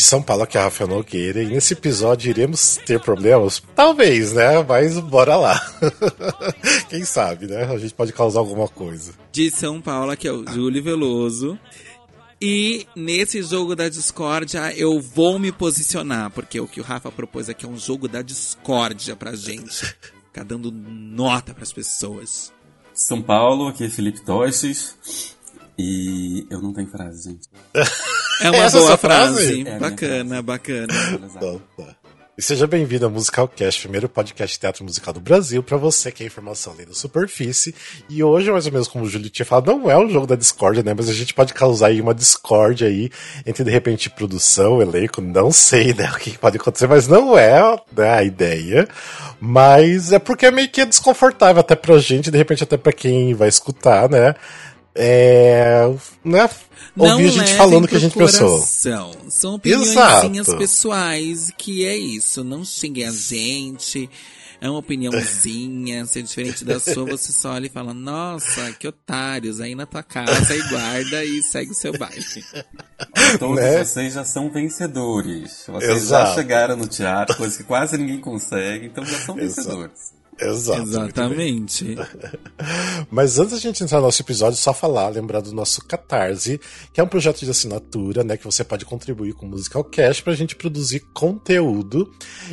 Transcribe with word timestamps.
de 0.00 0.06
São 0.06 0.22
Paulo, 0.22 0.44
aqui 0.44 0.56
é 0.56 0.60
a 0.60 0.64
Rafael 0.64 0.88
Nogueira, 0.88 1.42
e 1.42 1.46
nesse 1.46 1.74
episódio 1.74 2.30
iremos 2.30 2.78
ter 2.86 2.98
problemas? 2.98 3.62
Talvez, 3.76 4.32
né? 4.32 4.64
Mas 4.66 4.98
bora 4.98 5.36
lá. 5.36 5.60
Quem 6.88 7.04
sabe, 7.04 7.46
né? 7.46 7.64
A 7.64 7.76
gente 7.76 7.92
pode 7.92 8.10
causar 8.10 8.40
alguma 8.40 8.66
coisa. 8.66 9.12
De 9.30 9.50
São 9.50 9.78
Paulo, 9.78 10.10
aqui 10.10 10.26
é 10.26 10.32
o 10.32 10.50
Júlio 10.50 10.82
Veloso. 10.82 11.58
E 12.40 12.86
nesse 12.96 13.42
jogo 13.42 13.76
da 13.76 13.90
discórdia 13.90 14.74
eu 14.74 14.98
vou 14.98 15.38
me 15.38 15.52
posicionar, 15.52 16.30
porque 16.30 16.58
o 16.58 16.66
que 16.66 16.80
o 16.80 16.84
Rafa 16.84 17.12
propôs 17.12 17.50
aqui 17.50 17.66
é 17.66 17.68
um 17.68 17.76
jogo 17.76 18.08
da 18.08 18.22
discórdia 18.22 19.14
pra 19.14 19.36
gente. 19.36 19.84
Ficar 20.28 20.44
dando 20.44 20.72
nota 20.72 21.52
pras 21.52 21.74
pessoas. 21.74 22.50
São 22.94 23.20
Paulo, 23.20 23.68
aqui 23.68 23.84
é 23.84 23.90
Felipe 23.90 24.22
Toches. 24.22 24.96
E 25.78 26.46
eu 26.48 26.62
não 26.62 26.72
tenho 26.72 26.88
frase, 26.88 27.32
gente. 27.32 27.48
É 28.40 28.50
uma 28.50 28.64
Essa 28.64 28.78
é 28.78 28.80
boa 28.80 28.96
frase? 28.96 29.34
frase. 29.34 29.68
É 29.68 29.78
bacana, 29.78 30.42
bacana. 30.42 30.94
Então, 31.36 31.60
tá. 31.76 31.96
E 32.38 32.42
seja 32.42 32.66
bem-vindo 32.66 33.04
ao 33.04 33.10
Musicalcast, 33.10 33.82
primeiro 33.82 34.08
podcast 34.08 34.56
de 34.56 34.60
teatro 34.60 34.82
musical 34.82 35.12
do 35.12 35.20
Brasil, 35.20 35.62
pra 35.62 35.76
você 35.76 36.10
que 36.10 36.22
é 36.22 36.26
informação 36.26 36.72
além 36.72 36.86
da 36.86 36.94
superfície. 36.94 37.74
E 38.08 38.24
hoje, 38.24 38.50
mais 38.50 38.64
ou 38.64 38.72
menos 38.72 38.88
como 38.88 39.04
o 39.04 39.08
Júlio 39.10 39.28
tinha 39.28 39.44
falado, 39.44 39.66
não 39.66 39.90
é 39.90 39.98
um 39.98 40.08
jogo 40.08 40.26
da 40.26 40.36
discórdia, 40.36 40.82
né? 40.82 40.94
Mas 40.96 41.10
a 41.10 41.12
gente 41.12 41.34
pode 41.34 41.52
causar 41.52 41.88
aí 41.88 42.00
uma 42.00 42.14
discórdia 42.14 42.88
aí 42.88 43.10
entre, 43.44 43.62
de 43.62 43.70
repente, 43.70 44.08
produção, 44.08 44.80
elenco, 44.80 45.20
não 45.20 45.52
sei, 45.52 45.92
né? 45.92 46.10
O 46.10 46.18
que 46.18 46.38
pode 46.38 46.56
acontecer, 46.56 46.86
mas 46.86 47.06
não 47.06 47.36
é 47.36 47.60
né, 47.94 48.10
a 48.10 48.24
ideia. 48.24 48.88
Mas 49.38 50.10
é 50.10 50.18
porque 50.18 50.46
é 50.46 50.50
meio 50.50 50.70
que 50.70 50.82
desconfortável 50.86 51.60
até 51.60 51.76
pra 51.76 51.98
gente, 51.98 52.30
de 52.30 52.38
repente 52.38 52.62
até 52.62 52.78
pra 52.78 52.92
quem 52.92 53.34
vai 53.34 53.50
escutar, 53.50 54.08
né? 54.08 54.34
É. 54.94 55.82
Né? 56.24 56.50
Não 56.96 57.12
Ouvir 57.12 57.26
a 57.28 57.30
gente 57.30 57.54
falando 57.54 57.84
o 57.84 57.88
que 57.88 57.96
a 57.96 58.00
gente 58.00 58.16
pensou. 58.16 58.58
São 59.28 59.54
opiniões 59.54 59.90
Exato. 59.90 60.58
pessoais, 60.58 61.50
que 61.56 61.86
é 61.86 61.96
isso. 61.96 62.42
Não 62.42 62.64
xinguem 62.64 63.06
a 63.06 63.10
gente. 63.12 64.10
É 64.62 64.68
uma 64.68 64.80
opiniãozinha, 64.80 66.04
se 66.04 66.18
é 66.18 66.22
diferente 66.22 66.66
da 66.66 66.78
sua, 66.78 67.06
você 67.06 67.32
só 67.32 67.52
olha 67.52 67.64
e 67.64 67.70
fala, 67.70 67.94
nossa, 67.94 68.70
que 68.72 68.86
otários, 68.86 69.58
aí 69.58 69.74
na 69.74 69.86
tua 69.86 70.02
casa 70.02 70.54
e 70.54 70.68
guarda 70.68 71.24
e 71.24 71.42
segue 71.42 71.70
o 71.70 71.74
seu 71.74 71.96
baile. 71.96 72.22
Todos 73.38 73.56
Né? 73.56 73.82
vocês 73.82 74.12
já 74.12 74.22
são 74.22 74.50
vencedores. 74.50 75.64
Vocês 75.66 76.02
Exato. 76.02 76.28
já 76.28 76.34
chegaram 76.34 76.76
no 76.76 76.86
teatro, 76.86 77.38
coisa 77.38 77.56
que 77.56 77.64
quase 77.64 77.96
ninguém 77.96 78.20
consegue, 78.20 78.84
então 78.84 79.02
já 79.02 79.18
são 79.20 79.38
Exato. 79.38 79.62
vencedores. 79.68 80.12
Exato. 80.40 80.82
Exatamente. 80.82 81.96
Mas 83.10 83.38
antes 83.38 83.52
da 83.52 83.58
gente 83.58 83.82
entrar 83.82 83.98
no 83.98 84.04
nosso 84.06 84.22
episódio, 84.22 84.58
só 84.58 84.72
falar, 84.72 85.08
lembrar 85.08 85.40
do 85.40 85.52
nosso 85.52 85.84
Catarse, 85.84 86.60
que 86.92 87.00
é 87.00 87.04
um 87.04 87.08
projeto 87.08 87.40
de 87.44 87.50
assinatura, 87.50 88.22
né? 88.24 88.36
Que 88.36 88.44
você 88.44 88.62
pode 88.64 88.84
contribuir 88.84 89.34
com 89.34 89.46
o 89.46 89.48
Musical 89.48 89.84
Cash 89.84 90.20
pra 90.20 90.34
gente 90.34 90.56
produzir 90.56 91.00
conteúdo. 91.12 92.10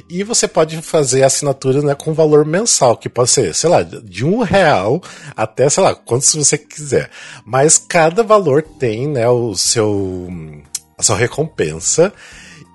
E 0.09 0.23
você 0.23 0.47
pode 0.47 0.81
fazer 0.81 1.23
assinatura 1.23 1.81
né, 1.81 1.95
com 1.95 2.13
valor 2.13 2.45
mensal, 2.45 2.97
que 2.97 3.09
pode 3.09 3.29
ser, 3.29 3.53
sei 3.53 3.69
lá, 3.69 3.83
de 3.83 4.25
um 4.25 4.39
real 4.41 5.01
até, 5.35 5.69
sei 5.69 5.83
lá, 5.83 5.95
quantos 5.95 6.33
você 6.33 6.57
quiser. 6.57 7.09
Mas 7.45 7.77
cada 7.77 8.23
valor 8.23 8.61
tem, 8.61 9.07
né, 9.07 9.27
o 9.29 9.55
seu. 9.55 10.27
a 10.97 11.03
sua 11.03 11.15
recompensa. 11.17 12.13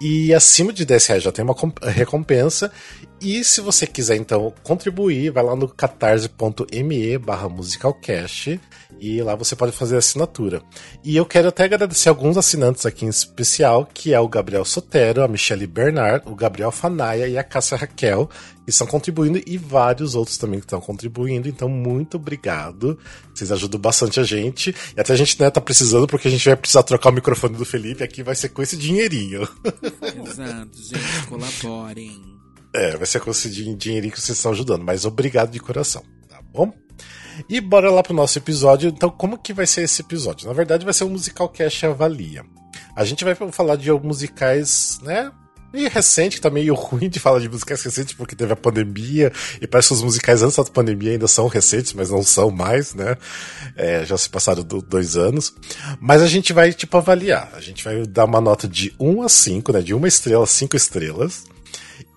E 0.01 0.35
acima 0.35 0.73
de 0.73 0.85
10 0.85 1.07
reais 1.07 1.23
já 1.23 1.31
tem 1.31 1.45
uma 1.45 1.55
com- 1.55 1.73
recompensa. 1.83 2.73
E 3.25 3.45
se 3.45 3.61
você 3.61 3.87
quiser, 3.87 4.17
então, 4.17 4.53
contribuir, 4.65 5.31
vai 5.31 5.45
lá 5.45 5.55
no 5.55 5.69
catarse.me 5.69 7.19
barra 7.19 7.49
musicalcast 7.49 8.61
e 9.01 9.23
lá 9.23 9.37
você 9.37 9.55
pode 9.55 9.71
fazer 9.71 9.95
a 9.95 9.99
assinatura. 10.01 10.61
E 11.05 11.17
eu 11.17 11.25
quero 11.25 11.47
até 11.47 11.63
agradecer 11.63 12.09
alguns 12.09 12.37
assinantes 12.37 12.85
aqui 12.85 13.05
em 13.05 13.09
especial, 13.09 13.89
que 13.95 14.13
é 14.13 14.19
o 14.19 14.27
Gabriel 14.27 14.65
Sotero, 14.65 15.23
a 15.23 15.29
Michelle 15.29 15.69
Bernard, 15.69 16.29
o 16.29 16.35
Gabriel 16.35 16.73
Fanaia 16.73 17.29
e 17.29 17.39
a 17.39 17.45
Cássia 17.45 17.77
Raquel, 17.77 18.29
que 18.65 18.71
estão 18.71 18.89
contribuindo, 18.89 19.41
e 19.47 19.57
vários 19.57 20.17
outros 20.17 20.37
também 20.37 20.59
que 20.59 20.67
estão 20.67 20.81
contribuindo. 20.81 21.49
Então, 21.49 21.69
muito 21.69 22.17
obrigado. 22.17 22.99
Vocês 23.33 23.53
ajudam 23.53 23.81
bastante 23.81 24.19
a 24.19 24.25
gente. 24.25 24.75
E 24.97 25.01
até 25.01 25.13
a 25.13 25.17
gente 25.17 25.41
né, 25.41 25.49
tá 25.49 25.61
precisando, 25.61 26.09
porque 26.09 26.27
a 26.27 26.31
gente 26.31 26.45
vai 26.45 26.57
precisar 26.57 26.83
trocar 26.83 27.11
o 27.11 27.13
microfone 27.13 27.57
do 27.57 27.65
Felipe 27.65 28.03
aqui, 28.03 28.25
vai 28.25 28.35
ser 28.35 28.49
com 28.49 28.63
esse 28.63 28.77
dinheirinho. 28.77 29.49
Exato, 30.27 30.77
gente, 30.77 31.27
colaborem. 31.29 32.42
É, 32.75 32.97
vai 32.97 33.07
ser 33.07 33.21
com 33.21 33.31
esse 33.31 33.51
din- 33.51 33.77
dinheirinho 33.77 34.13
que 34.13 34.21
vocês 34.21 34.39
estão 34.39 34.53
ajudando, 34.53 34.83
mas 34.85 35.05
obrigado 35.05 35.51
de 35.51 35.61
coração, 35.61 36.03
tá 36.29 36.41
bom? 36.53 36.73
E 37.49 37.61
bora 37.61 37.91
lá 37.91 38.03
pro 38.03 38.15
nosso 38.15 38.39
episódio. 38.39 38.89
Então, 38.91 39.11
como 39.11 39.39
que 39.39 39.53
vai 39.53 39.67
ser 39.67 39.83
esse 39.83 40.01
episódio? 40.03 40.47
Na 40.47 40.53
verdade, 40.53 40.85
vai 40.85 40.93
ser 40.95 41.05
um 41.05 41.11
musical 41.11 41.49
cast 41.49 41.85
avalia. 41.87 42.45
A 42.95 43.05
gente 43.05 43.25
vai 43.25 43.35
falar 43.51 43.77
de 43.77 43.91
musicais, 43.93 44.99
né? 45.03 45.31
Meio 45.73 45.89
recente, 45.89 46.37
que 46.37 46.43
tá 46.43 46.51
meio 46.51 46.75
ruim 46.77 47.09
de 47.09 47.19
falar 47.19 47.41
de 47.41 47.49
musicais 47.49 47.83
recentes, 47.83 48.13
porque 48.13 48.37
teve 48.37 48.53
a 48.53 48.57
pandemia, 48.57 49.33
e 49.61 49.67
parece 49.67 49.89
que 49.89 49.95
os 49.95 50.03
musicais 50.03 50.43
antes 50.43 50.57
da 50.59 50.65
pandemia 50.65 51.13
ainda 51.13 51.27
são 51.27 51.47
recentes, 51.49 51.95
mas 51.95 52.11
não 52.11 52.23
são 52.23 52.51
mais, 52.51 52.93
né? 52.95 53.17
É, 53.77 54.05
já 54.05 54.19
se 54.19 54.29
passaram 54.29 54.63
do- 54.63 54.83
dois 54.83 55.17
anos. 55.17 55.55
Mas 55.99 56.21
a 56.21 56.27
gente 56.29 56.53
vai, 56.53 56.73
tipo, 56.75 56.95
avaliar. 56.99 57.51
A 57.55 57.61
gente 57.63 57.83
vai 57.83 58.03
dar 58.07 58.27
uma 58.27 58.41
nota 58.43 58.69
de 58.69 58.95
1 59.01 59.23
a 59.23 59.29
5, 59.31 59.73
né? 59.73 59.81
De 59.81 59.95
uma 59.95 60.07
estrela 60.09 60.47
5 60.47 60.77
estrelas. 60.77 61.45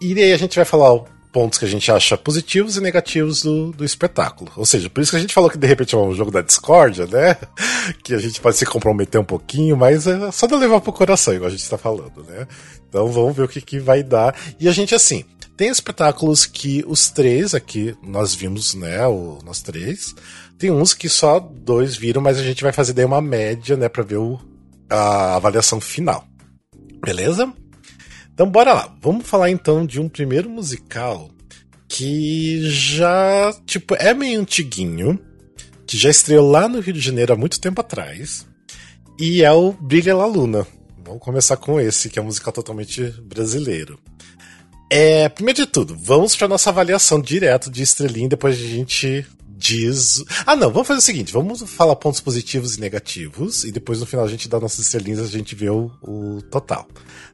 E 0.01 0.13
aí 0.13 0.33
a 0.33 0.37
gente 0.37 0.55
vai 0.55 0.65
falar 0.65 0.99
pontos 1.35 1.59
que 1.59 1.65
a 1.65 1.67
gente 1.67 1.91
acha 1.91 2.17
positivos 2.17 2.77
e 2.77 2.81
negativos 2.81 3.41
do, 3.41 3.71
do 3.73 3.83
espetáculo. 3.83 4.49
Ou 4.55 4.65
seja, 4.65 4.89
por 4.89 5.01
isso 5.01 5.11
que 5.11 5.17
a 5.17 5.19
gente 5.19 5.33
falou 5.33 5.49
que 5.49 5.57
de 5.57 5.67
repente 5.67 5.93
é 5.93 5.97
um 5.97 6.13
jogo 6.13 6.31
da 6.31 6.41
discórdia, 6.41 7.05
né? 7.05 7.35
Que 8.01 8.13
a 8.13 8.17
gente 8.17 8.39
pode 8.39 8.55
se 8.55 8.65
comprometer 8.65 9.19
um 9.19 9.25
pouquinho, 9.25 9.75
mas 9.75 10.07
é 10.07 10.31
só 10.31 10.47
de 10.47 10.55
levar 10.55 10.81
pro 10.81 10.93
coração, 10.93 11.33
igual 11.33 11.49
a 11.49 11.51
gente 11.51 11.69
tá 11.69 11.77
falando, 11.77 12.23
né? 12.23 12.47
Então 12.87 13.07
vamos 13.09 13.35
ver 13.35 13.43
o 13.43 13.47
que, 13.47 13.59
que 13.61 13.79
vai 13.79 14.01
dar. 14.01 14.33
E 14.59 14.67
a 14.69 14.71
gente, 14.71 14.95
assim, 14.95 15.25
tem 15.57 15.69
espetáculos 15.69 16.45
que 16.45 16.83
os 16.87 17.09
três 17.09 17.53
aqui, 17.53 17.95
nós 18.01 18.33
vimos, 18.33 18.73
né? 18.73 19.05
O, 19.05 19.39
nós 19.43 19.61
três. 19.61 20.15
Tem 20.57 20.71
uns 20.71 20.93
que 20.93 21.09
só 21.09 21.39
dois 21.39 21.97
viram, 21.97 22.21
mas 22.21 22.37
a 22.37 22.43
gente 22.43 22.63
vai 22.63 22.71
fazer 22.71 22.93
daí 22.93 23.05
uma 23.05 23.21
média, 23.21 23.75
né? 23.75 23.89
Pra 23.89 24.03
ver 24.03 24.17
o, 24.17 24.39
a 24.89 25.35
avaliação 25.35 25.81
final. 25.81 26.25
Beleza? 27.03 27.53
Então 28.35 28.49
bora 28.49 28.73
lá. 28.73 28.93
Vamos 29.01 29.25
falar 29.25 29.49
então 29.49 29.85
de 29.85 29.97
um 29.99 30.09
primeiro 30.09 30.49
musical 30.49 31.31
que 31.87 32.69
já, 32.69 33.55
tipo, 33.65 33.95
é 33.95 34.13
meio 34.13 34.41
antiguinho, 34.41 35.17
que 35.87 35.97
já 35.97 36.09
estreou 36.09 36.49
lá 36.49 36.67
no 36.67 36.81
Rio 36.81 36.93
de 36.93 36.99
Janeiro 36.99 37.31
há 37.31 37.37
muito 37.37 37.61
tempo 37.61 37.79
atrás, 37.79 38.45
e 39.17 39.41
é 39.41 39.51
o 39.53 39.71
Brilha 39.71 40.13
La 40.15 40.25
Luna. 40.25 40.67
Vamos 41.05 41.21
começar 41.21 41.55
com 41.55 41.79
esse, 41.79 42.09
que 42.09 42.19
é 42.19 42.21
um 42.21 42.25
musical 42.25 42.51
totalmente 42.51 43.03
brasileiro. 43.21 43.97
É, 44.91 45.29
primeiro 45.29 45.61
de 45.61 45.67
tudo, 45.67 45.95
vamos 45.97 46.35
para 46.35 46.49
nossa 46.49 46.69
avaliação 46.69 47.21
direto 47.21 47.71
de 47.71 47.81
estrelinha, 47.81 48.27
depois 48.27 48.55
a 48.55 48.67
gente 48.67 49.25
diz. 49.47 50.25
Ah, 50.45 50.57
não, 50.57 50.71
vamos 50.71 50.87
fazer 50.87 50.99
o 50.99 51.03
seguinte: 51.03 51.31
vamos 51.31 51.61
falar 51.61 51.95
pontos 51.95 52.19
positivos 52.19 52.75
e 52.75 52.81
negativos, 52.81 53.63
e 53.63 53.71
depois 53.71 54.01
no 54.01 54.05
final 54.05 54.25
a 54.25 54.27
gente 54.27 54.49
dá 54.49 54.59
nossas 54.59 54.79
estrelinhas 54.79 55.21
a 55.21 55.27
gente 55.27 55.55
vê 55.55 55.69
o, 55.69 55.89
o 56.01 56.41
total, 56.51 56.85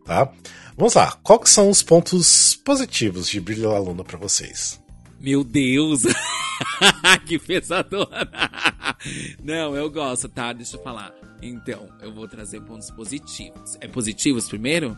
tá? 0.06 0.31
Vamos 0.81 0.95
lá, 0.95 1.11
quais 1.21 1.51
são 1.51 1.69
os 1.69 1.83
pontos 1.83 2.55
positivos 2.55 3.29
de 3.29 3.39
Brilha 3.39 3.69
La 3.69 3.77
Luna 3.77 4.03
pra 4.03 4.17
vocês? 4.17 4.81
Meu 5.19 5.43
Deus! 5.43 6.01
que 7.27 7.37
pesadona! 7.37 8.27
Não, 9.43 9.75
eu 9.75 9.91
gosto, 9.91 10.27
tá? 10.27 10.51
Deixa 10.51 10.77
eu 10.77 10.81
falar. 10.81 11.13
Então, 11.39 11.87
eu 12.01 12.11
vou 12.11 12.27
trazer 12.27 12.61
pontos 12.61 12.89
positivos. 12.89 13.77
É 13.79 13.87
positivos 13.87 14.49
primeiro? 14.49 14.97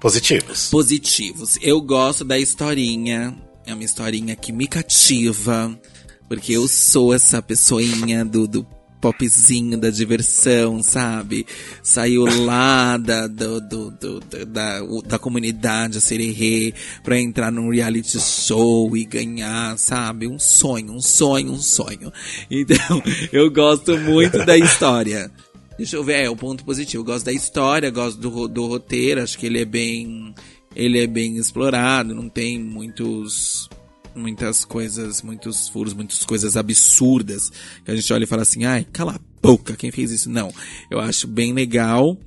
Positivos. 0.00 0.70
Positivos. 0.70 1.58
Eu 1.60 1.82
gosto 1.82 2.24
da 2.24 2.38
historinha. 2.38 3.36
É 3.66 3.74
uma 3.74 3.84
historinha 3.84 4.34
que 4.34 4.50
me 4.50 4.66
cativa. 4.66 5.78
Porque 6.26 6.54
eu 6.54 6.66
sou 6.66 7.12
essa 7.12 7.42
pessoinha 7.42 8.24
do, 8.24 8.48
do 8.48 8.66
popzinho 9.00 9.78
da 9.78 9.88
diversão, 9.90 10.82
sabe? 10.82 11.46
Saiu 11.82 12.24
lá 12.44 12.96
da, 12.96 13.26
do, 13.26 13.60
do, 13.60 13.90
do- 13.90 14.20
da, 14.46 14.80
da 15.06 15.18
comunidade 15.18 15.98
a 15.98 16.00
Sererê 16.00 16.74
pra 17.02 17.18
entrar 17.18 17.50
num 17.50 17.70
reality 17.70 18.18
show 18.20 18.96
e 18.96 19.04
ganhar, 19.04 19.78
sabe? 19.78 20.26
Um 20.26 20.38
sonho, 20.38 20.92
um 20.92 21.00
sonho, 21.00 21.52
um 21.52 21.60
sonho. 21.60 22.12
Então, 22.50 23.02
eu 23.32 23.50
gosto 23.50 23.96
muito 23.98 24.44
da 24.44 24.56
história. 24.58 25.30
Deixa 25.78 25.96
eu 25.96 26.04
ver, 26.04 26.24
é 26.24 26.28
o 26.30 26.36
ponto 26.36 26.62
positivo. 26.64 27.00
Eu 27.02 27.06
gosto 27.06 27.24
da 27.24 27.32
história, 27.32 27.90
gosto 27.90 28.20
do, 28.20 28.46
do 28.46 28.66
roteiro, 28.66 29.22
acho 29.22 29.38
que 29.38 29.46
ele 29.46 29.60
é 29.60 29.64
bem. 29.64 30.34
Ele 30.76 30.98
é 31.00 31.06
bem 31.06 31.36
explorado, 31.36 32.14
não 32.14 32.28
tem 32.28 32.58
muitos. 32.60 33.68
Muitas 34.14 34.64
coisas, 34.64 35.22
muitos 35.22 35.68
furos, 35.68 35.94
muitas 35.94 36.24
coisas 36.24 36.56
absurdas. 36.56 37.50
Que 37.84 37.90
a 37.90 37.96
gente 37.96 38.12
olha 38.12 38.24
e 38.24 38.26
fala 38.26 38.42
assim, 38.42 38.64
ai, 38.64 38.86
cala 38.92 39.16
a 39.16 39.20
boca, 39.40 39.76
quem 39.76 39.90
fez 39.90 40.10
isso? 40.10 40.28
Não. 40.28 40.52
Eu 40.90 41.00
acho 41.00 41.26
bem 41.26 41.52
legal. 41.52 42.18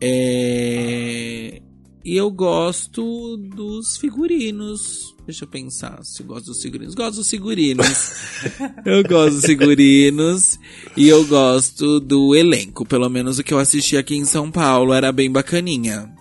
É... 0.00 1.62
E 2.04 2.16
eu 2.16 2.30
gosto 2.30 3.38
dos 3.38 3.96
figurinos. 3.96 5.14
Deixa 5.24 5.44
eu 5.44 5.48
pensar 5.48 6.04
se 6.04 6.22
eu 6.22 6.26
gosto 6.26 6.46
dos 6.46 6.60
figurinos. 6.60 6.94
Gosto 6.94 7.16
dos 7.16 7.30
figurinos. 7.30 8.12
eu 8.84 9.02
gosto 9.04 9.36
dos 9.36 9.46
figurinos. 9.46 10.58
E 10.94 11.08
eu 11.08 11.26
gosto 11.26 11.98
do 12.00 12.34
elenco. 12.34 12.84
Pelo 12.84 13.08
menos 13.08 13.38
o 13.38 13.42
que 13.42 13.54
eu 13.54 13.58
assisti 13.58 13.96
aqui 13.96 14.16
em 14.16 14.26
São 14.26 14.50
Paulo 14.50 14.92
era 14.92 15.10
bem 15.10 15.30
bacaninha. 15.30 16.14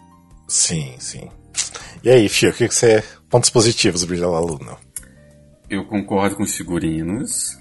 Sim, 0.47 0.93
sim. 0.99 1.27
E 2.01 2.09
aí, 2.09 2.29
Fio, 2.29 2.51
o 2.51 2.53
que, 2.53 2.69
que 2.69 2.75
você. 2.75 3.03
Pontos 3.29 3.49
positivos, 3.49 4.05
Brilha 4.05 4.27
La 4.27 4.39
Luna? 4.39 4.77
Eu 5.73 5.85
concordo 5.85 6.35
com 6.35 6.43
os 6.43 6.55
figurinos. 6.55 7.57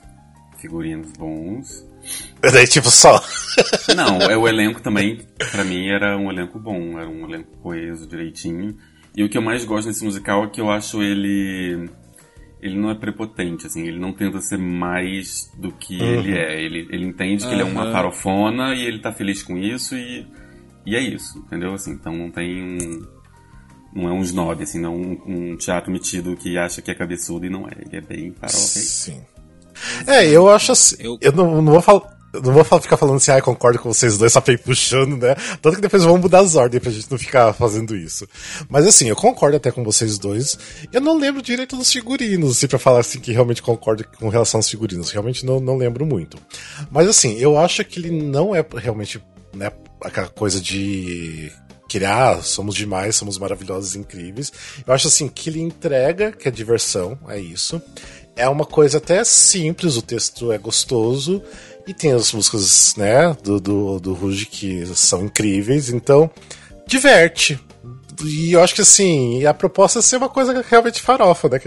Figurinos 0.59 1.11
bons. 1.19 1.87
Daí, 2.41 2.67
tipo, 2.67 2.91
só. 2.91 3.21
Não, 3.97 4.21
é 4.23 4.37
o 4.37 4.47
elenco 4.47 4.81
também, 4.83 5.21
pra 5.51 5.65
mim, 5.65 5.89
era 5.89 6.17
um 6.19 6.31
elenco 6.31 6.59
bom, 6.59 6.99
era 6.99 7.09
um 7.09 7.25
elenco 7.29 7.57
coeso, 7.59 8.07
direitinho. 8.07 8.77
E 9.17 9.23
o 9.25 9.29
que 9.29 9.37
eu 9.39 9.43
mais 9.43 9.65
gosto 9.65 9.89
nesse 9.89 10.05
musical 10.05 10.45
é 10.45 10.49
que 10.51 10.61
eu 10.61 10.71
acho 10.71 11.03
ele. 11.03 11.89
Ele 12.61 12.79
não 12.79 12.91
é 12.91 12.95
prepotente, 12.95 13.67
assim, 13.67 13.87
ele 13.87 13.99
não 13.99 14.13
tenta 14.13 14.41
ser 14.41 14.57
mais 14.59 15.51
do 15.59 15.73
que 15.73 16.01
Uhum. 16.01 16.15
ele 16.21 16.33
é. 16.39 16.63
Ele, 16.63 16.87
ele 16.91 17.05
entende 17.07 17.45
que 17.47 17.53
ele 17.53 17.63
é 17.63 17.65
uma 17.65 17.83
Aham. 17.85 17.93
farofona 17.93 18.75
e 18.75 18.83
ele 18.87 19.01
tá 19.01 19.13
feliz 19.13 19.43
com 19.43 19.59
isso 19.59 19.97
e, 19.97 20.25
e 20.87 20.95
é 20.95 21.01
isso, 21.01 21.39
entendeu? 21.39 21.73
Assim, 21.75 21.93
então 21.93 22.13
não 22.17 22.31
tem 22.31 22.63
um. 22.63 23.22
Não 23.95 24.09
é 24.09 24.13
um 24.13 24.23
snob, 24.23 24.63
assim, 24.63 24.81
não 24.81 24.95
um, 24.97 25.21
um 25.27 25.57
teatro 25.57 25.91
metido 25.91 26.37
que 26.37 26.57
acha 26.57 26.81
que 26.81 26.91
é 26.91 26.95
cabeçudo 26.95 27.45
e 27.47 27.51
não 27.51 27.67
é. 27.69 27.73
Ele 27.87 27.97
é 27.97 28.01
bem 28.01 28.33
farofa. 28.33 28.59
Sim. 28.59 29.21
É, 30.07 30.27
eu 30.27 30.49
acho 30.49 30.73
assim. 30.73 30.97
Eu, 30.99 31.19
Eu- 31.21 31.33
não, 31.33 31.61
não 31.61 31.73
vou 31.73 31.83
falar. 31.83 32.03
eu 32.33 32.41
Não 32.41 32.53
vou 32.55 32.65
ficar 32.81 32.97
falando 32.97 33.17
assim, 33.17 33.31
ah, 33.33 33.43
concordo 33.43 33.79
com 33.79 33.93
vocês 33.93 34.17
dois, 34.17 34.33
só 34.33 34.41
pra 34.41 34.55
ir 34.55 34.59
puxando, 34.59 35.19
né? 35.19 35.35
Tanto 35.61 35.77
que 35.77 35.83
depois 35.83 36.03
vamos 36.05 36.23
mudar 36.23 36.41
as 36.41 36.55
ordens 36.55 36.81
pra 36.83 36.91
gente 36.91 37.11
não 37.11 37.19
ficar 37.19 37.53
fazendo 37.53 37.95
isso. 37.95 38.27
Mas 38.71 38.87
assim, 38.87 39.09
eu 39.09 39.17
concordo 39.17 39.57
até 39.59 39.71
com 39.71 39.85
vocês 39.85 40.19
dois. 40.19 40.59
Eu 40.91 41.01
não 41.03 41.19
lembro 41.19 41.43
direito 41.43 41.77
dos 41.77 41.93
figurinos, 41.93 42.53
assim, 42.57 42.67
pra 42.69 42.79
falar 42.79 43.01
assim 43.01 43.21
que 43.21 43.33
realmente 43.33 43.61
concordo 43.61 44.05
com 44.19 44.31
relação 44.31 44.59
aos 44.59 44.71
figurinos. 44.71 45.11
Realmente 45.11 45.45
não, 45.45 45.61
não 45.61 45.77
lembro 45.77 46.07
muito. 46.07 46.39
Mas 46.91 47.07
assim, 47.09 47.37
eu 47.39 47.59
acho 47.59 47.85
que 47.85 47.99
ele 47.99 48.11
não 48.11 48.55
é 48.57 48.65
realmente, 48.77 49.23
né, 49.55 49.71
aquela 50.01 50.29
coisa 50.29 50.59
de 50.61 51.53
que 51.99 52.03
ah, 52.07 52.41
somos 52.43 52.75
demais, 52.75 53.17
somos 53.17 53.37
maravilhosos, 53.37 53.95
incríveis. 53.95 54.51
Eu 54.87 54.95
acho 54.95 55.09
assim 55.09 55.29
que 55.29 55.51
ele 55.51 55.61
entrega 55.61 56.33
que 56.33 56.49
é 56.49 56.51
diversão, 56.51 57.19
é 57.29 57.39
isso. 57.39 57.83
É 58.35 58.49
uma 58.49 58.65
coisa 58.65 58.97
até 58.97 59.23
simples, 59.25 59.99
o 59.99 60.01
texto 60.01 60.51
é 60.51 60.57
gostoso 60.57 61.43
e 61.87 61.93
tem 61.93 62.13
as 62.13 62.33
músicas, 62.33 62.95
né, 62.97 63.37
do 63.43 63.61
do, 63.61 64.01
do 64.01 64.15
Ruge 64.15 64.47
que 64.47 64.87
são 64.97 65.27
incríveis, 65.27 65.91
então 65.91 66.31
diverte. 66.87 67.61
E 68.25 68.53
eu 68.53 68.63
acho 68.63 68.75
que 68.75 68.83
assim, 68.83 69.45
a 69.45 69.53
proposta 69.55 69.99
é 69.99 70.03
ser 70.03 70.17
uma 70.17 70.29
coisa 70.29 70.65
realmente 70.69 71.01
farofa, 71.01 71.49
né? 71.49 71.61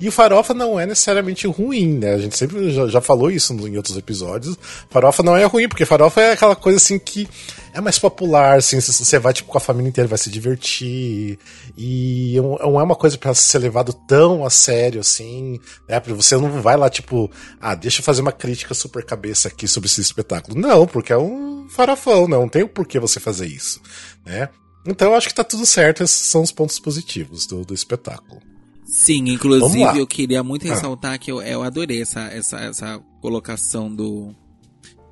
E 0.00 0.08
o 0.08 0.12
farofa 0.12 0.52
não 0.54 0.78
é 0.78 0.86
necessariamente 0.86 1.46
ruim, 1.46 1.98
né? 1.98 2.14
A 2.14 2.18
gente 2.18 2.36
sempre 2.36 2.70
já, 2.70 2.86
já 2.88 3.00
falou 3.00 3.30
isso 3.30 3.52
em 3.52 3.76
outros 3.76 3.96
episódios. 3.96 4.56
Farofa 4.88 5.22
não 5.22 5.36
é 5.36 5.44
ruim, 5.44 5.68
porque 5.68 5.84
farofa 5.84 6.20
é 6.20 6.32
aquela 6.32 6.56
coisa 6.56 6.76
assim 6.78 6.98
que 6.98 7.28
é 7.72 7.80
mais 7.80 7.98
popular, 7.98 8.58
assim, 8.58 8.80
você- 8.80 9.18
vai 9.18 9.32
tipo 9.32 9.48
com 9.50 9.58
a 9.58 9.60
família 9.60 9.88
inteira, 9.88 10.08
vai 10.08 10.18
se 10.18 10.30
divertir. 10.30 11.38
E 11.76 12.34
não 12.62 12.80
é 12.80 12.82
uma 12.82 12.96
coisa 12.96 13.16
pra 13.16 13.32
ser 13.34 13.58
levado 13.58 13.92
tão 13.92 14.44
a 14.44 14.50
sério, 14.50 15.00
assim, 15.00 15.58
né? 15.88 16.00
Porque 16.00 16.14
você 16.14 16.36
não 16.36 16.60
vai 16.62 16.76
lá, 16.76 16.90
tipo, 16.90 17.30
ah, 17.60 17.74
deixa 17.74 18.00
eu 18.00 18.04
fazer 18.04 18.22
uma 18.22 18.32
crítica 18.32 18.74
super 18.74 19.04
cabeça 19.04 19.48
aqui 19.48 19.68
sobre 19.68 19.88
esse 19.88 20.00
espetáculo. 20.00 20.58
Não, 20.58 20.86
porque 20.86 21.12
é 21.12 21.18
um 21.18 21.68
farofão, 21.68 22.26
não 22.26 22.48
tem 22.48 22.62
o 22.62 22.68
porquê 22.68 22.98
você 22.98 23.20
fazer 23.20 23.46
isso, 23.46 23.80
né? 24.26 24.48
Então 24.86 25.08
eu 25.10 25.14
acho 25.14 25.28
que 25.28 25.34
tá 25.34 25.44
tudo 25.44 25.66
certo, 25.66 26.02
esses 26.02 26.26
são 26.26 26.42
os 26.42 26.50
pontos 26.52 26.78
positivos 26.78 27.46
do, 27.46 27.64
do 27.64 27.74
espetáculo. 27.74 28.40
Sim, 28.86 29.28
inclusive 29.28 29.98
eu 29.98 30.06
queria 30.06 30.42
muito 30.42 30.66
Ah. 30.66 30.74
ressaltar 30.74 31.18
que 31.18 31.30
eu, 31.30 31.40
eu 31.42 31.62
adorei 31.62 32.02
essa, 32.02 32.20
essa, 32.22 32.58
essa 32.58 32.98
colocação 33.20 33.94
do, 33.94 34.34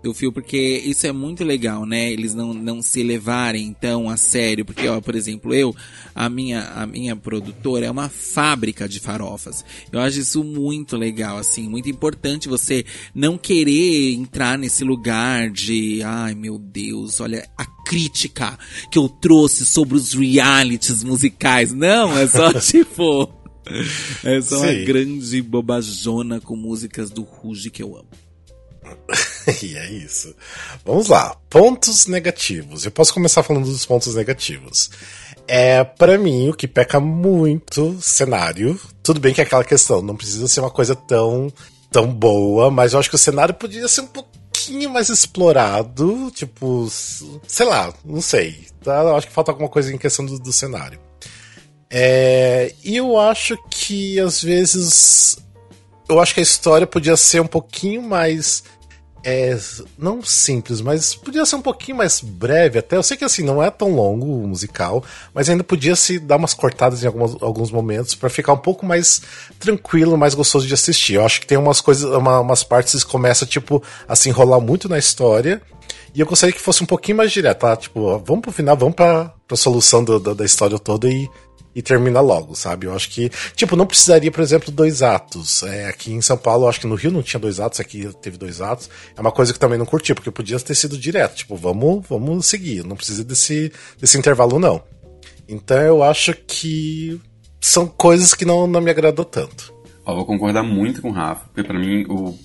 do 0.08 0.14
fio, 0.14 0.32
porque 0.32 0.82
isso 0.84 1.06
é 1.06 1.12
muito 1.12 1.44
legal, 1.44 1.84
né? 1.84 2.10
Eles 2.10 2.34
não, 2.34 2.54
não 2.54 2.80
se 2.80 3.02
levarem 3.02 3.76
tão 3.78 4.08
a 4.08 4.16
sério, 4.16 4.64
porque, 4.64 4.88
ó, 4.88 5.00
por 5.00 5.14
exemplo, 5.14 5.52
eu, 5.54 5.74
a 6.14 6.28
minha, 6.28 6.62
a 6.74 6.86
minha 6.86 7.14
produtora 7.14 7.86
é 7.86 7.90
uma 7.90 8.08
fábrica 8.08 8.88
de 8.88 9.00
farofas. 9.00 9.64
Eu 9.92 10.00
acho 10.00 10.20
isso 10.20 10.42
muito 10.42 10.96
legal, 10.96 11.36
assim, 11.36 11.68
muito 11.68 11.90
importante 11.90 12.48
você 12.48 12.84
não 13.14 13.36
querer 13.36 14.14
entrar 14.14 14.58
nesse 14.58 14.82
lugar 14.82 15.50
de, 15.50 16.02
ai 16.02 16.34
meu 16.34 16.58
Deus, 16.58 17.20
olha 17.20 17.46
a 17.56 17.66
crítica 17.66 18.58
que 18.90 18.98
eu 18.98 19.08
trouxe 19.08 19.66
sobre 19.66 19.96
os 19.96 20.14
realities 20.14 21.04
musicais. 21.04 21.72
Não, 21.72 22.16
é 22.16 22.26
só 22.26 22.52
tipo. 22.58 23.30
É 24.24 24.40
só 24.40 24.60
uma 24.60 24.72
Sim. 24.72 24.84
grande 24.84 25.42
bobajona 25.42 26.40
com 26.40 26.56
músicas 26.56 27.10
do 27.10 27.22
Ruge 27.22 27.70
que 27.70 27.82
eu 27.82 27.94
amo. 27.94 28.27
e 29.62 29.76
é 29.76 29.90
isso. 29.90 30.34
Vamos 30.84 31.08
lá. 31.08 31.36
Pontos 31.48 32.06
negativos. 32.06 32.84
Eu 32.84 32.90
posso 32.90 33.12
começar 33.12 33.42
falando 33.42 33.64
dos 33.64 33.86
pontos 33.86 34.14
negativos. 34.14 34.90
É, 35.46 35.82
para 35.82 36.18
mim, 36.18 36.50
o 36.50 36.54
que 36.54 36.68
peca 36.68 37.00
muito 37.00 38.00
cenário. 38.02 38.78
Tudo 39.02 39.18
bem 39.18 39.32
que 39.32 39.40
é 39.40 39.44
aquela 39.44 39.64
questão, 39.64 40.02
não 40.02 40.14
precisa 40.14 40.46
ser 40.46 40.60
uma 40.60 40.70
coisa 40.70 40.94
tão, 40.94 41.50
tão 41.90 42.06
boa, 42.06 42.70
mas 42.70 42.92
eu 42.92 42.98
acho 42.98 43.08
que 43.08 43.16
o 43.16 43.18
cenário 43.18 43.54
podia 43.54 43.88
ser 43.88 44.02
um 44.02 44.06
pouquinho 44.06 44.90
mais 44.90 45.08
explorado. 45.08 46.30
Tipo, 46.34 46.86
sei 47.46 47.66
lá, 47.66 47.92
não 48.04 48.20
sei. 48.20 48.66
Tá? 48.82 49.00
Eu 49.00 49.16
acho 49.16 49.26
que 49.26 49.32
falta 49.32 49.50
alguma 49.50 49.68
coisa 49.68 49.92
em 49.92 49.98
questão 49.98 50.26
do, 50.26 50.38
do 50.38 50.52
cenário. 50.52 51.00
É, 51.90 52.74
e 52.84 52.96
eu 52.96 53.18
acho 53.18 53.56
que 53.70 54.20
às 54.20 54.42
vezes. 54.42 55.38
Eu 56.08 56.20
acho 56.20 56.34
que 56.34 56.40
a 56.40 56.42
história 56.42 56.86
podia 56.86 57.16
ser 57.16 57.40
um 57.40 57.46
pouquinho 57.46 58.02
mais 58.02 58.62
é, 59.28 59.58
não 59.98 60.22
simples, 60.22 60.80
mas 60.80 61.14
podia 61.14 61.44
ser 61.44 61.56
um 61.56 61.62
pouquinho 61.62 61.98
mais 61.98 62.20
breve 62.20 62.78
até. 62.78 62.96
Eu 62.96 63.02
sei 63.02 63.16
que 63.16 63.24
assim, 63.24 63.42
não 63.42 63.62
é 63.62 63.70
tão 63.70 63.90
longo 63.94 64.24
o 64.26 64.46
musical, 64.48 65.04
mas 65.34 65.48
ainda 65.50 65.62
podia 65.62 65.94
se 65.94 66.18
dar 66.18 66.36
umas 66.36 66.54
cortadas 66.54 67.02
em 67.02 67.06
algumas, 67.06 67.36
alguns 67.42 67.70
momentos 67.70 68.14
pra 68.14 68.30
ficar 68.30 68.52
um 68.54 68.58
pouco 68.58 68.86
mais 68.86 69.20
tranquilo, 69.58 70.16
mais 70.16 70.34
gostoso 70.34 70.66
de 70.66 70.74
assistir. 70.74 71.14
Eu 71.14 71.24
acho 71.26 71.40
que 71.40 71.46
tem 71.46 71.58
umas 71.58 71.80
coisas, 71.80 72.04
uma- 72.14 72.40
umas 72.40 72.62
partes 72.64 73.04
que 73.04 73.10
começa 73.10 73.44
tipo 73.44 73.82
a 74.08 74.16
se 74.16 74.28
enrolar 74.28 74.60
muito 74.60 74.88
na 74.88 74.98
história. 74.98 75.60
E 76.14 76.20
eu 76.20 76.26
gostaria 76.26 76.52
que 76.54 76.60
fosse 76.60 76.82
um 76.82 76.86
pouquinho 76.86 77.18
mais 77.18 77.30
direto, 77.30 77.58
tá? 77.60 77.76
Tipo, 77.76 78.00
ó, 78.00 78.18
vamos 78.18 78.42
pro 78.42 78.50
final, 78.52 78.76
vamos 78.76 78.94
pra, 78.94 79.32
pra 79.46 79.56
solução 79.56 80.02
do- 80.02 80.18
da- 80.18 80.34
da 80.34 80.44
história 80.44 80.78
toda 80.78 81.08
e, 81.08 81.28
e 81.74 81.82
termina 81.82 82.20
logo, 82.20 82.54
sabe? 82.54 82.86
Eu 82.86 82.94
acho 82.94 83.10
que, 83.10 83.30
tipo, 83.54 83.76
não 83.76 83.86
precisaria, 83.86 84.30
por 84.30 84.40
exemplo, 84.40 84.72
dois 84.72 85.02
atos. 85.02 85.62
É, 85.62 85.86
aqui 85.88 86.12
em 86.12 86.20
São 86.20 86.36
Paulo, 86.36 86.64
eu 86.64 86.68
acho 86.68 86.80
que 86.80 86.86
no 86.86 86.94
Rio 86.94 87.10
não 87.10 87.22
tinha 87.22 87.40
dois 87.40 87.60
atos, 87.60 87.80
aqui 87.80 88.08
teve 88.20 88.36
dois 88.36 88.60
atos. 88.60 88.90
É 89.16 89.20
uma 89.20 89.32
coisa 89.32 89.52
que 89.52 89.58
também 89.58 89.78
não 89.78 89.86
curti, 89.86 90.14
porque 90.14 90.30
podia 90.30 90.58
ter 90.58 90.74
sido 90.74 90.98
direto. 90.98 91.36
Tipo, 91.36 91.56
vamos, 91.56 92.06
vamos 92.08 92.46
seguir, 92.46 92.84
não 92.84 92.96
precisa 92.96 93.24
desse, 93.24 93.72
desse 94.00 94.18
intervalo, 94.18 94.58
não. 94.58 94.82
Então 95.48 95.80
eu 95.80 96.02
acho 96.02 96.34
que 96.46 97.20
são 97.60 97.86
coisas 97.86 98.34
que 98.34 98.44
não, 98.44 98.66
não 98.66 98.80
me 98.80 98.90
agradou 98.90 99.24
tanto. 99.24 99.72
Ó, 100.04 100.14
vou 100.14 100.26
concordar 100.26 100.62
muito 100.62 101.02
com 101.02 101.10
o 101.10 101.12
Rafa, 101.12 101.46
porque 101.46 101.62
pra 101.62 101.78
mim 101.78 102.04
o, 102.08 102.36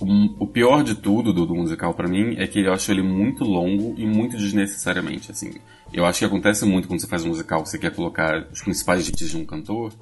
o, 0.00 0.44
o 0.44 0.46
pior 0.46 0.82
de 0.82 0.94
tudo 0.94 1.32
do, 1.32 1.46
do 1.46 1.54
musical 1.54 1.94
pra 1.94 2.08
mim 2.08 2.36
é 2.38 2.46
que 2.46 2.60
eu 2.60 2.72
acho 2.72 2.90
ele 2.90 3.02
muito 3.02 3.44
longo 3.44 3.94
e 3.98 4.06
muito 4.06 4.36
desnecessariamente, 4.36 5.30
assim. 5.30 5.52
Eu 5.92 6.06
acho 6.06 6.20
que 6.20 6.24
acontece 6.24 6.64
muito 6.64 6.88
quando 6.88 7.00
você 7.00 7.06
faz 7.06 7.24
um 7.24 7.28
musical, 7.28 7.64
você 7.64 7.78
quer 7.78 7.94
colocar 7.94 8.48
os 8.50 8.62
principais 8.62 9.06
hits 9.08 9.30
de 9.30 9.36
um 9.36 9.44
cantor, 9.44 9.92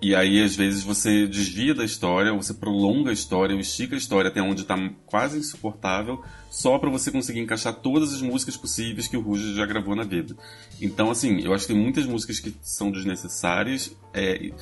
e 0.00 0.14
aí 0.14 0.42
às 0.42 0.54
vezes 0.54 0.82
você 0.82 1.26
desvia 1.26 1.74
da 1.74 1.84
história, 1.84 2.32
você 2.32 2.54
prolonga 2.54 3.10
a 3.10 3.12
história, 3.12 3.54
ou 3.54 3.60
estica 3.60 3.94
a 3.94 3.98
história 3.98 4.28
até 4.28 4.40
onde 4.40 4.64
tá 4.64 4.76
quase 5.04 5.38
insuportável, 5.38 6.22
só 6.50 6.78
pra 6.78 6.90
você 6.90 7.10
conseguir 7.10 7.40
encaixar 7.40 7.74
todas 7.74 8.14
as 8.14 8.22
músicas 8.22 8.56
possíveis 8.56 9.08
que 9.08 9.16
o 9.16 9.20
Ruge 9.20 9.54
já 9.54 9.66
gravou 9.66 9.96
na 9.96 10.04
vida. 10.04 10.36
Então, 10.80 11.10
assim, 11.10 11.40
eu 11.40 11.52
acho 11.52 11.66
que 11.66 11.72
tem 11.72 11.82
muitas 11.82 12.06
músicas 12.06 12.38
que 12.38 12.54
são 12.62 12.90
desnecessárias, 12.92 13.96
é, 14.14 14.52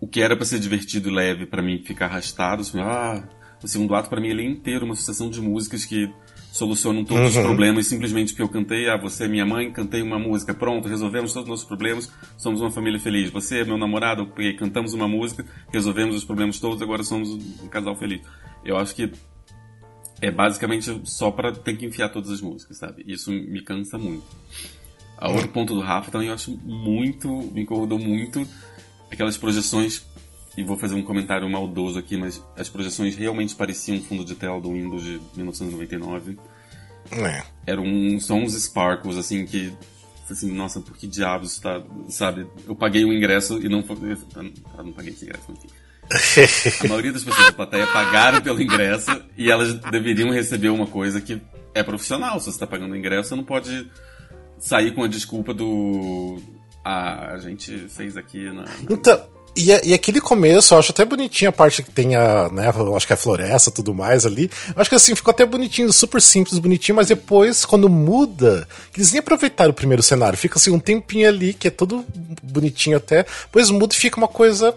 o 0.00 0.06
que 0.06 0.20
era 0.20 0.36
pra 0.36 0.44
ser 0.44 0.58
divertido 0.58 1.08
e 1.08 1.14
leve 1.14 1.46
pra 1.46 1.62
mim 1.62 1.82
fica 1.84 2.04
arrastado. 2.04 2.62
Assim, 2.62 2.80
ah, 2.80 3.28
o 3.62 3.66
segundo 3.66 3.94
ato 3.94 4.08
pra 4.08 4.20
mim 4.20 4.28
ele 4.28 4.42
é 4.42 4.46
inteiro 4.46 4.84
uma 4.84 4.94
sucessão 4.94 5.30
de 5.30 5.40
músicas 5.40 5.84
que 5.84 6.12
solucionam 6.52 7.04
todos 7.04 7.30
os 7.30 7.36
Uhum. 7.36 7.42
problemas 7.42 7.86
simplesmente 7.86 8.32
porque 8.32 8.42
eu 8.42 8.48
cantei, 8.48 8.88
ah, 8.88 8.96
você 8.96 9.24
é 9.24 9.28
minha 9.28 9.46
mãe, 9.46 9.70
cantei 9.70 10.02
uma 10.02 10.18
música, 10.18 10.52
pronto, 10.54 10.88
resolvemos 10.88 11.32
todos 11.32 11.44
os 11.46 11.50
nossos 11.50 11.64
problemas, 11.66 12.10
somos 12.36 12.60
uma 12.60 12.70
família 12.70 12.98
feliz. 12.98 13.30
Você 13.30 13.60
é 13.60 13.64
meu 13.64 13.78
namorado, 13.78 14.26
cantamos 14.58 14.92
uma 14.94 15.06
música, 15.06 15.44
resolvemos 15.72 16.16
os 16.16 16.24
problemas 16.24 16.58
todos, 16.58 16.82
agora 16.82 17.02
somos 17.02 17.28
um 17.30 17.68
casal 17.68 17.94
feliz. 17.96 18.20
Eu 18.64 18.76
acho 18.76 18.94
que 18.94 19.12
é 20.20 20.30
basicamente 20.30 21.00
só 21.04 21.30
pra 21.30 21.52
ter 21.52 21.76
que 21.76 21.86
enfiar 21.86 22.08
todas 22.08 22.30
as 22.30 22.40
músicas, 22.40 22.78
sabe? 22.78 23.04
Isso 23.06 23.30
me 23.30 23.62
cansa 23.62 23.96
muito. 23.96 24.24
A 25.16 25.30
outro 25.30 25.48
ponto 25.48 25.74
do 25.74 25.80
Rafa 25.80 26.10
também 26.10 26.28
eu 26.28 26.34
acho 26.34 26.56
muito, 26.64 27.28
me 27.52 27.62
incomodou 27.62 27.98
muito 27.98 28.46
aquelas 29.10 29.36
projeções, 29.36 30.04
e 30.58 30.64
vou 30.64 30.76
fazer 30.76 30.94
um 30.96 31.02
comentário 31.02 31.48
maldoso 31.48 31.98
aqui, 31.98 32.16
mas 32.16 32.42
as 32.56 32.68
projeções 32.68 33.14
realmente 33.16 33.54
pareciam 33.54 33.98
um 33.98 34.02
fundo 34.02 34.24
de 34.24 34.34
tela 34.34 34.60
do 34.60 34.72
Windows 34.72 35.04
de 35.04 35.20
1999. 35.36 36.36
É. 37.12 37.42
Eram 37.64 37.84
uns 37.84 38.26
sons 38.26 38.54
sparkles, 38.54 39.16
assim, 39.16 39.46
que. 39.46 39.72
Assim, 40.28 40.52
nossa, 40.52 40.80
por 40.80 40.96
que 40.96 41.06
diabos 41.06 41.52
está. 41.52 41.82
Sabe? 42.08 42.46
Eu 42.66 42.74
paguei 42.74 43.04
o 43.04 43.12
ingresso 43.12 43.58
e 43.64 43.68
não. 43.68 43.82
foi- 43.82 43.96
Eu 44.76 44.84
não 44.84 44.92
paguei 44.92 45.12
esse 45.12 45.24
ingresso, 45.24 45.44
enfim. 45.52 45.68
A 46.84 46.88
maioria 46.88 47.12
das 47.12 47.22
pessoas 47.22 47.46
da 47.46 47.52
plateia 47.52 47.86
pagaram 47.86 48.40
pelo 48.40 48.60
ingresso 48.60 49.10
e 49.36 49.50
elas 49.50 49.74
deveriam 49.74 50.30
receber 50.30 50.70
uma 50.70 50.86
coisa 50.86 51.20
que 51.20 51.40
é 51.74 51.82
profissional. 51.82 52.38
Se 52.40 52.46
você 52.46 52.50
está 52.50 52.66
pagando 52.66 52.92
o 52.92 52.96
ingresso, 52.96 53.28
você 53.30 53.36
não 53.36 53.44
pode 53.44 53.90
sair 54.58 54.92
com 54.94 55.04
a 55.04 55.08
desculpa 55.08 55.54
do. 55.54 56.36
Ah, 56.84 57.32
a 57.34 57.38
gente 57.38 57.76
fez 57.88 58.16
aqui 58.16 58.50
na. 58.52 58.64
Então, 58.90 59.37
e, 59.58 59.90
e, 59.90 59.94
aquele 59.94 60.20
começo, 60.20 60.72
eu 60.72 60.78
acho 60.78 60.92
até 60.92 61.04
bonitinho 61.04 61.48
a 61.48 61.52
parte 61.52 61.82
que 61.82 61.90
tem 61.90 62.14
a, 62.14 62.48
né, 62.48 62.68
acho 62.94 63.06
que 63.06 63.12
é 63.12 63.14
a 63.14 63.18
floresta 63.18 63.72
tudo 63.72 63.92
mais 63.92 64.24
ali. 64.24 64.48
Eu 64.68 64.80
acho 64.80 64.88
que 64.88 64.94
assim, 64.94 65.16
ficou 65.16 65.32
até 65.32 65.44
bonitinho, 65.44 65.92
super 65.92 66.22
simples, 66.22 66.60
bonitinho, 66.60 66.94
mas 66.94 67.08
depois, 67.08 67.64
quando 67.64 67.88
muda, 67.88 68.68
eles 68.96 69.10
nem 69.10 69.18
aproveitaram 69.18 69.70
o 69.70 69.74
primeiro 69.74 70.02
cenário, 70.02 70.38
fica 70.38 70.58
assim 70.58 70.70
um 70.70 70.78
tempinho 70.78 71.28
ali, 71.28 71.52
que 71.52 71.66
é 71.66 71.70
tudo 71.70 72.04
bonitinho 72.40 72.96
até, 72.96 73.26
depois 73.42 73.68
muda 73.70 73.92
e 73.92 73.98
fica 73.98 74.16
uma 74.16 74.28
coisa 74.28 74.72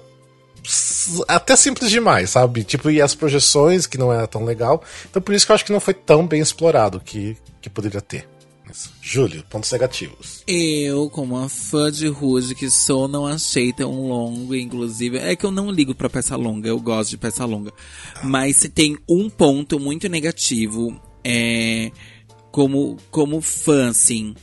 até 1.27 1.55
simples 1.55 1.91
demais, 1.91 2.31
sabe? 2.31 2.63
Tipo, 2.63 2.89
e 2.89 3.01
as 3.01 3.13
projeções, 3.13 3.85
que 3.85 3.97
não 3.99 4.11
é 4.11 4.25
tão 4.25 4.43
legal. 4.43 4.83
Então 5.09 5.21
por 5.21 5.35
isso 5.35 5.45
que 5.45 5.51
eu 5.51 5.55
acho 5.55 5.65
que 5.65 5.71
não 5.71 5.79
foi 5.79 5.93
tão 5.93 6.25
bem 6.25 6.41
explorado 6.41 6.99
que, 6.99 7.37
que 7.61 7.69
poderia 7.69 8.01
ter. 8.01 8.30
Júlio, 9.01 9.43
pontos 9.49 9.71
negativos. 9.71 10.43
Eu, 10.47 11.09
como 11.09 11.35
uma 11.35 11.49
fã 11.49 11.91
de 11.91 12.07
Rude 12.07 12.55
que 12.55 12.69
sou, 12.69 13.07
não 13.07 13.25
achei 13.27 13.73
tão 13.73 14.07
longo, 14.07 14.55
inclusive. 14.55 15.17
É 15.17 15.35
que 15.35 15.45
eu 15.45 15.51
não 15.51 15.71
ligo 15.71 15.95
pra 15.95 16.09
peça 16.09 16.35
longa, 16.35 16.67
eu 16.67 16.79
gosto 16.79 17.11
de 17.11 17.17
peça 17.17 17.45
longa. 17.45 17.73
Ah. 18.15 18.21
Mas 18.23 18.57
se 18.57 18.69
tem 18.69 18.97
um 19.09 19.29
ponto 19.29 19.79
muito 19.79 20.07
negativo, 20.07 20.99
é. 21.23 21.91
Como, 22.51 22.97
como 23.09 23.39
fã, 23.39 23.89
assim 23.89 24.35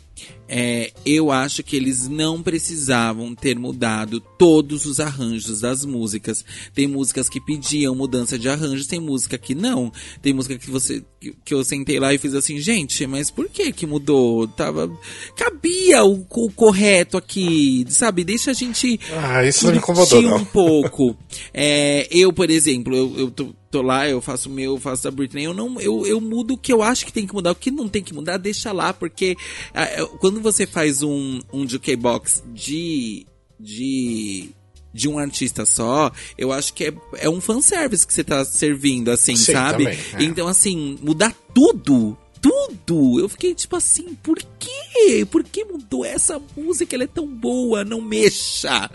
é, 0.48 0.92
eu 1.04 1.30
acho 1.30 1.62
que 1.62 1.76
eles 1.76 2.08
não 2.08 2.42
precisavam 2.42 3.34
ter 3.34 3.58
mudado 3.58 4.20
todos 4.20 4.86
os 4.86 4.98
arranjos 4.98 5.60
das 5.60 5.84
músicas. 5.84 6.44
Tem 6.74 6.86
músicas 6.86 7.28
que 7.28 7.40
pediam 7.40 7.94
mudança 7.94 8.38
de 8.38 8.48
arranjos, 8.48 8.86
tem 8.86 8.98
música 8.98 9.36
que 9.36 9.54
não. 9.54 9.92
Tem 10.22 10.32
música 10.32 10.56
que 10.56 10.70
você 10.70 11.04
que, 11.44 11.52
eu 11.52 11.64
sentei 11.64 11.98
lá 11.98 12.14
e 12.14 12.18
fiz 12.18 12.34
assim, 12.34 12.58
gente, 12.58 13.06
mas 13.06 13.30
por 13.30 13.48
que 13.48 13.72
que 13.72 13.86
mudou? 13.86 14.46
Tava 14.46 14.90
cabia 15.36 16.04
o, 16.04 16.24
o 16.30 16.52
correto 16.52 17.16
aqui, 17.16 17.84
sabe? 17.88 18.24
Deixa 18.24 18.52
a 18.52 18.54
gente 18.54 19.00
ah, 19.12 19.44
isso 19.44 19.66
não 19.66 19.72
me 19.72 19.78
incomodou, 19.78 20.22
não. 20.22 20.36
um 20.36 20.44
pouco. 20.44 21.16
É, 21.52 22.06
eu, 22.10 22.32
por 22.32 22.48
exemplo, 22.50 22.94
eu, 22.94 23.14
eu 23.18 23.30
tô, 23.30 23.52
tô 23.70 23.82
lá, 23.82 24.08
eu 24.08 24.20
faço 24.20 24.48
o 24.48 24.52
meu, 24.52 24.74
eu 24.74 24.80
faço 24.80 25.04
da 25.04 25.10
Britney, 25.10 25.44
eu 25.44 25.54
não, 25.54 25.80
eu, 25.80 26.06
eu 26.06 26.20
mudo 26.20 26.54
o 26.54 26.58
que 26.58 26.72
eu 26.72 26.82
acho 26.82 27.04
que 27.04 27.12
tem 27.12 27.26
que 27.26 27.34
mudar, 27.34 27.52
o 27.52 27.56
que 27.56 27.70
não 27.70 27.88
tem 27.88 28.02
que 28.02 28.14
mudar, 28.14 28.36
deixa 28.36 28.72
lá, 28.72 28.92
porque 28.92 29.36
ah, 29.74 29.86
quando 30.20 30.37
você 30.40 30.66
faz 30.66 31.02
um, 31.02 31.40
um 31.52 31.68
jukebox 31.68 32.42
de, 32.54 33.26
de, 33.58 34.50
de 34.92 35.08
um 35.08 35.18
artista 35.18 35.64
só, 35.64 36.10
eu 36.36 36.52
acho 36.52 36.72
que 36.74 36.84
é, 36.84 36.94
é 37.18 37.30
um 37.30 37.40
fanservice 37.40 38.06
que 38.06 38.12
você 38.12 38.24
tá 38.24 38.44
servindo, 38.44 39.10
assim, 39.10 39.36
Sim, 39.36 39.52
sabe? 39.52 39.84
Também, 39.84 39.98
é. 40.14 40.24
Então, 40.24 40.48
assim, 40.48 40.98
mudar 41.02 41.34
tudo 41.54 42.16
tudo. 42.40 43.20
Eu 43.20 43.28
fiquei 43.28 43.54
tipo 43.54 43.76
assim, 43.76 44.16
por 44.22 44.38
quê? 44.58 45.26
Por 45.30 45.44
que 45.44 45.64
mudou 45.64 46.04
essa 46.04 46.40
música? 46.56 46.94
Ela 46.94 47.04
é 47.04 47.08
tão 47.08 47.26
boa. 47.26 47.84
Não 47.84 48.00
mexa 48.00 48.90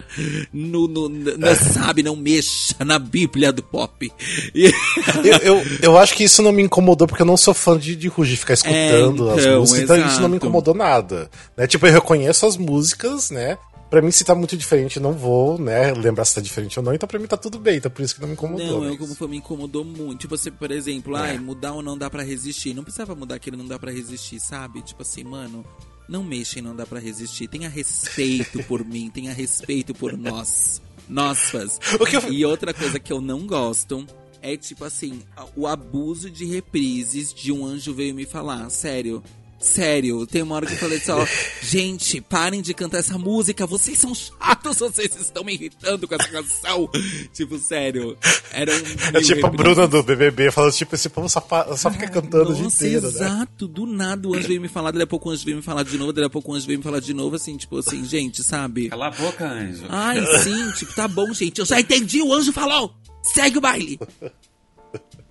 no, 0.52 0.88
no, 0.88 1.10
no 1.10 1.56
sabe, 1.56 2.04
não 2.04 2.16
mexa 2.16 2.76
na 2.84 3.00
Bíblia 3.00 3.52
do 3.52 3.64
pop. 3.64 4.12
eu, 4.54 5.38
eu, 5.42 5.66
eu, 5.82 5.98
acho 5.98 6.16
que 6.16 6.24
isso 6.24 6.42
não 6.42 6.52
me 6.52 6.64
incomodou 6.64 7.08
porque 7.08 7.22
eu 7.22 7.28
não 7.28 7.38
sou 7.38 7.54
fã 7.54 7.78
de, 7.78 7.96
de 7.96 8.08
Ruge 8.08 8.38
ficar 8.38 8.54
escutando 8.54 9.30
é, 9.30 9.34
então, 9.34 9.38
as 9.38 9.46
músicas, 9.60 9.84
exato. 9.84 10.00
então 10.00 10.08
isso 10.08 10.22
não 10.22 10.30
me 10.30 10.38
incomodou 10.38 10.74
nada. 10.74 11.30
Né? 11.56 11.68
Tipo, 11.68 11.88
eu 11.88 11.94
reconheço 11.94 12.46
as 12.46 12.58
músicas, 12.58 13.30
né? 13.30 13.58
Pra 13.94 14.02
mim, 14.02 14.10
se 14.10 14.24
tá 14.24 14.34
muito 14.34 14.58
diferente, 14.58 14.98
eu 14.98 15.04
não 15.04 15.14
vou, 15.14 15.60
né, 15.60 15.94
lembrar 15.94 16.26
se 16.26 16.34
tá 16.34 16.42
diferente 16.42 16.80
ou 16.80 16.84
não. 16.84 16.96
Então, 16.96 17.08
pra 17.08 17.20
mim, 17.20 17.28
tá 17.28 17.38
tudo 17.38 17.60
bem. 17.60 17.78
Então, 17.78 17.92
por 17.92 18.02
isso 18.02 18.16
que 18.16 18.22
não 18.22 18.28
me 18.28 18.34
incomodou. 18.34 18.66
Não, 18.66 18.86
eu, 18.86 18.98
como 18.98 19.14
foi, 19.14 19.28
me 19.28 19.38
incomodou 19.38 19.86
muito. 19.86 20.22
Tipo 20.22 20.34
assim, 20.34 20.50
por 20.50 20.72
exemplo, 20.72 21.16
é. 21.16 21.20
ai, 21.20 21.38
mudar 21.38 21.74
ou 21.74 21.84
não 21.84 21.96
dá 21.96 22.10
para 22.10 22.24
resistir. 22.24 22.74
Não 22.74 22.84
precisava 22.84 23.14
mudar 23.14 23.36
aquele 23.36 23.56
não 23.56 23.68
dá 23.68 23.78
para 23.78 23.92
resistir, 23.92 24.40
sabe? 24.40 24.82
Tipo 24.82 25.04
assim, 25.04 25.24
mano, 25.24 25.64
não 26.10 26.24
mexa 26.24 26.58
em 26.58 26.64
não 26.64 26.76
dá 26.76 26.88
para 26.88 27.00
resistir. 27.00 27.48
Tenha 27.48 27.70
respeito 27.70 28.64
por 28.64 28.82
mim, 28.84 29.12
tenha 29.14 29.32
respeito 29.32 29.94
por 29.94 30.18
nós. 30.18 30.82
Nossas. 31.08 31.80
Eu... 32.12 32.34
E 32.34 32.44
outra 32.44 32.74
coisa 32.74 33.00
que 33.00 33.14
eu 33.14 33.22
não 33.22 33.46
gosto 33.46 34.08
é, 34.42 34.58
tipo 34.58 34.86
assim, 34.86 35.22
o 35.56 35.68
abuso 35.68 36.32
de 36.32 36.46
reprises 36.46 37.32
de 37.32 37.52
um 37.52 37.64
anjo 37.64 37.94
veio 37.94 38.16
me 38.16 38.26
falar. 38.26 38.68
Sério 38.72 39.22
Sério, 39.64 40.28
tem 40.28 40.42
uma 40.42 40.56
hora 40.56 40.66
que 40.66 40.74
eu 40.74 40.78
falei 40.78 41.00
só, 41.00 41.26
gente, 41.64 42.20
parem 42.20 42.62
de 42.62 42.74
cantar 42.74 42.98
essa 42.98 43.18
música, 43.18 43.66
vocês 43.66 43.98
são 43.98 44.14
chatos, 44.14 44.78
vocês 44.78 45.16
estão 45.16 45.42
me 45.42 45.54
irritando 45.54 46.06
com 46.06 46.16
essa 46.16 46.28
canção. 46.28 46.90
tipo, 47.34 47.58
sério, 47.58 48.18
era 48.52 48.70
um. 48.70 49.18
É 49.18 49.22
tipo 49.22 49.48
a 49.48 49.50
Bruna 49.50 49.88
do 49.88 50.04
BBB 50.04 50.52
falando, 50.52 50.74
tipo, 50.74 50.94
esse 50.94 51.08
povo 51.08 51.30
só, 51.30 51.42
só 51.78 51.90
fica 51.90 52.10
cantando 52.10 52.50
Nossa, 52.50 52.52
o 52.52 52.56
dia 52.56 52.66
inteiro, 52.66 53.08
exato, 53.08 53.24
né? 53.24 53.30
Exato, 53.38 53.68
do 53.70 53.86
nada 53.86 54.28
o 54.28 54.36
anjo 54.36 54.50
veio 54.50 54.60
me 54.60 54.68
falar, 54.68 54.92
daqui 54.92 55.04
a 55.04 55.08
pouco 55.08 55.30
o 55.30 55.32
anjo 55.32 55.46
veio 55.46 55.56
me 55.56 55.64
falar 55.64 55.84
de 55.84 55.98
novo, 55.98 56.12
daqui 56.12 56.28
a 56.28 56.30
pouco 56.30 56.52
o 56.52 56.56
anjo 56.56 56.68
veio 56.68 56.80
me 56.80 56.84
falar 56.84 57.00
de 57.00 57.14
novo, 57.14 57.38
assim, 57.38 57.56
tipo 57.56 57.78
assim, 57.78 58.04
gente, 58.04 58.44
sabe? 58.44 58.90
Cala 58.90 59.08
a 59.08 59.12
boca, 59.12 59.50
anjo. 59.50 59.86
Ai, 59.88 60.20
sim, 60.40 60.72
tipo, 60.74 60.94
tá 60.94 61.08
bom, 61.08 61.34
gente, 61.34 61.60
eu 61.60 61.66
já 61.66 61.80
entendi, 61.80 62.22
o 62.22 62.34
anjo 62.34 62.52
falou, 62.52 62.94
segue 63.24 63.60
o 63.60 63.62
baile. 63.62 63.98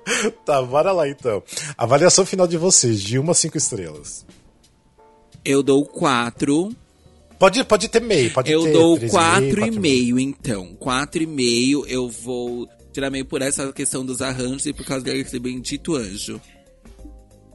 tá, 0.44 0.62
bora 0.62 0.92
lá 0.92 1.08
então. 1.08 1.42
Avaliação 1.76 2.26
final 2.26 2.46
de 2.46 2.56
vocês, 2.56 3.00
de 3.00 3.18
uma 3.18 3.32
a 3.32 3.34
cinco 3.34 3.56
estrelas. 3.56 4.24
Eu 5.44 5.62
dou 5.62 5.84
quatro. 5.84 6.74
Pode, 7.38 7.64
pode 7.64 7.88
ter 7.88 8.00
meio, 8.00 8.32
pode 8.32 8.52
eu 8.52 8.62
ter. 8.62 8.68
Eu 8.68 8.72
dou 8.72 9.00
quatro 9.10 9.66
e 9.66 9.70
meio, 9.70 10.18
então. 10.18 10.74
Quatro 10.78 11.22
e 11.22 11.26
meio, 11.26 11.84
eu 11.86 12.08
vou 12.08 12.68
tirar 12.92 13.10
meio 13.10 13.24
por 13.24 13.42
essa 13.42 13.72
questão 13.72 14.04
dos 14.04 14.22
arranjos 14.22 14.66
e 14.66 14.72
por 14.72 14.84
causa 14.84 15.04
daquele 15.04 15.40
bendito 15.40 15.96
anjo. 15.96 16.40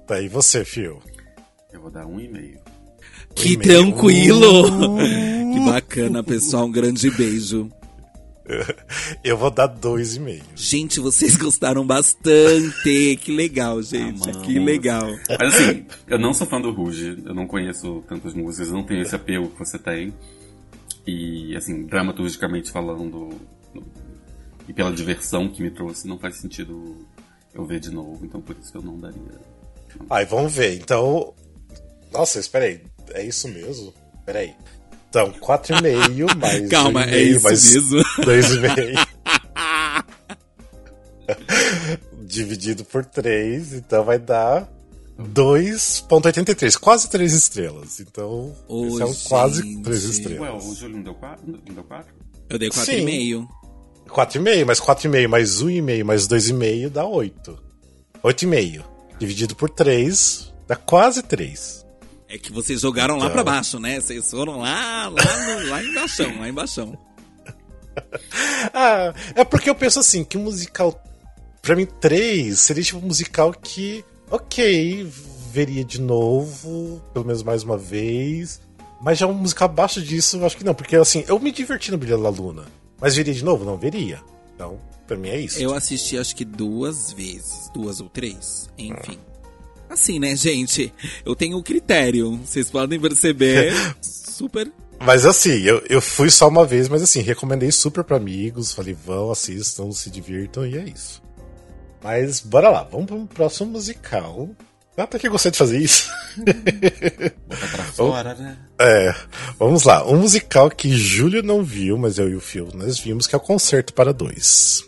Tá, 0.05 0.21
e 0.21 0.27
você, 0.27 0.65
Fio? 0.65 0.99
Eu 1.71 1.81
vou 1.81 1.91
dar 1.91 2.05
um 2.05 2.19
e 2.19 2.27
meio. 2.27 2.59
Que 3.35 3.53
e 3.53 3.57
tranquilo! 3.57 4.95
Uh! 4.95 4.97
que 5.53 5.59
bacana, 5.65 6.23
pessoal. 6.23 6.65
Um 6.65 6.71
grande 6.71 7.09
beijo. 7.11 7.69
Eu 9.23 9.37
vou 9.37 9.51
dar 9.51 9.67
dois 9.67 10.15
e 10.15 10.19
meio. 10.19 10.43
Gente, 10.55 10.99
vocês 10.99 11.35
gostaram 11.35 11.85
bastante. 11.85 13.17
Que 13.17 13.31
legal, 13.35 13.81
gente. 13.81 14.29
Amamos. 14.29 14.45
Que 14.45 14.59
legal. 14.59 15.07
Mas 15.39 15.53
assim, 15.53 15.85
eu 16.07 16.17
não 16.17 16.33
sou 16.33 16.47
fã 16.47 16.59
do 16.61 16.71
Ruge. 16.71 17.21
Eu 17.25 17.33
não 17.33 17.45
conheço 17.45 18.03
tantas 18.07 18.33
músicas. 18.33 18.69
Eu 18.69 18.75
não 18.75 18.83
tenho 18.83 19.01
esse 19.01 19.15
apelo 19.15 19.49
que 19.49 19.59
você 19.59 19.77
tem. 19.77 20.13
E, 21.05 21.55
assim, 21.55 21.83
dramaturgicamente 21.83 22.69
falando, 22.69 23.29
e 24.67 24.73
pela 24.73 24.91
diversão 24.91 25.47
que 25.47 25.63
me 25.63 25.71
trouxe, 25.71 26.05
não 26.05 26.19
faz 26.19 26.35
sentido 26.35 26.97
eu 27.53 27.65
ver 27.65 27.79
de 27.79 27.91
novo. 27.91 28.25
Então, 28.25 28.41
por 28.41 28.55
isso 28.57 28.71
que 28.71 28.77
eu 28.77 28.81
não 28.81 28.99
daria. 28.99 29.21
Ai, 30.09 30.25
vamos 30.25 30.53
ver. 30.53 30.75
Então. 30.75 31.33
Nossa, 32.11 32.39
espera 32.39 32.65
aí. 32.65 32.81
É 33.11 33.25
isso 33.25 33.47
mesmo? 33.47 33.93
Espera 34.19 34.39
Então, 35.17 35.31
4,5 35.31 36.38
mais. 36.38 36.69
Calma, 36.69 37.03
é 37.05 37.19
isso 37.19 37.43
mais 37.43 37.74
mesmo? 37.74 37.97
2,5. 38.19 39.07
Dividido 42.27 42.86
por 42.86 43.03
3, 43.03 43.74
então 43.74 44.03
vai 44.03 44.19
dar 44.19 44.69
2,83. 45.19 46.77
Quase 46.77 47.09
3 47.09 47.33
estrelas. 47.33 48.00
Então, 48.00 48.55
oh, 48.67 48.86
esse 48.86 49.01
é 49.01 49.05
um 49.05 49.13
quase 49.27 49.81
3 49.81 50.03
estrelas. 50.03 50.41
Ué, 50.41 50.51
o 50.51 50.75
Júlio 50.75 50.97
não 50.97 51.03
deu 51.03 51.15
4? 51.15 51.47
Não 51.47 51.74
deu 51.74 51.83
4? 51.83 52.13
Eu 52.50 52.59
dei 52.59 52.69
4,5. 52.69 53.47
4,5, 54.07 54.65
mas 54.65 54.79
4,5 54.79 55.27
mais 55.27 55.63
1,5 55.63 56.03
mais 56.03 56.27
2,5 56.27 56.89
dá 56.89 57.05
8. 57.05 57.59
8,5. 58.24 58.83
Dividido 59.17 59.55
por 59.55 59.69
3 59.71 60.53
dá 60.67 60.75
quase 60.75 61.24
3. 61.24 61.87
É 62.29 62.38
que 62.38 62.51
vocês 62.51 62.81
jogaram 62.81 63.15
então... 63.15 63.27
lá 63.27 63.34
para 63.34 63.43
baixo, 63.43 63.79
né? 63.79 64.00
Vocês 64.00 64.29
foram 64.29 64.60
lá, 64.60 65.07
lá, 65.07 65.48
no, 65.48 65.69
lá 65.69 65.84
embaixo, 65.84 66.24
lá 66.39 66.50
embaixo. 66.50 66.98
ah, 68.74 69.13
é 69.36 69.43
porque 69.46 69.69
eu 69.69 69.75
penso 69.75 70.00
assim, 70.00 70.24
que 70.24 70.38
musical. 70.38 71.01
Pra 71.62 71.75
mim, 71.75 71.86
3 71.86 72.57
seria 72.57 72.84
tipo 72.84 73.00
um 73.00 73.07
musical 73.07 73.53
que, 73.53 74.03
ok, 74.29 75.10
veria 75.51 75.84
de 75.84 76.00
novo, 76.00 77.01
pelo 77.13 77.25
menos 77.25 77.43
mais 77.43 77.63
uma 77.63 77.77
vez. 77.77 78.62
Mas 79.01 79.17
já 79.17 79.27
um 79.27 79.34
musical 79.34 79.67
abaixo 79.67 80.01
disso, 80.01 80.43
acho 80.43 80.57
que 80.57 80.63
não, 80.63 80.74
porque 80.74 80.96
assim, 80.96 81.24
eu 81.27 81.39
me 81.39 81.51
diverti 81.51 81.91
no 81.91 81.98
Brilho 81.98 82.22
da 82.22 82.29
Luna. 82.29 82.65
Mas 83.00 83.15
veria 83.15 83.34
de 83.34 83.43
novo? 83.43 83.63
Não 83.63 83.77
veria. 83.77 84.22
Então, 84.55 84.79
pra 85.05 85.15
mim 85.15 85.29
é 85.29 85.39
isso. 85.39 85.62
Eu 85.62 85.74
assisti 85.74 86.17
acho 86.17 86.36
que 86.36 86.43
duas 86.43 87.13
vezes, 87.13 87.69
duas 87.74 88.01
ou 88.01 88.10
três, 88.10 88.69
enfim. 88.77 89.19
Ah. 89.34 89.37
Assim, 89.89 90.20
né, 90.20 90.36
gente? 90.36 90.94
Eu 91.25 91.36
tenho 91.36 91.58
um 91.58 91.63
critério. 91.63 92.38
Vocês 92.38 92.70
podem 92.70 93.00
perceber. 93.00 93.74
super. 94.01 94.72
Mas 95.00 95.25
assim, 95.25 95.62
eu, 95.62 95.84
eu 95.89 96.01
fui 96.01 96.29
só 96.29 96.48
uma 96.48 96.65
vez, 96.65 96.89
mas 96.89 97.01
assim, 97.01 97.22
recomendei 97.22 97.72
super 97.72 98.03
para 98.03 98.17
amigos. 98.17 98.74
Falei, 98.74 98.94
vão, 98.94 99.32
assistam, 99.32 99.91
se 99.91 100.10
divirtam 100.10 100.65
e 100.65 100.77
é 100.77 100.84
isso. 100.84 101.22
Mas 102.03 102.39
bora 102.39 102.70
lá, 102.70 102.84
vamos 102.84 103.08
pro 103.08 103.27
próximo 103.27 103.72
musical. 103.72 104.50
Até 104.96 105.20
que 105.20 105.27
eu 105.27 105.32
gostei 105.32 105.51
de 105.51 105.58
fazer 105.60 105.79
isso. 105.79 106.10
Botar 107.48 107.67
pra 107.72 107.84
fora, 107.84 108.34
né? 108.34 108.58
É, 108.79 109.13
vamos 109.60 109.84
lá. 109.84 110.03
Um 110.08 110.17
musical 110.17 110.72
que 110.72 110.89
Júlio 110.91 111.44
não 111.44 111.63
viu, 111.63 112.00
mas 112.00 112.17
eu 112.17 112.27
e 112.27 112.36
o 112.36 112.41
Phil 112.41 112.70
nós 112.74 112.98
vimos, 112.98 113.27
que 113.27 113.36
é 113.36 113.38
o 113.38 113.41
Concerto 113.41 113.94
para 113.94 114.12
Dois. 114.12 114.84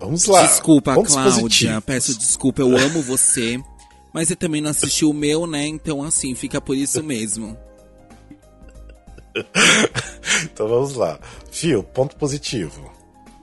Vamos 0.00 0.24
lá. 0.24 0.46
Desculpa, 0.46 0.94
Cláudia. 1.04 1.80
Peço 1.82 2.18
desculpa, 2.18 2.62
eu 2.62 2.76
amo 2.76 3.02
você. 3.02 3.60
Mas 4.12 4.28
você 4.28 4.36
também 4.36 4.60
não 4.60 4.70
assistiu 4.70 5.10
o 5.10 5.14
meu, 5.14 5.46
né? 5.46 5.66
Então, 5.66 6.02
assim, 6.02 6.34
fica 6.34 6.60
por 6.60 6.76
isso 6.76 7.02
mesmo. 7.02 7.56
então 10.44 10.68
vamos 10.68 10.94
lá. 10.94 11.18
Fio, 11.50 11.82
ponto 11.82 12.16
positivo. 12.16 12.92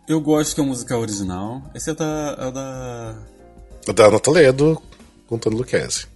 Eu 0.07 0.21
gosto 0.21 0.55
que 0.55 0.61
é 0.61 0.63
musical 0.63 0.99
original. 1.01 1.61
Esse 1.73 1.89
é 1.89 1.93
o 1.93 1.95
da. 1.95 2.38
É 2.39 2.45
o 2.47 2.51
da. 2.51 3.15
O 3.88 3.93
da 3.93 4.05
Ana 4.05 4.19
Toledo 4.19 4.81
com 5.27 5.38
Tony 5.38 5.55
Lucchesi. 5.55 6.07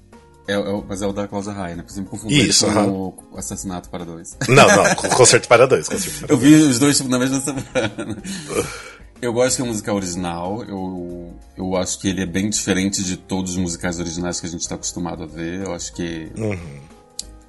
É, 0.47 0.53
é, 0.53 0.83
mas 0.87 1.01
é 1.01 1.07
o 1.07 1.13
da 1.13 1.27
Cláudia 1.27 1.53
Raia, 1.53 1.75
né? 1.75 1.83
Por 1.83 1.91
exemplo, 1.91 2.11
confundir 2.11 2.49
Isso, 2.49 2.65
com 2.65 3.13
o 3.31 3.37
Assassinato 3.37 3.89
para 3.89 4.03
Dois. 4.03 4.35
Não, 4.49 4.67
não, 4.67 4.95
concerto 4.95 5.47
para 5.47 5.65
dois. 5.65 5.87
Concerto 5.87 6.19
para 6.27 6.33
Eu 6.33 6.37
dois. 6.37 6.49
vi 6.49 6.55
os 6.55 6.79
dois 6.79 6.97
tipo, 6.97 7.09
na 7.09 7.19
mesma 7.19 7.39
semana. 7.39 7.63
Eu 9.25 9.33
gosto 9.33 9.55
que 9.57 9.61
é 9.61 9.65
musical 9.65 9.95
original. 9.95 10.63
Eu, 10.63 11.33
eu 11.57 11.75
acho 11.77 11.97
que 11.99 12.09
ele 12.09 12.21
é 12.21 12.25
bem 12.25 12.49
diferente 12.49 13.03
de 13.03 13.15
todos 13.17 13.51
os 13.51 13.57
musicais 13.57 13.99
originais 13.99 14.39
que 14.39 14.45
a 14.47 14.49
gente 14.49 14.61
está 14.61 14.75
acostumado 14.75 15.23
a 15.23 15.25
ver. 15.25 15.63
Eu 15.65 15.73
acho 15.73 15.93
que 15.93 16.29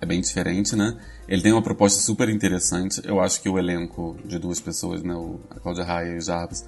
é 0.00 0.07
bem 0.07 0.21
diferente, 0.21 0.76
né? 0.76 0.97
Ele 1.26 1.43
tem 1.43 1.52
uma 1.52 1.62
proposta 1.62 2.00
super 2.00 2.28
interessante. 2.28 3.00
Eu 3.04 3.21
acho 3.21 3.40
que 3.43 3.49
o 3.49 3.59
elenco 3.59 4.16
de 4.25 4.38
duas 4.38 4.61
pessoas, 4.61 5.02
né? 5.02 5.14
O, 5.14 5.40
a 5.50 5.59
Cláudia 5.59 5.85
Raia 5.85 6.12
e 6.12 6.19
o 6.19 6.21
Jarbas, 6.21 6.64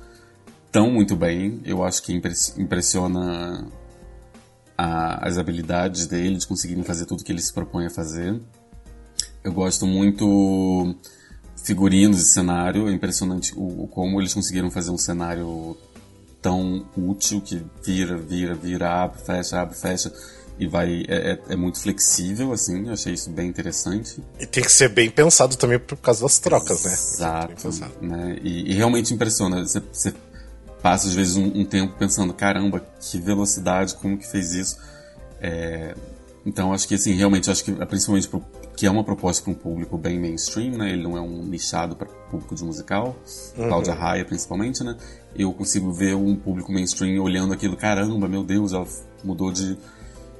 estão 0.66 0.90
muito 0.90 1.14
bem. 1.14 1.60
Eu 1.64 1.84
acho 1.84 2.02
que 2.02 2.12
impress- 2.12 2.54
impressiona 2.58 3.66
a- 4.76 5.26
as 5.28 5.38
habilidades 5.38 6.06
dele 6.06 6.36
de 6.36 6.46
conseguirem 6.46 6.82
fazer 6.82 7.06
tudo 7.06 7.22
que 7.22 7.30
ele 7.30 7.40
se 7.42 7.52
propõe 7.52 7.86
a 7.86 7.90
fazer. 7.90 8.40
Eu 9.44 9.52
gosto 9.52 9.86
muito 9.86 10.96
figurinos 11.66 12.20
e 12.20 12.24
cenário. 12.24 12.88
É 12.88 12.92
impressionante 12.92 13.52
o, 13.56 13.88
como 13.92 14.20
eles 14.20 14.32
conseguiram 14.32 14.70
fazer 14.70 14.90
um 14.90 14.98
cenário 14.98 15.76
tão 16.40 16.86
útil 16.96 17.40
que 17.40 17.60
vira, 17.84 18.16
vira, 18.16 18.54
vira, 18.54 19.02
abre, 19.02 19.20
fecha, 19.20 19.60
abre, 19.60 19.76
fecha 19.76 20.12
e 20.58 20.66
vai 20.66 21.04
é, 21.08 21.32
é- 21.32 21.40
é 21.50 21.56
muito 21.56 21.80
flexível 21.80 22.52
assim. 22.52 22.86
Eu 22.86 22.92
achei 22.92 23.12
isso 23.14 23.28
bem 23.30 23.48
interessante. 23.48 24.22
E 24.38 24.46
tem 24.46 24.62
que 24.62 24.70
ser 24.70 24.88
bem 24.88 25.10
pensado 25.10 25.56
também 25.56 25.78
por 25.78 25.96
causa 25.98 26.22
das 26.22 26.38
trocas, 26.38 26.84
né? 26.84 26.90
Ser 26.90 27.16
bem 27.16 27.56
Exato. 27.66 28.04
Né? 28.04 28.38
E, 28.42 28.70
e 28.70 28.74
realmente 28.74 29.12
impressiona. 29.12 29.66
Você, 29.66 29.82
você 29.92 30.14
passa 30.80 31.08
às 31.08 31.14
vezes 31.14 31.36
um, 31.36 31.46
um 31.46 31.64
tempo 31.64 31.94
pensando, 31.98 32.32
caramba, 32.32 32.80
que 33.00 33.18
velocidade, 33.18 33.96
como 33.96 34.16
que 34.16 34.26
fez 34.26 34.52
isso? 34.52 34.76
É, 35.40 35.94
então 36.46 36.72
acho 36.72 36.86
que 36.86 36.94
assim, 36.94 37.12
realmente 37.12 37.50
acho 37.50 37.64
que 37.64 37.72
principalmente 37.72 38.28
pro, 38.28 38.42
que 38.76 38.86
é 38.86 38.90
uma 38.90 39.02
proposta 39.02 39.42
para 39.42 39.52
um 39.52 39.54
público 39.54 39.96
bem 39.96 40.20
mainstream, 40.20 40.76
né? 40.76 40.92
Ele 40.92 41.02
não 41.02 41.16
é 41.16 41.20
um 41.20 41.42
nichado 41.44 41.96
para 41.96 42.06
público 42.06 42.54
de 42.54 42.62
musical, 42.62 43.16
Cláudia 43.54 43.94
Raia 43.94 44.24
principalmente, 44.24 44.84
né? 44.84 44.96
Eu 45.34 45.52
consigo 45.52 45.92
ver 45.92 46.14
um 46.14 46.36
público 46.36 46.70
mainstream 46.70 47.22
olhando 47.22 47.52
aquilo, 47.52 47.76
caramba, 47.76 48.28
meu 48.28 48.44
Deus, 48.44 48.72
ela 48.72 48.86
mudou 49.24 49.50
de 49.50 49.76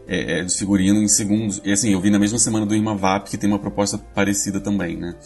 é, 0.08 0.38
é, 0.38 0.44
de 0.44 0.56
figurino 0.56 1.02
em 1.02 1.08
segundos. 1.08 1.60
E 1.64 1.72
assim, 1.72 1.92
eu 1.92 2.00
vi 2.00 2.10
na 2.10 2.18
mesma 2.18 2.38
semana 2.38 2.64
do 2.64 2.74
Irma 2.74 2.94
Vap, 2.94 3.28
que 3.28 3.36
tem 3.36 3.50
uma 3.50 3.58
proposta 3.58 3.98
parecida 3.98 4.60
também, 4.60 4.96
né? 4.96 5.16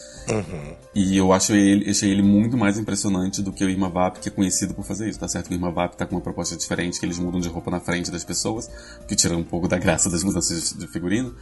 E 0.95 1.17
eu 1.17 1.33
acho 1.33 1.53
ele, 1.53 1.91
achei 1.91 2.11
ele 2.11 2.23
muito 2.23 2.57
mais 2.57 2.79
impressionante 2.79 3.43
do 3.43 3.53
que 3.53 3.63
o 3.63 3.69
Irma 3.69 3.91
Vap, 3.91 4.19
que 4.19 4.29
é 4.29 4.33
conhecido 4.33 4.73
por 4.73 4.85
fazer 4.85 5.09
isso. 5.09 5.21
Tá 5.21 5.29
certo 5.29 5.51
o 5.51 5.55
Irma 5.55 5.71
Vap 5.71 5.95
tá 5.97 6.07
com 6.07 6.15
uma 6.15 6.23
proposta 6.23 6.57
diferente, 6.57 6.99
que 6.99 7.05
eles 7.05 7.19
mudam 7.19 7.41
de 7.41 7.49
roupa 7.49 7.71
na 7.71 7.81
frente 7.81 8.11
das 8.11 8.25
pessoas, 8.25 8.71
que 9.07 9.15
tira 9.15 9.37
um 9.37 9.45
pouco 9.45 9.69
da 9.69 9.77
graça 9.77 10.09
das 10.09 10.25
mudanças 10.25 10.75
de 10.77 10.87
figurino. 10.89 11.35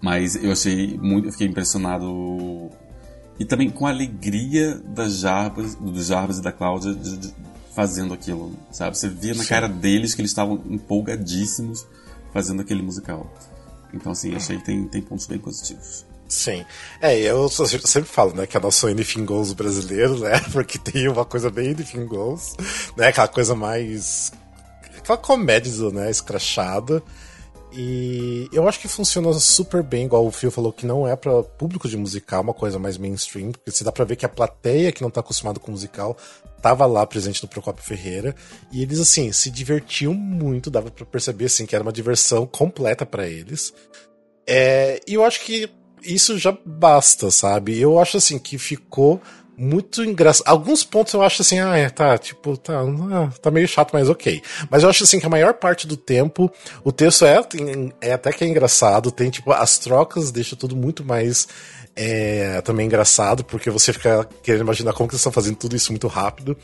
Mas 0.00 0.34
eu 0.36 0.50
achei 0.52 0.96
muito, 0.98 1.28
eu 1.28 1.32
fiquei 1.32 1.46
impressionado 1.46 2.70
e 3.38 3.44
também 3.44 3.68
com 3.70 3.86
a 3.86 3.90
alegria 3.90 4.74
das 4.84 5.18
Jarbas, 5.18 5.74
do 5.74 6.02
Jarbas 6.02 6.38
e 6.38 6.42
da 6.42 6.52
Cláudia 6.52 6.94
de- 6.94 7.16
de- 7.18 7.34
fazendo 7.74 8.12
aquilo, 8.14 8.52
sabe? 8.72 8.96
Você 8.98 9.08
via 9.08 9.34
na 9.34 9.42
Sim. 9.42 9.48
cara 9.48 9.68
deles 9.68 10.14
que 10.14 10.20
eles 10.20 10.30
estavam 10.30 10.60
empolgadíssimos 10.68 11.86
fazendo 12.32 12.62
aquele 12.62 12.82
musical. 12.82 13.32
Então, 13.92 14.12
assim, 14.12 14.34
achei 14.34 14.58
que 14.58 14.64
tem, 14.64 14.84
tem 14.86 15.02
pontos 15.02 15.26
bem 15.26 15.38
positivos. 15.38 16.04
Sim. 16.28 16.64
É, 17.00 17.18
eu 17.18 17.48
sempre 17.48 18.08
falo, 18.08 18.32
né, 18.34 18.46
que 18.46 18.56
é 18.56 18.60
nosso 18.60 18.86
Anything 18.86 19.24
Goes 19.24 19.52
brasileiro, 19.52 20.18
né? 20.20 20.38
Porque 20.52 20.78
tem 20.78 21.08
uma 21.08 21.24
coisa 21.24 21.50
bem 21.50 21.70
Anything 21.72 22.06
Goes, 22.06 22.54
né? 22.96 23.08
Aquela 23.08 23.28
coisa 23.28 23.54
mais. 23.54 24.32
Aquela 24.96 25.18
comédia, 25.18 25.90
né? 25.90 26.10
Escrachada. 26.10 27.02
E 27.72 28.48
eu 28.52 28.68
acho 28.68 28.80
que 28.80 28.88
funciona 28.88 29.32
super 29.34 29.82
bem, 29.82 30.06
igual 30.06 30.26
o 30.26 30.32
Phil 30.32 30.50
falou, 30.50 30.72
que 30.72 30.84
não 30.84 31.06
é 31.06 31.14
pra 31.14 31.42
público 31.42 31.88
de 31.88 31.96
musical, 31.96 32.42
uma 32.42 32.52
coisa 32.52 32.78
mais 32.78 32.98
mainstream, 32.98 33.52
porque 33.52 33.70
você 33.70 33.84
dá 33.84 33.92
pra 33.92 34.04
ver 34.04 34.16
que 34.16 34.26
a 34.26 34.28
plateia 34.28 34.90
que 34.90 35.02
não 35.02 35.10
tá 35.10 35.20
acostumada 35.20 35.60
com 35.60 35.70
musical 35.70 36.16
tava 36.60 36.84
lá 36.84 37.06
presente 37.06 37.42
no 37.42 37.48
Procopio 37.48 37.82
Ferreira, 37.82 38.34
e 38.72 38.82
eles, 38.82 38.98
assim, 38.98 39.32
se 39.32 39.50
divertiam 39.50 40.12
muito, 40.12 40.70
dava 40.70 40.90
pra 40.90 41.06
perceber, 41.06 41.46
assim, 41.46 41.64
que 41.64 41.74
era 41.74 41.82
uma 41.82 41.92
diversão 41.92 42.44
completa 42.46 43.06
pra 43.06 43.28
eles. 43.28 43.72
É, 44.46 45.00
e 45.06 45.14
eu 45.14 45.24
acho 45.24 45.40
que 45.42 45.70
isso 46.02 46.38
já 46.38 46.56
basta, 46.64 47.30
sabe? 47.30 47.78
Eu 47.78 47.98
acho 47.98 48.16
assim 48.16 48.38
que 48.38 48.58
ficou 48.58 49.20
muito 49.60 50.02
engraçado. 50.02 50.48
Alguns 50.48 50.82
pontos 50.82 51.12
eu 51.12 51.22
acho 51.22 51.42
assim, 51.42 51.60
ah, 51.60 51.76
é, 51.76 51.90
tá, 51.90 52.16
tipo, 52.16 52.56
tá, 52.56 52.80
ah, 52.80 53.28
tá 53.42 53.50
meio 53.50 53.68
chato, 53.68 53.90
mas 53.92 54.08
ok. 54.08 54.42
Mas 54.70 54.82
eu 54.82 54.88
acho 54.88 55.04
assim 55.04 55.20
que 55.20 55.26
a 55.26 55.28
maior 55.28 55.52
parte 55.54 55.86
do 55.86 55.98
tempo 55.98 56.50
o 56.82 56.90
texto 56.90 57.26
é, 57.26 57.38
é 58.00 58.12
até 58.12 58.32
que 58.32 58.42
é 58.42 58.48
engraçado, 58.48 59.10
tem 59.10 59.28
tipo, 59.28 59.52
as 59.52 59.78
trocas 59.78 60.30
deixa 60.30 60.56
tudo 60.56 60.74
muito 60.74 61.04
mais 61.04 61.46
é, 61.94 62.62
também 62.62 62.86
engraçado, 62.86 63.44
porque 63.44 63.68
você 63.68 63.92
fica 63.92 64.26
querendo 64.42 64.62
imaginar 64.62 64.94
como 64.94 65.06
que 65.08 65.14
eles 65.14 65.20
estão 65.20 65.32
fazendo 65.32 65.56
tudo 65.56 65.76
isso 65.76 65.92
muito 65.92 66.08
rápido. 66.08 66.56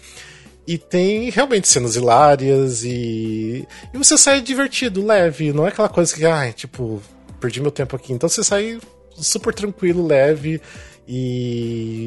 E 0.66 0.78
tem 0.78 1.30
realmente 1.30 1.68
cenas 1.68 1.94
hilárias 1.94 2.82
e. 2.82 3.66
E 3.94 3.98
você 3.98 4.18
sai 4.18 4.40
divertido, 4.40 5.04
leve. 5.04 5.52
Não 5.52 5.64
é 5.64 5.68
aquela 5.68 5.88
coisa 5.88 6.12
que, 6.12 6.24
ai, 6.24 6.52
tipo, 6.52 7.00
perdi 7.38 7.60
meu 7.60 7.70
tempo 7.70 7.94
aqui. 7.94 8.12
Então 8.12 8.28
você 8.28 8.42
sai 8.42 8.80
super 9.14 9.54
tranquilo, 9.54 10.04
leve. 10.04 10.60
E. 11.06 12.05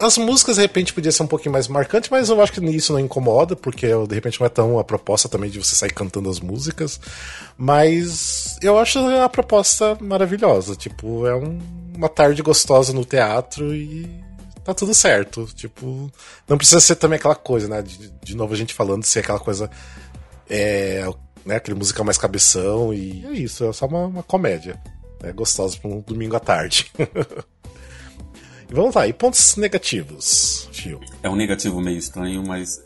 As 0.00 0.16
músicas, 0.16 0.56
de 0.56 0.62
repente, 0.62 0.92
podia 0.94 1.10
ser 1.10 1.24
um 1.24 1.26
pouquinho 1.26 1.52
mais 1.52 1.66
marcante, 1.66 2.08
mas 2.10 2.28
eu 2.28 2.40
acho 2.40 2.52
que 2.52 2.60
isso 2.66 2.92
não 2.92 3.00
incomoda, 3.00 3.56
porque 3.56 3.88
de 4.06 4.14
repente 4.14 4.38
não 4.38 4.46
é 4.46 4.50
tão 4.50 4.78
a 4.78 4.84
proposta 4.84 5.28
também 5.28 5.50
de 5.50 5.58
você 5.58 5.74
sair 5.74 5.92
cantando 5.92 6.30
as 6.30 6.38
músicas. 6.38 7.00
Mas 7.56 8.56
eu 8.62 8.78
acho 8.78 8.98
a 9.00 9.28
proposta 9.28 9.98
maravilhosa. 10.00 10.76
Tipo, 10.76 11.26
é 11.26 11.34
um- 11.34 11.58
uma 11.96 12.08
tarde 12.08 12.40
gostosa 12.42 12.92
no 12.92 13.04
teatro 13.04 13.74
e 13.74 14.08
tá 14.64 14.72
tudo 14.72 14.94
certo. 14.94 15.46
Tipo, 15.56 16.10
não 16.48 16.56
precisa 16.56 16.78
ser 16.80 16.94
também 16.94 17.18
aquela 17.18 17.34
coisa, 17.34 17.66
né? 17.66 17.82
De, 17.82 18.08
de 18.22 18.36
novo 18.36 18.54
a 18.54 18.56
gente 18.56 18.72
falando 18.74 19.02
ser 19.04 19.18
aquela 19.20 19.40
coisa. 19.40 19.68
É, 20.48 21.04
né, 21.44 21.56
aquele 21.56 21.76
musical 21.76 22.04
mais 22.04 22.16
cabeção 22.16 22.94
e 22.94 23.26
é 23.26 23.32
isso, 23.32 23.64
é 23.64 23.72
só 23.72 23.86
uma, 23.86 24.06
uma 24.06 24.22
comédia. 24.22 24.80
É 25.24 25.32
gostosa 25.32 25.76
pra 25.76 25.90
um 25.90 26.00
domingo 26.00 26.36
à 26.36 26.40
tarde. 26.40 26.90
vamos 28.70 28.94
lá, 28.94 29.06
e 29.06 29.12
pontos 29.12 29.56
negativos, 29.56 30.68
Fio? 30.72 31.00
É 31.22 31.28
um 31.28 31.36
negativo 31.36 31.80
meio 31.80 31.98
estranho, 31.98 32.42
mas 32.46 32.84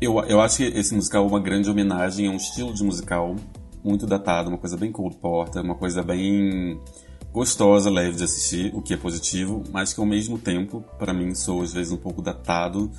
eu, 0.00 0.18
eu 0.24 0.40
acho 0.40 0.58
que 0.58 0.64
esse 0.64 0.94
musical 0.94 1.24
é 1.24 1.28
uma 1.28 1.40
grande 1.40 1.70
homenagem 1.70 2.26
a 2.26 2.30
um 2.30 2.36
estilo 2.36 2.72
de 2.72 2.82
musical 2.84 3.34
muito 3.82 4.06
datado, 4.06 4.48
uma 4.48 4.58
coisa 4.58 4.76
bem 4.76 4.90
Cole 4.90 5.14
Porter, 5.14 5.62
uma 5.62 5.74
coisa 5.74 6.02
bem 6.02 6.80
gostosa, 7.32 7.90
leve 7.90 8.16
de 8.16 8.24
assistir, 8.24 8.72
o 8.74 8.80
que 8.80 8.94
é 8.94 8.96
positivo, 8.96 9.62
mas 9.70 9.92
que 9.92 10.00
ao 10.00 10.06
mesmo 10.06 10.38
tempo, 10.38 10.84
para 10.98 11.12
mim, 11.12 11.34
sou 11.34 11.62
às 11.62 11.72
vezes 11.72 11.92
um 11.92 11.96
pouco 11.96 12.22
datado 12.22 12.90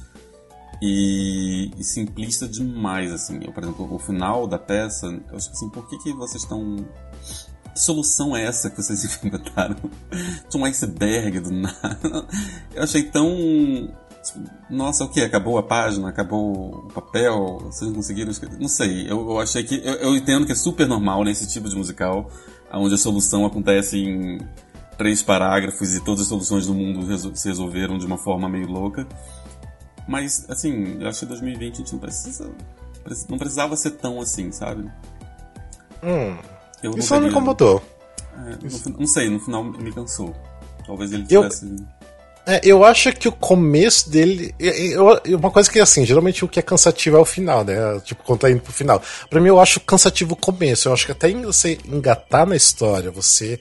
e, 0.81 1.71
e 1.77 1.83
simplista 1.83 2.47
demais, 2.47 3.11
assim. 3.11 3.39
Eu, 3.41 3.53
por 3.53 3.63
exemplo, 3.63 3.93
o 3.93 3.97
final 3.97 4.45
da 4.45 4.59
peça, 4.59 5.07
eu 5.07 5.37
acho 5.37 5.49
assim, 5.49 5.69
por 5.69 5.87
que, 5.87 5.97
que 5.99 6.13
vocês 6.13 6.43
estão... 6.43 6.85
Que 7.75 7.79
solução 7.81 8.35
é 8.35 8.43
essa 8.45 8.69
que 8.69 8.77
vocês 8.81 9.03
inventaram? 9.23 9.75
De 10.49 10.57
um 10.57 10.65
iceberg 10.65 11.39
do 11.41 11.51
nada. 11.51 12.25
Eu 12.73 12.83
achei 12.83 13.03
tão 13.03 13.93
nossa, 14.71 15.03
o 15.03 15.09
que? 15.09 15.21
Acabou 15.21 15.57
a 15.59 15.63
página? 15.63 16.09
Acabou 16.09 16.85
o 16.87 16.87
papel? 16.91 17.59
Vocês 17.65 17.87
não 17.87 17.93
conseguiram 17.97 18.31
escrever? 18.31 18.57
Não 18.59 18.67
sei, 18.67 19.03
eu, 19.03 19.29
eu 19.29 19.39
achei 19.39 19.63
que. 19.63 19.75
Eu, 19.85 19.93
eu 19.95 20.15
entendo 20.15 20.45
que 20.47 20.51
é 20.51 20.55
super 20.55 20.87
normal 20.87 21.23
nesse 21.23 21.45
tipo 21.47 21.69
de 21.69 21.75
musical, 21.75 22.31
onde 22.73 22.95
a 22.95 22.97
solução 22.97 23.45
acontece 23.45 23.99
em 23.99 24.39
três 24.97 25.21
parágrafos 25.21 25.93
e 25.93 25.99
todas 26.03 26.21
as 26.21 26.27
soluções 26.27 26.65
do 26.65 26.73
mundo 26.73 27.05
resol- 27.05 27.35
se 27.35 27.47
resolveram 27.49 27.97
de 27.99 28.05
uma 28.07 28.17
forma 28.17 28.49
meio 28.49 28.67
louca. 28.67 29.05
Mas, 30.07 30.49
assim, 30.49 30.97
eu 30.99 31.07
acho 31.07 31.19
que 31.19 31.25
2020 31.27 31.73
a 31.73 31.77
gente 31.77 31.91
não 31.93 31.99
precisa. 31.99 32.49
preci- 33.03 33.25
Não 33.29 33.37
precisava 33.37 33.75
ser 33.75 33.91
tão 33.91 34.19
assim, 34.21 34.51
sabe? 34.51 34.89
Hum, 36.03 36.37
Eu 36.83 36.91
isso 36.97 37.13
não 37.13 37.21
me 37.21 37.29
incomodou. 37.29 37.81
É, 38.37 38.49
no 38.91 38.99
não 38.99 39.07
sei, 39.07 39.29
no 39.29 39.39
final 39.39 39.63
me 39.63 39.91
cansou. 39.91 40.35
Talvez 40.85 41.11
ele 41.11 41.25
Eu- 41.29 41.43
tivesse. 41.43 41.75
É, 42.47 42.61
eu 42.63 42.85
acho 42.85 43.11
que 43.13 43.27
o 43.27 43.31
começo 43.31 44.07
dele. 44.07 44.53
eu- 44.59 45.19
eu- 45.25 45.37
uma 45.39 45.49
coisa 45.49 45.71
que, 45.71 45.79
assim, 45.79 46.05
geralmente 46.05 46.45
o 46.45 46.47
que 46.47 46.59
é 46.59 46.61
cansativo 46.61 47.17
é 47.17 47.19
o 47.19 47.25
final, 47.25 47.63
né? 47.63 47.75
Tipo, 48.01 48.23
quando 48.23 48.41
tá 48.41 48.51
indo 48.51 48.61
pro 48.61 48.71
final. 48.71 49.01
Pra 49.29 49.41
mim, 49.41 49.47
eu 49.47 49.59
acho 49.59 49.79
cansativo 49.79 50.33
o 50.33 50.37
começo. 50.37 50.87
Eu 50.87 50.93
acho 50.93 51.07
que 51.07 51.11
até 51.11 51.31
você 51.31 51.79
engatar 51.85 52.45
na 52.45 52.55
história, 52.55 53.09
você 53.09 53.59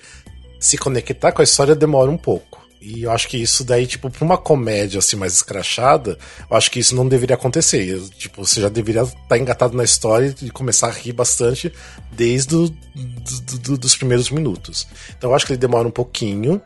se 0.60 0.76
conectar 0.76 1.32
com 1.32 1.40
a 1.40 1.44
história 1.44 1.74
demora 1.74 2.10
um 2.10 2.18
pouco. 2.18 2.60
E 2.84 3.04
eu 3.04 3.10
acho 3.10 3.28
que 3.28 3.38
isso 3.38 3.64
daí, 3.64 3.86
tipo, 3.86 4.10
pra 4.10 4.22
uma 4.22 4.36
comédia 4.36 4.98
assim 4.98 5.16
mais 5.16 5.32
escrachada, 5.32 6.18
eu 6.50 6.54
acho 6.54 6.70
que 6.70 6.78
isso 6.78 6.94
não 6.94 7.08
deveria 7.08 7.34
acontecer. 7.34 7.88
Eu, 7.88 8.06
tipo, 8.10 8.44
você 8.44 8.60
já 8.60 8.68
deveria 8.68 9.02
estar 9.02 9.16
tá 9.26 9.38
engatado 9.38 9.74
na 9.74 9.82
história 9.82 10.34
e 10.42 10.50
começar 10.50 10.88
a 10.88 10.92
rir 10.92 11.14
bastante 11.14 11.72
desde 12.12 12.48
do, 12.48 12.68
do, 12.68 13.58
do, 13.58 13.78
dos 13.78 13.96
primeiros 13.96 14.28
minutos. 14.30 14.86
Então 15.16 15.30
eu 15.30 15.34
acho 15.34 15.46
que 15.46 15.52
ele 15.52 15.58
demora 15.58 15.88
um 15.88 15.90
pouquinho. 15.90 16.60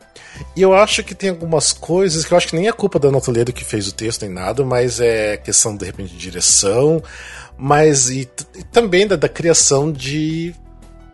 E 0.57 0.61
eu 0.61 0.73
acho 0.73 1.05
que 1.05 1.15
tem 1.15 1.29
algumas 1.29 1.71
coisas 1.71 2.25
que 2.25 2.33
eu 2.33 2.37
acho 2.37 2.49
que 2.49 2.55
nem 2.57 2.67
é 2.67 2.73
culpa 2.73 2.99
da 2.99 3.09
Toledo 3.21 3.53
que 3.53 3.63
fez 3.63 3.87
o 3.87 3.93
texto 3.93 4.23
nem 4.23 4.31
nada, 4.31 4.65
mas 4.65 4.99
é 4.99 5.37
questão 5.37 5.73
de 5.73 5.85
repente 5.85 6.11
de 6.11 6.17
direção, 6.17 7.01
mas 7.57 8.09
e, 8.09 8.29
e 8.55 8.63
também 8.63 9.07
da, 9.07 9.15
da 9.15 9.29
criação 9.29 9.89
de 9.89 10.53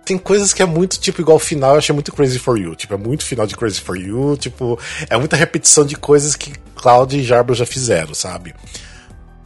tem 0.05 0.17
coisas 0.17 0.53
que 0.53 0.61
é 0.61 0.65
muito, 0.65 0.99
tipo, 0.99 1.19
igual 1.19 1.37
o 1.37 1.39
final, 1.39 1.71
eu 1.71 1.77
achei 1.79 1.93
muito 1.93 2.13
Crazy 2.13 2.37
for 2.37 2.57
You. 2.57 2.75
Tipo, 2.75 2.93
é 2.93 2.97
muito 2.97 3.25
final 3.25 3.47
de 3.47 3.55
Crazy 3.55 3.81
for 3.81 3.97
You. 3.97 4.37
Tipo, 4.37 4.79
é 5.09 5.17
muita 5.17 5.35
repetição 5.35 5.83
de 5.83 5.95
coisas 5.95 6.35
que 6.35 6.53
Cloud 6.75 7.17
e 7.17 7.23
Jarbo 7.23 7.55
já 7.55 7.65
fizeram, 7.65 8.13
sabe? 8.13 8.53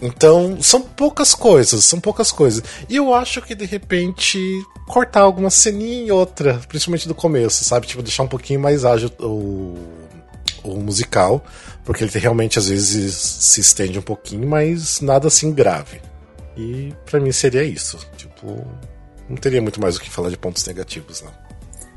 Então, 0.01 0.61
são 0.61 0.81
poucas 0.81 1.33
coisas, 1.33 1.83
são 1.85 1.99
poucas 1.99 2.31
coisas. 2.31 2.63
E 2.89 2.95
eu 2.97 3.13
acho 3.13 3.41
que 3.41 3.55
de 3.55 3.65
repente 3.65 4.39
cortar 4.87 5.21
alguma 5.21 5.49
ceninha 5.49 6.07
e 6.07 6.11
outra, 6.11 6.59
principalmente 6.67 7.07
do 7.07 7.15
começo, 7.15 7.63
sabe? 7.63 7.87
Tipo, 7.87 8.01
deixar 8.01 8.23
um 8.23 8.27
pouquinho 8.27 8.59
mais 8.59 8.85
ágil 8.85 9.11
o, 9.19 9.77
o 10.63 10.75
musical, 10.77 11.43
porque 11.83 12.03
ele 12.03 12.11
realmente 12.17 12.57
às 12.57 12.69
vezes 12.69 13.15
se 13.15 13.61
estende 13.61 13.99
um 13.99 14.01
pouquinho, 14.01 14.47
mas 14.47 15.01
nada 15.01 15.27
assim 15.27 15.53
grave. 15.53 16.01
E 16.55 16.93
para 17.05 17.19
mim 17.19 17.31
seria 17.31 17.63
isso. 17.63 17.97
Tipo, 18.17 18.65
não 19.29 19.37
teria 19.37 19.61
muito 19.61 19.79
mais 19.79 19.95
o 19.95 20.01
que 20.01 20.09
falar 20.09 20.29
de 20.29 20.37
pontos 20.37 20.65
negativos, 20.65 21.21
não. 21.21 21.31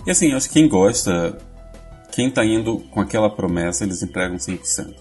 E 0.07 0.11
assim, 0.11 0.31
eu 0.31 0.37
acho 0.37 0.49
que 0.49 0.55
quem 0.55 0.68
gosta, 0.68 1.38
quem 2.12 2.31
tá 2.31 2.45
indo 2.45 2.79
com 2.90 3.01
aquela 3.01 3.31
promessa, 3.31 3.85
eles 3.85 4.03
entregam 4.03 4.37
100%. 4.37 4.95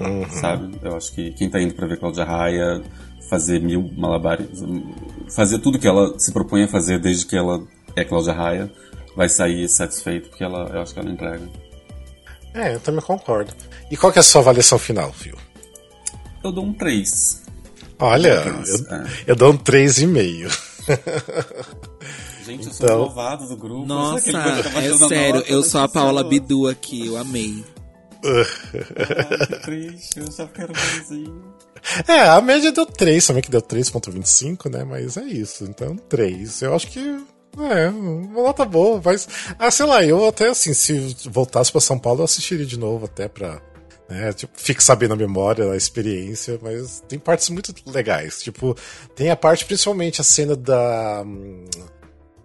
Uhum. 0.00 0.30
Sabe? 0.30 0.78
Eu 0.82 0.96
acho 0.96 1.12
que 1.12 1.32
quem 1.32 1.50
tá 1.50 1.60
indo 1.60 1.74
pra 1.74 1.86
ver 1.86 1.98
Cláudia 1.98 2.24
Raia, 2.24 2.82
fazer 3.28 3.60
mil 3.60 3.90
malabares, 3.96 4.46
fazer 5.34 5.58
tudo 5.58 5.78
que 5.78 5.86
ela 5.86 6.18
se 6.18 6.32
propõe 6.32 6.64
a 6.64 6.68
fazer 6.68 6.98
desde 6.98 7.26
que 7.26 7.36
ela 7.36 7.62
é 7.94 8.04
Cláudia 8.04 8.32
Raia, 8.32 8.72
vai 9.14 9.28
sair 9.28 9.68
satisfeito, 9.68 10.30
porque 10.30 10.42
ela, 10.42 10.70
eu 10.72 10.80
acho 10.80 10.94
que 10.94 11.00
ela 11.00 11.10
entrega. 11.10 11.46
É, 12.54 12.74
eu 12.74 12.80
também 12.80 13.02
concordo. 13.02 13.52
E 13.90 13.96
qual 13.96 14.12
que 14.12 14.18
é 14.18 14.20
a 14.20 14.22
sua 14.22 14.40
avaliação 14.40 14.78
final, 14.78 15.12
Fio? 15.12 15.36
Eu 16.42 16.50
dou 16.50 16.64
um 16.64 16.72
3. 16.72 17.42
Olha, 17.98 18.40
3, 18.40 18.68
eu, 18.68 18.96
é. 18.96 19.06
eu 19.26 19.36
dou 19.36 19.52
um 19.52 19.58
3,5. 19.58 20.69
Gente, 22.44 22.66
eu 22.66 22.72
sou 22.72 22.86
então... 22.86 22.98
louvado 22.98 23.46
do 23.46 23.56
grupo. 23.56 23.86
Nossa, 23.86 24.30
é 24.30 25.08
sério, 25.08 25.44
eu 25.46 25.62
sou 25.62 25.80
a 25.82 25.88
Paula 25.88 26.24
Bidu 26.24 26.68
aqui, 26.68 27.06
eu 27.06 27.16
amei. 27.16 27.64
ah, 28.24 29.46
que 29.46 29.60
triste, 29.62 30.20
eu 30.20 30.30
só 30.30 30.46
quero 30.46 30.72
um 30.72 31.42
É, 32.06 32.28
a 32.28 32.40
média 32.40 32.72
deu 32.72 32.84
3, 32.86 33.26
também 33.26 33.42
que 33.42 33.50
deu 33.50 33.62
3.25, 33.62 34.70
né? 34.70 34.84
Mas 34.84 35.16
é 35.16 35.24
isso, 35.24 35.64
então 35.64 35.96
3. 35.96 36.62
Eu 36.62 36.74
acho 36.74 36.88
que 36.88 37.00
é, 37.58 37.88
uma 37.88 38.42
nota 38.42 38.64
boa, 38.64 39.00
mas. 39.04 39.28
Ah, 39.58 39.70
sei 39.70 39.86
lá, 39.86 40.04
eu 40.04 40.26
até 40.28 40.48
assim, 40.48 40.72
se 40.72 41.16
voltasse 41.28 41.72
para 41.72 41.80
São 41.80 41.98
Paulo, 41.98 42.20
eu 42.20 42.24
assistiria 42.24 42.66
de 42.66 42.78
novo 42.78 43.06
até 43.06 43.28
pra 43.28 43.60
né? 44.10 44.32
Tipo, 44.32 44.52
fique 44.56 44.82
sabendo 44.82 45.14
a 45.14 45.16
memória, 45.16 45.70
a 45.70 45.76
experiência, 45.76 46.58
mas 46.60 47.00
tem 47.08 47.18
partes 47.18 47.48
muito 47.48 47.72
legais. 47.86 48.42
Tipo, 48.42 48.76
tem 49.14 49.30
a 49.30 49.36
parte, 49.36 49.64
principalmente 49.64 50.20
a 50.20 50.24
cena 50.24 50.56
da. 50.56 51.24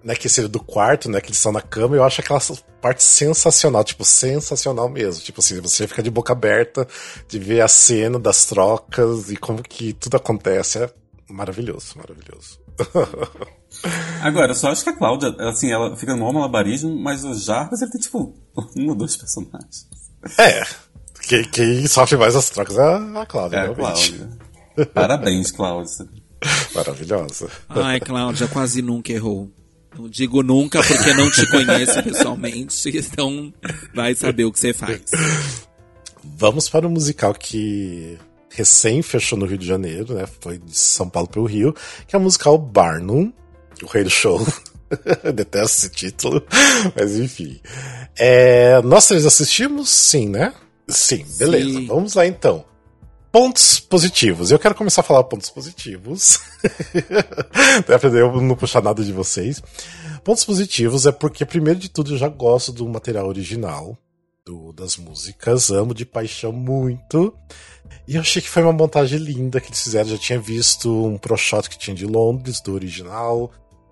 Né, 0.03 0.13
que 0.15 0.29
seria 0.29 0.47
do 0.47 0.59
quarto, 0.59 1.09
né? 1.09 1.19
Que 1.19 1.29
eles 1.29 1.37
estão 1.37 1.51
na 1.51 1.61
cama, 1.61 1.95
eu 1.95 2.03
acho 2.03 2.21
aquela 2.21 2.39
parte 2.79 3.03
sensacional, 3.03 3.83
tipo, 3.83 4.05
sensacional 4.05 4.87
mesmo. 4.87 5.23
Tipo 5.23 5.39
assim, 5.39 5.59
você 5.59 5.87
fica 5.87 6.03
de 6.03 6.11
boca 6.11 6.31
aberta 6.31 6.87
de 7.27 7.39
ver 7.39 7.61
a 7.61 7.67
cena 7.67 8.19
das 8.19 8.45
trocas 8.45 9.31
e 9.31 9.35
como 9.35 9.63
que 9.63 9.93
tudo 9.93 10.17
acontece. 10.17 10.83
É 10.83 10.89
maravilhoso, 11.27 11.97
maravilhoso. 11.97 12.59
Agora, 14.21 14.51
eu 14.51 14.55
só 14.55 14.69
acho 14.69 14.83
que 14.83 14.91
a 14.91 14.95
Cláudia, 14.95 15.35
assim, 15.39 15.71
ela 15.71 15.95
fica 15.95 16.15
no 16.15 16.31
malabarismo, 16.31 16.95
mas 16.95 17.23
o 17.23 17.33
Jarvis, 17.33 17.81
ele 17.81 17.91
tem, 17.91 18.01
tipo, 18.01 18.35
um 18.77 18.89
ou 18.89 18.95
dois 18.95 19.17
personagens. 19.17 19.87
É, 20.37 20.63
quem, 21.27 21.43
quem, 21.45 21.87
sofre 21.87 22.17
mais 22.17 22.35
as 22.35 22.49
trocas 22.49 22.77
é 22.77 23.19
a 23.19 23.25
Cláudia, 23.25 23.57
é. 23.57 23.69
A 23.69 23.75
Cláudia. 23.75 24.29
Parabéns, 24.93 25.51
Cláudia. 25.51 26.07
Maravilhosa. 26.73 27.49
Ai, 27.69 27.99
Cláudia, 27.99 28.47
quase 28.47 28.81
nunca 28.81 29.11
errou. 29.11 29.49
Não 29.97 30.09
digo 30.09 30.43
nunca 30.43 30.83
porque 30.83 31.13
não 31.13 31.31
te 31.31 31.49
conheço 31.49 32.03
pessoalmente, 32.03 32.89
então 32.97 33.53
vai 33.93 34.13
saber 34.13 34.43
o 34.43 34.51
que 34.51 34.59
você 34.59 34.73
faz. 34.73 35.01
Vamos 36.23 36.67
para 36.67 36.85
o 36.85 36.89
musical 36.89 37.33
que 37.33 38.17
recém 38.49 39.01
fechou 39.01 39.37
no 39.37 39.45
Rio 39.45 39.57
de 39.57 39.65
Janeiro, 39.65 40.13
né? 40.13 40.25
Foi 40.41 40.57
de 40.57 40.77
São 40.77 41.09
Paulo 41.09 41.29
para 41.29 41.39
o 41.39 41.45
Rio, 41.45 41.73
que 42.07 42.15
é 42.15 42.19
o 42.19 42.21
musical 42.21 42.57
Barnum, 42.57 43.31
o 43.81 43.85
rei 43.85 44.03
do 44.03 44.09
show. 44.09 44.45
Detesto 45.33 45.77
esse 45.77 45.89
título, 45.89 46.45
mas 46.95 47.17
enfim. 47.17 47.59
É, 48.17 48.81
nós 48.81 49.07
três 49.07 49.25
assistimos? 49.25 49.89
Sim, 49.89 50.29
né? 50.29 50.53
Sim, 50.87 51.25
beleza. 51.37 51.79
Sim. 51.79 51.87
Vamos 51.87 52.13
lá 52.13 52.25
então. 52.25 52.65
Pontos 53.31 53.79
positivos. 53.79 54.49
Eu 54.49 54.59
quero 54.59 54.75
começar 54.75 55.01
a 55.01 55.03
falar 55.03 55.23
pontos 55.25 55.49
positivos. 55.49 56.39
Pra 57.85 57.99
eu 58.09 58.41
não 58.41 58.55
puxar 58.55 58.81
nada 58.81 59.03
de 59.03 59.11
vocês. 59.11 59.61
Pontos 60.23 60.45
positivos 60.45 61.05
é 61.05 61.11
porque, 61.11 61.45
primeiro 61.45 61.79
de 61.79 61.89
tudo, 61.89 62.13
eu 62.13 62.17
já 62.17 62.29
gosto 62.29 62.71
do 62.71 62.87
material 62.87 63.27
original 63.27 63.97
do, 64.45 64.71
das 64.71 64.95
músicas. 64.95 65.69
Amo 65.69 65.93
de 65.93 66.05
paixão 66.05 66.53
muito. 66.53 67.35
E 68.07 68.15
eu 68.15 68.21
achei 68.21 68.41
que 68.41 68.49
foi 68.49 68.63
uma 68.63 68.71
montagem 68.71 69.19
linda 69.19 69.59
que 69.59 69.67
eles 69.67 69.83
fizeram. 69.83 70.09
Já 70.09 70.17
tinha 70.17 70.39
visto 70.39 71.05
um 71.05 71.17
pro 71.17 71.35
shot 71.35 71.69
que 71.69 71.77
tinha 71.77 71.95
de 71.95 72.05
Londres, 72.05 72.61
do 72.61 72.73
original. 72.73 73.51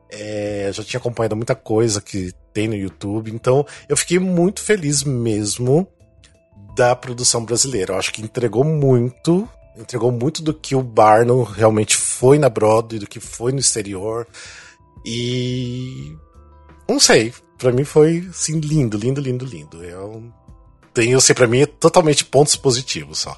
É, 0.10 0.70
já 0.72 0.84
tinha 0.84 1.00
acompanhado 1.00 1.36
muita 1.36 1.56
coisa 1.56 2.00
que 2.00 2.32
tem 2.54 2.70
no 2.70 2.76
YouTube. 2.76 3.30
Então 3.30 3.66
eu 3.90 3.98
fiquei 3.98 4.20
muito 4.20 4.62
feliz 4.62 5.04
mesmo 5.04 5.86
da 6.76 6.96
produção 6.96 7.44
brasileira. 7.44 7.94
Eu 7.94 8.00
acho 8.00 8.14
que 8.14 8.22
entregou 8.22 8.64
muito, 8.64 9.48
entregou 9.78 10.12
muito 10.12 10.42
do 10.42 10.54
que 10.54 10.76
o 10.76 10.82
Barnum 10.82 11.44
realmente 11.44 11.96
foi 11.96 12.38
na 12.38 12.50
Broadway, 12.50 13.00
do 13.00 13.08
que 13.08 13.20
foi 13.20 13.52
no 13.52 13.60
exterior. 13.60 14.28
E 15.06 16.16
não 16.88 17.00
sei, 17.00 17.34
para 17.58 17.72
mim 17.72 17.84
foi 17.84 18.28
assim 18.30 18.60
lindo, 18.60 18.98
lindo, 18.98 19.22
lindo, 19.22 19.46
lindo. 19.46 19.84
Eu 19.84 20.24
tenho, 20.94 21.20
sei, 21.20 21.36
para 21.36 21.48
mim 21.48 21.62
é 21.62 21.66
totalmente 21.66 22.26
pontos 22.26 22.56
positivos 22.56 23.20
só. 23.20 23.38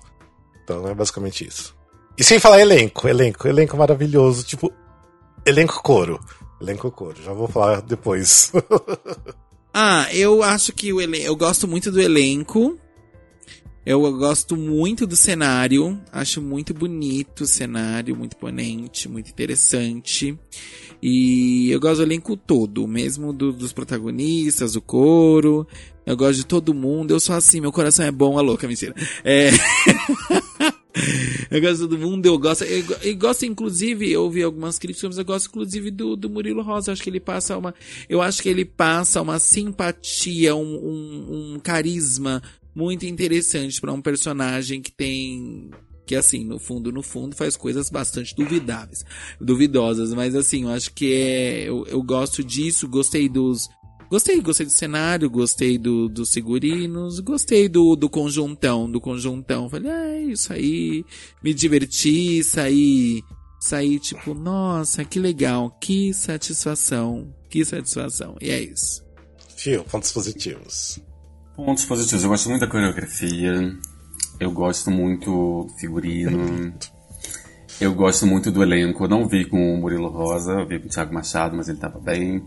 Então 0.64 0.88
é 0.88 0.94
basicamente 0.94 1.48
isso. 1.48 1.76
E 2.18 2.24
sem 2.24 2.40
falar 2.40 2.62
elenco, 2.62 3.08
elenco, 3.08 3.48
elenco 3.48 3.78
maravilhoso, 3.78 4.44
tipo 4.44 4.72
elenco 5.46 5.82
coro. 5.84 6.20
Elenco 6.62 6.90
coro, 6.90 7.22
já 7.22 7.34
vou 7.34 7.48
falar 7.48 7.82
depois. 7.82 8.52
ah, 9.74 10.08
eu 10.14 10.42
acho 10.42 10.72
que 10.72 10.94
o 10.94 11.02
elenco, 11.02 11.26
eu 11.26 11.36
gosto 11.36 11.68
muito 11.68 11.92
do 11.92 12.02
elenco. 12.02 12.80
Eu 13.86 14.02
gosto 14.18 14.58
muito 14.58 15.06
do 15.06 15.16
cenário, 15.16 16.02
acho 16.12 16.42
muito 16.42 16.74
bonito 16.74 17.42
o 17.42 17.48
cenário, 17.48 18.16
muito 18.16 18.36
imponente, 18.36 19.08
muito 19.08 19.30
interessante. 19.30 20.36
E 21.00 21.70
eu 21.70 21.80
gosto 21.80 21.98
do 21.98 22.04
elenco 22.04 22.36
todo, 22.36 22.88
mesmo 22.88 23.32
do, 23.32 23.54
dos 23.54 23.72
protagonistas, 23.72 24.74
do 24.74 24.82
coro. 24.82 25.68
Eu 26.04 26.18
gosto 26.18 26.38
de 26.38 26.48
todo 26.48 26.74
mundo. 26.74 27.12
Eu 27.12 27.20
sou 27.20 27.36
assim, 27.36 27.62
meu 27.62 27.72
coração 27.72 28.04
é 28.04 28.12
bom, 28.12 28.40
a 28.40 28.42
louca, 28.42 28.68
mentira. 28.68 28.96
É. 29.24 29.52
eu 31.52 31.62
gosto 31.62 31.76
de 31.76 31.82
todo 31.82 32.00
mundo, 32.00 32.26
eu 32.26 32.40
gosto. 32.40 32.64
Eu, 32.64 32.84
eu, 33.04 33.16
gosto, 33.16 33.46
inclusive, 33.46 34.12
eu 34.12 34.24
ouvi 34.24 34.42
algumas 34.42 34.80
críticas, 34.80 35.10
mas 35.10 35.18
eu 35.20 35.26
gosto, 35.26 35.48
inclusive, 35.50 35.92
do, 35.92 36.16
do 36.16 36.28
Murilo 36.28 36.64
Rosa. 36.64 36.90
Eu 36.90 36.94
acho 36.94 37.04
que 37.04 37.10
ele 37.12 37.20
passa 37.20 37.56
uma. 37.56 37.76
Eu 38.10 38.20
acho 38.20 38.42
que 38.42 38.50
ele 38.50 38.66
passa 38.66 39.22
uma 39.22 39.38
simpatia, 39.38 40.56
um, 40.56 40.64
um, 40.64 41.54
um 41.54 41.60
carisma 41.60 42.42
muito 42.76 43.06
interessante 43.06 43.80
para 43.80 43.94
um 43.94 44.02
personagem 44.02 44.82
que 44.82 44.92
tem 44.92 45.72
que 46.06 46.16
assim, 46.16 46.46
no 46.46 46.60
fundo, 46.60 46.92
no 46.92 47.02
fundo, 47.02 47.36
faz 47.36 47.58
coisas 47.58 47.90
bastante 47.90 48.36
duvidáveis, 48.36 49.04
duvidosas, 49.42 50.14
mas 50.14 50.36
assim, 50.36 50.64
eu 50.64 50.70
acho 50.70 50.94
que 50.94 51.12
é, 51.12 51.64
eu, 51.64 51.84
eu 51.88 52.04
gosto 52.04 52.44
disso, 52.44 52.88
gostei 52.88 53.28
dos, 53.28 53.68
gostei, 54.08 54.40
gostei 54.40 54.68
do 54.68 54.72
cenário, 54.72 55.30
gostei 55.30 55.80
do, 55.80 56.08
dos 56.08 56.32
figurinos, 56.32 57.20
gostei 57.20 57.68
do, 57.68 57.96
do 57.96 58.08
conjuntão, 58.08 58.90
do 58.90 59.02
conjuntão, 59.02 59.68
falei, 59.68 59.92
ah, 59.92 60.14
é 60.14 60.22
isso 60.26 60.54
aí, 60.54 61.04
me 61.44 61.56
diverti, 61.56 62.44
saí, 62.44 63.24
saí 63.60 63.98
tipo, 63.98 64.36
nossa, 64.36 65.04
que 65.04 65.20
legal, 65.20 65.72
que 65.82 66.14
satisfação, 66.14 67.34
que 67.50 67.66
satisfação, 67.66 68.38
e 68.40 68.52
é 68.52 68.62
isso. 68.62 69.04
Fio, 69.58 69.84
pontos 69.86 70.12
positivos. 70.12 71.00
Pontos 71.56 71.86
positivos. 71.86 72.24
Eu 72.24 72.30
gosto 72.30 72.50
muito 72.50 72.62
da 72.62 72.68
coreografia. 72.68 73.78
Eu 74.40 74.52
gosto 74.52 74.92
muito 74.92 75.68
figurino. 75.80 76.74
Eu 77.80 77.94
gosto 77.94 78.26
muito 78.28 78.52
do 78.52 78.62
elenco. 78.62 79.04
Eu 79.04 79.10
não 79.10 79.28
vi 79.28 79.46
com 79.46 79.74
o 79.74 79.78
Murilo 79.78 80.10
Rosa, 80.10 80.66
vi 80.66 80.80
com 80.80 80.88
o 80.88 80.90
Thiago 80.90 81.14
Machado, 81.14 81.56
mas 81.56 81.68
ele 81.68 81.78
estava 81.78 82.00
bem. 82.00 82.46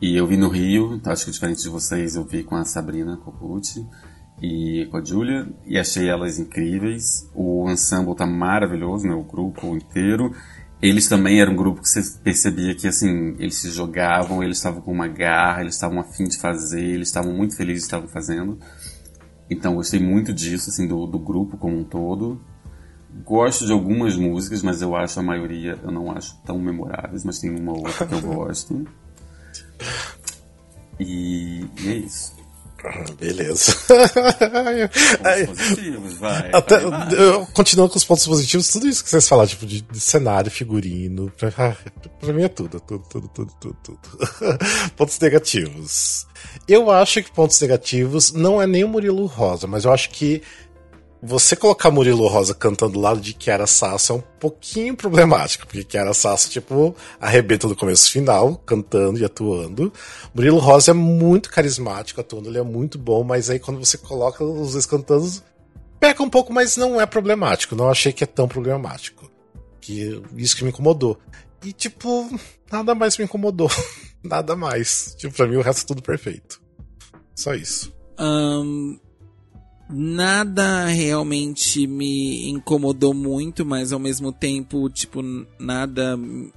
E 0.00 0.16
eu 0.16 0.26
vi 0.26 0.36
no 0.36 0.48
Rio, 0.48 1.00
acho 1.04 1.26
que 1.26 1.30
diferente 1.30 1.62
de 1.62 1.68
vocês, 1.68 2.14
eu 2.14 2.24
vi 2.24 2.42
com 2.44 2.54
a 2.54 2.64
Sabrina 2.64 3.16
Copucci. 3.16 3.84
e 4.40 4.86
com 4.90 4.98
a 4.98 5.04
Julia, 5.04 5.48
e 5.66 5.76
achei 5.78 6.08
elas 6.08 6.38
incríveis. 6.38 7.28
O 7.34 7.68
ensemble 7.70 8.14
tá 8.14 8.26
maravilhoso, 8.26 9.06
né? 9.06 9.14
O 9.14 9.24
grupo 9.24 9.74
inteiro. 9.76 10.32
Eles 10.80 11.08
também 11.08 11.40
eram 11.40 11.52
um 11.52 11.56
grupo 11.56 11.82
que 11.82 11.88
você 11.88 12.02
percebia 12.22 12.74
que, 12.74 12.86
assim, 12.86 13.34
eles 13.38 13.56
se 13.56 13.70
jogavam, 13.70 14.42
eles 14.42 14.58
estavam 14.58 14.80
com 14.80 14.92
uma 14.92 15.08
garra, 15.08 15.62
eles 15.62 15.74
estavam 15.74 15.98
afim 15.98 16.24
de 16.24 16.38
fazer, 16.38 16.84
eles 16.84 17.08
estavam 17.08 17.32
muito 17.32 17.56
felizes 17.56 17.82
estavam 17.82 18.06
fazendo. 18.06 18.58
Então, 19.50 19.74
gostei 19.74 19.98
muito 19.98 20.32
disso, 20.32 20.70
assim, 20.70 20.86
do, 20.86 21.04
do 21.06 21.18
grupo 21.18 21.56
como 21.56 21.76
um 21.76 21.84
todo. 21.84 22.40
Gosto 23.24 23.66
de 23.66 23.72
algumas 23.72 24.16
músicas, 24.16 24.62
mas 24.62 24.80
eu 24.80 24.94
acho 24.94 25.18
a 25.18 25.22
maioria, 25.22 25.76
eu 25.82 25.90
não 25.90 26.12
acho 26.12 26.40
tão 26.44 26.58
memoráveis, 26.58 27.24
mas 27.24 27.40
tem 27.40 27.50
uma 27.50 27.72
ou 27.72 27.78
outra 27.78 28.06
que 28.06 28.14
eu 28.14 28.20
gosto. 28.22 28.86
E, 31.00 31.64
e 31.80 31.88
é 31.88 31.94
isso. 31.94 32.37
Beleza. 33.18 33.74
Pontos 35.46 35.68
positivos, 35.68 36.14
vai. 36.14 36.50
Até, 36.52 36.76
continuando 37.52 37.90
com 37.90 37.98
os 37.98 38.04
pontos 38.04 38.26
positivos, 38.26 38.68
tudo 38.68 38.86
isso 38.86 39.02
que 39.02 39.10
vocês 39.10 39.28
falaram, 39.28 39.48
tipo, 39.48 39.66
de, 39.66 39.82
de 39.82 40.00
cenário, 40.00 40.50
figurino, 40.50 41.32
pra, 41.36 41.50
pra 42.20 42.32
mim 42.32 42.44
é 42.44 42.48
tudo, 42.48 42.80
tudo, 42.80 43.04
tudo, 43.08 43.28
tudo, 43.28 43.52
tudo, 43.60 43.76
tudo. 43.82 43.98
pontos 44.96 45.18
negativos. 45.18 46.26
Eu 46.68 46.90
acho 46.90 47.22
que 47.22 47.32
pontos 47.32 47.60
negativos 47.60 48.32
não 48.32 48.62
é 48.62 48.66
nem 48.66 48.84
o 48.84 48.88
Murilo 48.88 49.26
Rosa, 49.26 49.66
mas 49.66 49.84
eu 49.84 49.92
acho 49.92 50.10
que 50.10 50.42
você 51.22 51.56
colocar 51.56 51.90
Murilo 51.90 52.26
Rosa 52.28 52.54
cantando 52.54 52.92
do 52.92 53.00
lado 53.00 53.20
de 53.20 53.34
Kiara 53.34 53.66
Sasso 53.66 54.12
é 54.12 54.16
um 54.16 54.20
pouquinho 54.20 54.96
problemático, 54.96 55.66
porque 55.66 55.84
Kiara 55.84 56.14
Sasso, 56.14 56.50
tipo, 56.50 56.94
arrebenta 57.20 57.66
do 57.66 57.74
começo 57.74 58.10
final, 58.10 58.56
cantando 58.64 59.18
e 59.18 59.24
atuando. 59.24 59.92
Murilo 60.34 60.58
Rosa 60.58 60.92
é 60.92 60.94
muito 60.94 61.50
carismático 61.50 62.20
atuando, 62.20 62.48
ele 62.48 62.58
é 62.58 62.62
muito 62.62 62.98
bom, 62.98 63.24
mas 63.24 63.50
aí 63.50 63.58
quando 63.58 63.78
você 63.78 63.98
coloca 63.98 64.44
os 64.44 64.72
dois 64.72 64.86
cantando, 64.86 65.28
peca 65.98 66.22
um 66.22 66.30
pouco, 66.30 66.52
mas 66.52 66.76
não 66.76 67.00
é 67.00 67.06
problemático. 67.06 67.74
Não 67.74 67.88
achei 67.88 68.12
que 68.12 68.24
é 68.24 68.26
tão 68.26 68.48
problemático. 68.48 69.30
Que 69.80 70.22
isso 70.36 70.56
que 70.56 70.64
me 70.64 70.70
incomodou. 70.70 71.18
E, 71.64 71.72
tipo, 71.72 72.28
nada 72.70 72.94
mais 72.94 73.16
me 73.18 73.24
incomodou. 73.24 73.70
nada 74.22 74.54
mais. 74.54 75.14
Tipo, 75.16 75.34
pra 75.34 75.46
mim 75.46 75.56
o 75.56 75.62
resto 75.62 75.82
é 75.82 75.86
tudo 75.86 76.02
perfeito. 76.02 76.60
Só 77.34 77.54
isso. 77.54 77.92
Ahn, 78.18 78.98
nada 79.88 80.86
realmente 80.86 81.86
me 81.86 82.48
incomodou 82.48 83.14
muito, 83.14 83.64
mas 83.64 83.92
ao 83.92 83.98
mesmo 83.98 84.32
tempo, 84.32 84.88
tipo, 84.90 85.22
nada 85.58 86.16
me... 86.16 86.52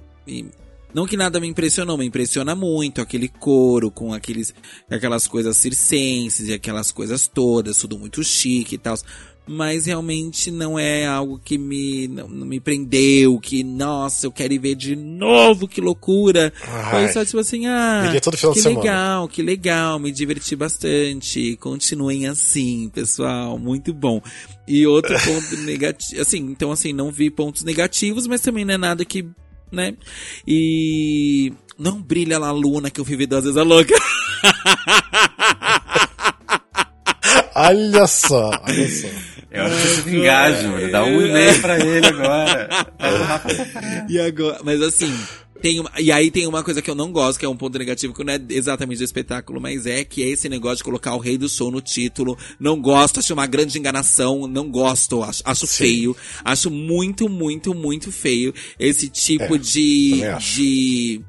Não 0.94 1.06
que 1.06 1.16
nada 1.16 1.40
me 1.40 1.48
impressionou, 1.48 1.96
me 1.96 2.04
impressiona 2.04 2.54
muito 2.54 3.00
aquele 3.00 3.26
coro 3.26 3.90
com 3.90 4.12
aqueles, 4.12 4.54
aquelas 4.90 5.26
coisas 5.26 5.56
circenses 5.56 6.48
e 6.48 6.52
aquelas 6.52 6.92
coisas 6.92 7.26
todas, 7.26 7.78
tudo 7.78 7.98
muito 7.98 8.22
chique 8.22 8.74
e 8.74 8.78
tal. 8.78 8.94
Mas 9.44 9.86
realmente 9.86 10.52
não 10.52 10.78
é 10.78 11.04
algo 11.04 11.40
que 11.44 11.58
me, 11.58 12.06
não, 12.06 12.28
não 12.28 12.46
me 12.46 12.60
prendeu, 12.60 13.40
que, 13.40 13.64
nossa, 13.64 14.26
eu 14.26 14.32
quero 14.32 14.52
ir 14.52 14.58
ver 14.58 14.76
de 14.76 14.94
novo, 14.94 15.66
que 15.66 15.80
loucura. 15.80 16.52
Foi 16.90 17.06
Ai. 17.06 17.12
só 17.12 17.24
tipo 17.24 17.40
assim, 17.40 17.66
ah, 17.66 18.04
que 18.52 18.60
legal, 18.68 19.28
que 19.28 19.42
legal, 19.42 19.98
me 19.98 20.12
diverti 20.12 20.54
bastante. 20.54 21.56
Continuem 21.56 22.28
assim, 22.28 22.88
pessoal, 22.94 23.58
muito 23.58 23.92
bom. 23.92 24.22
E 24.66 24.86
outro 24.86 25.12
ponto 25.26 25.56
negativo, 25.62 26.22
assim, 26.22 26.38
então 26.38 26.70
assim, 26.70 26.92
não 26.92 27.10
vi 27.10 27.28
pontos 27.28 27.64
negativos, 27.64 28.28
mas 28.28 28.40
também 28.40 28.64
não 28.64 28.74
é 28.74 28.78
nada 28.78 29.04
que, 29.04 29.26
né? 29.72 29.94
E 30.46 31.52
não 31.76 32.00
brilha 32.00 32.38
lá 32.38 32.48
a 32.48 32.52
luna 32.52 32.90
que 32.90 33.00
eu 33.00 33.04
vivi 33.04 33.26
duas 33.26 33.42
vezes 33.42 33.58
a 33.58 33.64
louca. 33.64 33.94
Olha 37.54 38.06
só, 38.06 38.50
olha 38.66 38.88
só. 38.88 39.31
Eu 39.52 39.64
acho 39.64 39.76
que 39.76 39.88
você 39.88 40.10
vingar, 40.10 40.62
Júlio. 40.62 40.90
Dá 40.90 41.04
um 41.04 41.20
e-mail 41.20 41.60
pra 41.60 41.78
ele 41.78 42.06
agora. 42.06 42.68
E 44.08 44.18
agora, 44.18 44.60
mas 44.64 44.80
assim, 44.80 45.12
tem 45.62 45.78
uma, 45.78 45.90
e 45.96 46.10
aí 46.10 46.28
tem 46.28 46.44
uma 46.46 46.64
coisa 46.64 46.82
que 46.82 46.90
eu 46.90 46.94
não 46.94 47.12
gosto, 47.12 47.38
que 47.38 47.46
é 47.46 47.48
um 47.48 47.56
ponto 47.56 47.78
negativo, 47.78 48.12
que 48.12 48.24
não 48.24 48.32
é 48.32 48.40
exatamente 48.50 48.98
do 48.98 49.04
espetáculo, 49.04 49.60
mas 49.60 49.86
é 49.86 50.04
que 50.04 50.20
é 50.22 50.26
esse 50.26 50.48
negócio 50.48 50.78
de 50.78 50.84
colocar 50.84 51.14
o 51.14 51.18
rei 51.18 51.38
do 51.38 51.48
show 51.48 51.70
no 51.70 51.80
título. 51.80 52.36
Não 52.58 52.80
gosto, 52.80 53.20
acho 53.20 53.32
uma 53.32 53.46
grande 53.46 53.78
enganação, 53.78 54.48
não 54.48 54.68
gosto, 54.68 55.22
acho, 55.22 55.40
acho 55.44 55.66
feio. 55.68 56.16
Acho 56.44 56.68
muito, 56.68 57.28
muito, 57.28 57.72
muito 57.74 58.10
feio 58.10 58.52
esse 58.76 59.08
tipo 59.08 59.54
É, 59.54 59.58
de, 59.58 60.22
de, 60.40 61.20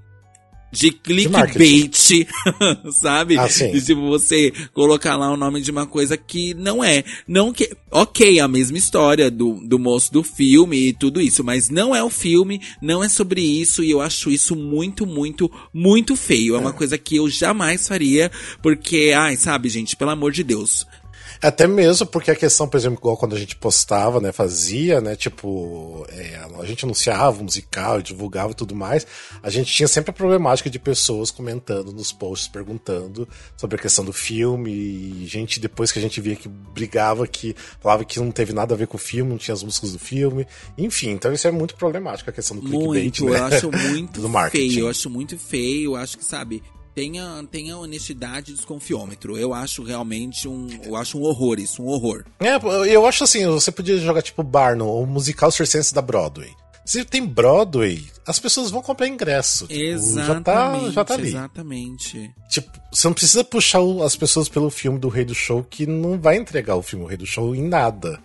de 0.74 0.92
clickbait, 0.92 2.26
sabe? 3.00 3.38
Ah, 3.38 3.48
sim. 3.48 3.72
De 3.72 3.86
tipo 3.86 4.02
você 4.02 4.52
colocar 4.74 5.16
lá 5.16 5.32
o 5.32 5.38
nome 5.38 5.62
de 5.62 5.70
uma 5.70 5.86
coisa 5.86 6.18
que 6.18 6.56
não 6.56 6.84
é. 6.84 7.04
Não 7.28 7.54
que. 7.54 7.70
Ok, 7.92 8.40
a 8.40 8.48
mesma 8.48 8.78
história 8.78 9.30
do, 9.30 9.60
do 9.64 9.78
moço 9.78 10.12
do 10.12 10.24
filme 10.24 10.88
e 10.88 10.94
tudo 10.94 11.22
isso, 11.22 11.44
mas 11.44 11.70
não 11.70 11.96
é 11.96 12.04
o 12.04 12.10
filme, 12.10 12.60
não 12.82 13.04
é 13.04 13.08
sobre 13.08 13.42
isso, 13.42 13.84
e 13.84 13.92
eu 13.92 14.02
acho 14.02 14.32
isso 14.32 14.56
muito, 14.56 15.06
muito, 15.06 15.50
muito 15.72 16.16
feio. 16.16 16.56
É, 16.56 16.58
uma 16.58 16.74
coisa 16.74 16.98
que 16.98 17.18
eu 17.18 17.30
jamais 17.30 17.88
faria, 17.88 18.32
porque, 18.62 19.14
ai, 19.16 19.38
sabe, 19.38 19.70
gente, 19.70 19.96
pelo 19.96 20.10
amor 20.10 20.32
de 20.32 20.44
Deus. 20.44 20.88
Até 21.44 21.68
mesmo 21.68 22.08
porque 22.08 22.32
a 22.32 22.36
questão, 22.36 22.70
por 22.70 22.78
exemplo, 22.78 22.98
igual 22.98 23.18
quando 23.18 23.36
a 23.36 23.40
gente 23.40 23.54
postava, 23.58 24.22
né, 24.22 24.32
fazia, 24.32 25.02
né, 25.02 25.14
tipo, 25.14 26.06
é, 26.08 26.40
a 26.58 26.66
gente 26.66 26.86
anunciava 26.86 27.42
o 27.42 27.44
musical, 27.44 28.02
divulgava 28.02 28.54
e 28.54 28.56
tudo 28.56 28.74
mais, 28.74 29.06
a 29.42 29.50
gente 29.50 29.72
tinha 29.72 29.88
sempre 29.90 30.12
a 30.12 30.14
problemática 30.14 30.70
de 30.70 30.80
pessoas 30.80 31.32
comentando 31.32 31.92
nos 31.92 32.14
posts, 32.14 32.48
perguntando 32.48 33.28
sobre 33.58 33.76
a 33.76 33.80
questão 33.80 34.06
do 34.06 34.14
filme, 34.14 34.72
e 34.72 35.28
gente, 35.28 35.60
depois 35.60 35.92
que 35.92 36.00
a 36.00 36.02
gente 36.02 36.22
via 36.22 36.38
que 36.38 36.48
brigava, 36.48 37.28
que 37.28 37.54
falava 37.82 38.06
que 38.06 38.22
não 38.22 38.32
teve 38.32 38.54
nada 38.54 38.74
a 38.74 38.78
ver 38.78 38.88
com 38.88 38.96
o 38.96 39.00
filme, 39.00 39.32
não 39.32 39.38
tinha 39.38 39.54
as 39.54 39.64
músicas 39.64 39.92
do 39.92 40.00
filme, 40.00 40.48
enfim, 40.78 41.10
então 41.10 41.34
isso 41.34 41.46
é 41.46 41.52
muito 41.52 41.76
problemático, 41.76 42.30
a 42.30 42.34
questão 42.34 42.56
do 42.56 42.62
clickbait, 42.62 43.20
Muito, 43.20 43.26
né, 43.26 43.40
eu 43.40 43.44
acho 43.44 43.72
muito 43.90 44.22
do 44.22 44.30
marketing. 44.30 44.70
feio, 44.70 44.86
eu 44.86 44.90
acho 44.90 45.10
muito 45.10 45.38
feio, 45.38 45.92
eu 45.92 45.96
acho 45.98 46.18
que, 46.18 46.24
sabe, 46.24 46.64
tenha, 46.94 47.44
tenha 47.52 47.78
honestidade 47.78 48.52
e 48.52 48.56
desconfiômetro. 48.56 49.38
Eu 49.38 49.54
acho 49.54 49.84
realmente 49.84 50.48
um, 50.48 50.68
eu 50.84 50.96
acho 50.96 51.18
um 51.18 51.24
horror 51.24 51.60
isso, 51.60 51.82
um 51.82 51.88
horror. 51.88 52.26
É, 52.40 52.56
eu 52.94 53.06
acho 53.06 53.24
assim, 53.24 53.46
você 53.48 53.72
podia 53.72 53.98
jogar 53.98 54.22
tipo 54.22 54.44
Barnum, 54.44 54.88
o 54.88 55.06
musical 55.06 55.52
circense 55.52 55.94
da 55.94 56.02
Broadway. 56.02 56.52
Se 56.86 57.06
tem 57.06 57.26
Broadway, 57.26 58.06
as 58.28 58.40
pessoas 58.40 58.70
vão 58.70 58.82
comprar 58.82 59.08
ingresso. 59.08 59.68
Tipo, 59.68 60.16
já 60.26 60.42
tá, 60.42 60.90
já 60.90 61.06
tá 61.06 61.14
ali. 61.14 61.30
exatamente. 61.30 62.34
Tipo, 62.50 62.70
você 62.92 63.08
não 63.08 63.14
precisa 63.14 63.44
puxar 63.44 63.80
as 64.04 64.18
pessoas 64.18 64.50
pelo 64.50 64.70
filme 64.70 65.00
do 65.00 65.08
Rei 65.08 65.24
do 65.24 65.34
Show, 65.34 65.64
que 65.64 65.88
não 65.88 66.20
vai 66.20 66.36
entregar 66.36 66.76
o 66.76 66.82
filme 66.82 67.06
O 67.06 67.08
Rei 67.08 67.18
do 67.18 67.26
Show 67.26 67.56
em 67.56 67.64
nada. 67.64 68.20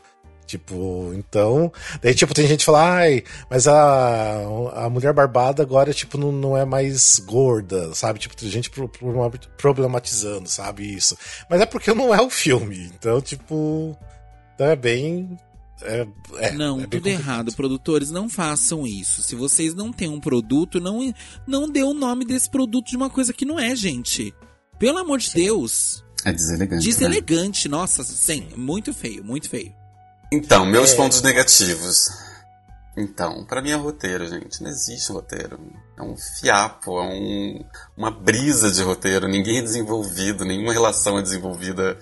Tipo, 0.48 1.12
então. 1.14 1.70
Daí, 2.02 2.14
tipo, 2.14 2.32
tem 2.32 2.46
gente 2.48 2.60
que 2.60 2.64
fala, 2.64 2.82
ai, 3.00 3.22
mas 3.50 3.68
a, 3.68 4.40
a 4.74 4.88
mulher 4.88 5.12
barbada 5.12 5.62
agora, 5.62 5.92
tipo, 5.92 6.16
não, 6.16 6.32
não 6.32 6.56
é 6.56 6.64
mais 6.64 7.18
gorda, 7.18 7.94
sabe? 7.94 8.18
Tipo, 8.18 8.34
tem 8.34 8.48
gente 8.48 8.70
pro- 8.70 8.88
pro- 8.88 9.30
problematizando, 9.58 10.48
sabe? 10.48 10.90
Isso. 10.94 11.16
Mas 11.50 11.60
é 11.60 11.66
porque 11.66 11.92
não 11.92 12.14
é 12.14 12.20
o 12.22 12.30
filme. 12.30 12.90
Então, 12.98 13.20
tipo. 13.20 13.94
Então 14.54 14.66
é 14.66 14.74
bem. 14.74 15.36
É, 15.82 16.08
é, 16.38 16.50
não, 16.52 16.76
é 16.76 16.78
bem 16.78 16.88
tudo 16.88 17.02
complicado. 17.02 17.20
errado. 17.22 17.54
Produtores, 17.54 18.10
não 18.10 18.28
façam 18.28 18.86
isso. 18.86 19.22
Se 19.22 19.36
vocês 19.36 19.74
não 19.74 19.92
têm 19.92 20.08
um 20.08 20.18
produto, 20.18 20.80
não, 20.80 21.12
não 21.46 21.68
dê 21.70 21.82
o 21.82 21.92
nome 21.94 22.24
desse 22.24 22.48
produto 22.50 22.88
de 22.88 22.96
uma 22.96 23.10
coisa 23.10 23.32
que 23.34 23.44
não 23.44 23.60
é, 23.60 23.76
gente. 23.76 24.34
Pelo 24.78 24.98
amor 24.98 25.18
de 25.18 25.30
Deus. 25.32 26.02
É 26.24 26.32
deselegante. 26.32 26.84
né? 26.84 26.92
Deselegante, 26.92 27.68
nossa, 27.68 28.02
sim, 28.02 28.48
muito 28.56 28.92
feio, 28.92 29.22
muito 29.22 29.48
feio. 29.48 29.72
Então, 30.30 30.66
meus 30.66 30.92
É. 30.92 30.96
pontos 30.96 31.22
negativos. 31.22 32.08
Então, 32.96 33.44
pra 33.44 33.62
mim 33.62 33.70
é 33.70 33.76
roteiro, 33.76 34.26
gente. 34.26 34.62
Não 34.62 34.68
existe 34.70 35.12
roteiro. 35.12 35.58
É 35.96 36.02
um 36.02 36.16
fiapo, 36.16 36.98
é 36.98 37.02
um, 37.04 37.64
uma 37.96 38.10
brisa 38.10 38.70
de 38.72 38.82
roteiro. 38.82 39.28
Ninguém 39.28 39.58
é 39.58 39.62
desenvolvido, 39.62 40.44
nenhuma 40.44 40.72
relação 40.72 41.16
é 41.18 41.22
desenvolvida 41.22 41.96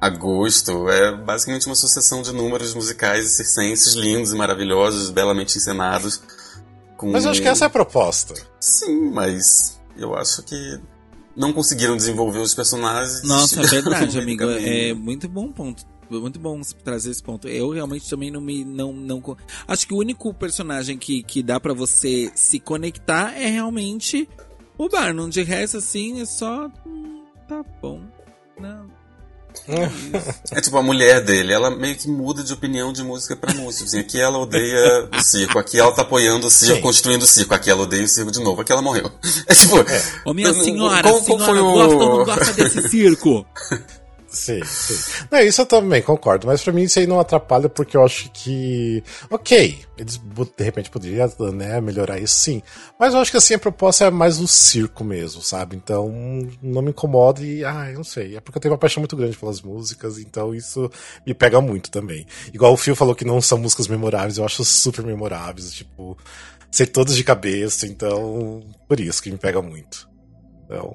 a 0.00 0.08
gosto. 0.08 0.88
É 0.88 1.16
basicamente 1.16 1.66
uma 1.66 1.74
sucessão 1.74 2.22
de 2.22 2.32
números 2.32 2.74
musicais 2.74 3.26
e 3.26 3.30
circenses 3.30 3.94
lindos 3.94 4.32
e 4.32 4.36
maravilhosos, 4.36 5.10
belamente 5.10 5.58
encenados. 5.58 6.22
Com... 6.96 7.10
Mas 7.10 7.24
eu 7.24 7.32
acho 7.32 7.42
que 7.42 7.48
essa 7.48 7.64
é 7.64 7.66
a 7.66 7.70
proposta. 7.70 8.34
Sim, 8.60 9.10
mas 9.10 9.80
eu 9.96 10.14
acho 10.14 10.42
que 10.44 10.80
não 11.36 11.52
conseguiram 11.52 11.96
desenvolver 11.96 12.38
os 12.38 12.54
personagens. 12.54 13.22
Nossa, 13.24 13.60
é 13.60 13.66
verdade, 13.66 14.16
amigo. 14.20 14.44
É 14.44 14.94
muito 14.94 15.28
bom 15.28 15.50
ponto. 15.50 15.84
Muito 16.10 16.38
bom 16.40 16.60
trazer 16.84 17.10
esse 17.10 17.22
ponto. 17.22 17.46
Eu 17.48 17.70
realmente 17.70 18.08
também 18.08 18.30
não 18.30 18.40
me. 18.40 18.64
Não, 18.64 18.92
não, 18.92 19.22
acho 19.68 19.86
que 19.86 19.94
o 19.94 19.98
único 19.98 20.32
personagem 20.34 20.98
que, 20.98 21.22
que 21.22 21.42
dá 21.42 21.60
pra 21.60 21.72
você 21.72 22.30
se 22.34 22.58
conectar 22.58 23.32
é 23.40 23.46
realmente 23.48 24.28
o 24.76 24.88
Barnum. 24.88 25.28
De 25.28 25.42
resto, 25.42 25.76
assim, 25.76 26.20
é 26.20 26.24
só. 26.24 26.68
hum, 26.86 27.22
Tá 27.48 27.64
bom. 27.82 28.00
Não. 28.60 28.86
É. 29.66 29.90
É 30.56 30.60
tipo 30.60 30.76
a 30.78 30.82
mulher 30.82 31.24
dele, 31.24 31.52
ela 31.52 31.70
meio 31.70 31.96
que 31.96 32.08
muda 32.08 32.42
de 32.42 32.52
opinião 32.52 32.92
de 32.92 33.02
música 33.04 33.34
pra 33.36 33.52
música. 33.54 33.84
Assim, 33.84 33.98
aqui 34.00 34.18
ela 34.20 34.38
odeia 34.38 35.08
o 35.16 35.20
circo, 35.20 35.58
aqui 35.58 35.78
ela 35.78 35.92
tá 35.92 36.02
apoiando 36.02 36.46
o 36.46 36.50
circo, 36.50 36.76
Sim. 36.76 36.82
construindo 36.82 37.22
o 37.22 37.26
circo, 37.26 37.54
aqui 37.54 37.70
ela 37.70 37.82
odeia 37.82 38.04
o 38.04 38.08
circo 38.08 38.30
de 38.30 38.40
novo, 38.40 38.60
aqui 38.60 38.70
ela 38.72 38.82
morreu. 38.82 39.10
É 39.46 39.54
tipo. 39.54 39.76
Ô, 40.24 40.32
minha 40.34 40.52
senhora, 40.54 41.02
qual- 41.08 41.22
qual 41.22 41.38
senhora, 41.38 41.44
foi 41.44 41.60
o- 41.60 41.72
gosta 41.72 41.94
ou 41.96 42.18
não 42.18 42.24
gosta 42.24 42.52
desse 42.52 42.88
circo? 42.88 43.46
Sim, 44.30 44.64
sim. 44.64 45.24
Não, 45.30 45.40
isso 45.40 45.60
eu 45.60 45.66
também 45.66 46.00
concordo, 46.00 46.46
mas 46.46 46.62
pra 46.62 46.72
mim 46.72 46.82
isso 46.84 47.00
aí 47.00 47.06
não 47.06 47.18
atrapalha 47.18 47.68
porque 47.68 47.96
eu 47.96 48.04
acho 48.04 48.30
que. 48.30 49.02
Ok, 49.28 49.80
eles 49.98 50.18
de 50.18 50.64
repente 50.64 50.88
poderiam 50.88 51.28
né, 51.52 51.80
melhorar 51.80 52.18
isso 52.20 52.34
sim. 52.36 52.62
Mas 52.98 53.12
eu 53.12 53.20
acho 53.20 53.30
que 53.32 53.36
assim 53.36 53.54
a 53.54 53.58
proposta 53.58 54.04
é 54.04 54.10
mais 54.10 54.38
um 54.38 54.46
circo 54.46 55.02
mesmo, 55.02 55.42
sabe? 55.42 55.74
Então 55.74 56.08
não 56.62 56.80
me 56.80 56.90
incomoda 56.90 57.42
e. 57.44 57.64
Ah, 57.64 57.90
eu 57.90 57.96
não 57.96 58.04
sei. 58.04 58.36
É 58.36 58.40
porque 58.40 58.58
eu 58.58 58.62
tenho 58.62 58.72
uma 58.72 58.78
paixão 58.78 59.00
muito 59.00 59.16
grande 59.16 59.36
pelas 59.36 59.60
músicas, 59.60 60.18
então 60.18 60.54
isso 60.54 60.88
me 61.26 61.34
pega 61.34 61.60
muito 61.60 61.90
também. 61.90 62.24
Igual 62.54 62.72
o 62.72 62.76
Phil 62.76 62.94
falou 62.94 63.16
que 63.16 63.24
não 63.24 63.40
são 63.40 63.58
músicas 63.58 63.88
memoráveis, 63.88 64.38
eu 64.38 64.44
acho 64.44 64.64
super 64.64 65.04
memoráveis, 65.04 65.72
tipo, 65.72 66.16
sei 66.70 66.86
todas 66.86 67.16
de 67.16 67.24
cabeça, 67.24 67.84
então. 67.84 68.62
Por 68.86 69.00
isso 69.00 69.20
que 69.20 69.30
me 69.30 69.38
pega 69.38 69.60
muito. 69.60 70.08
Então, 70.66 70.94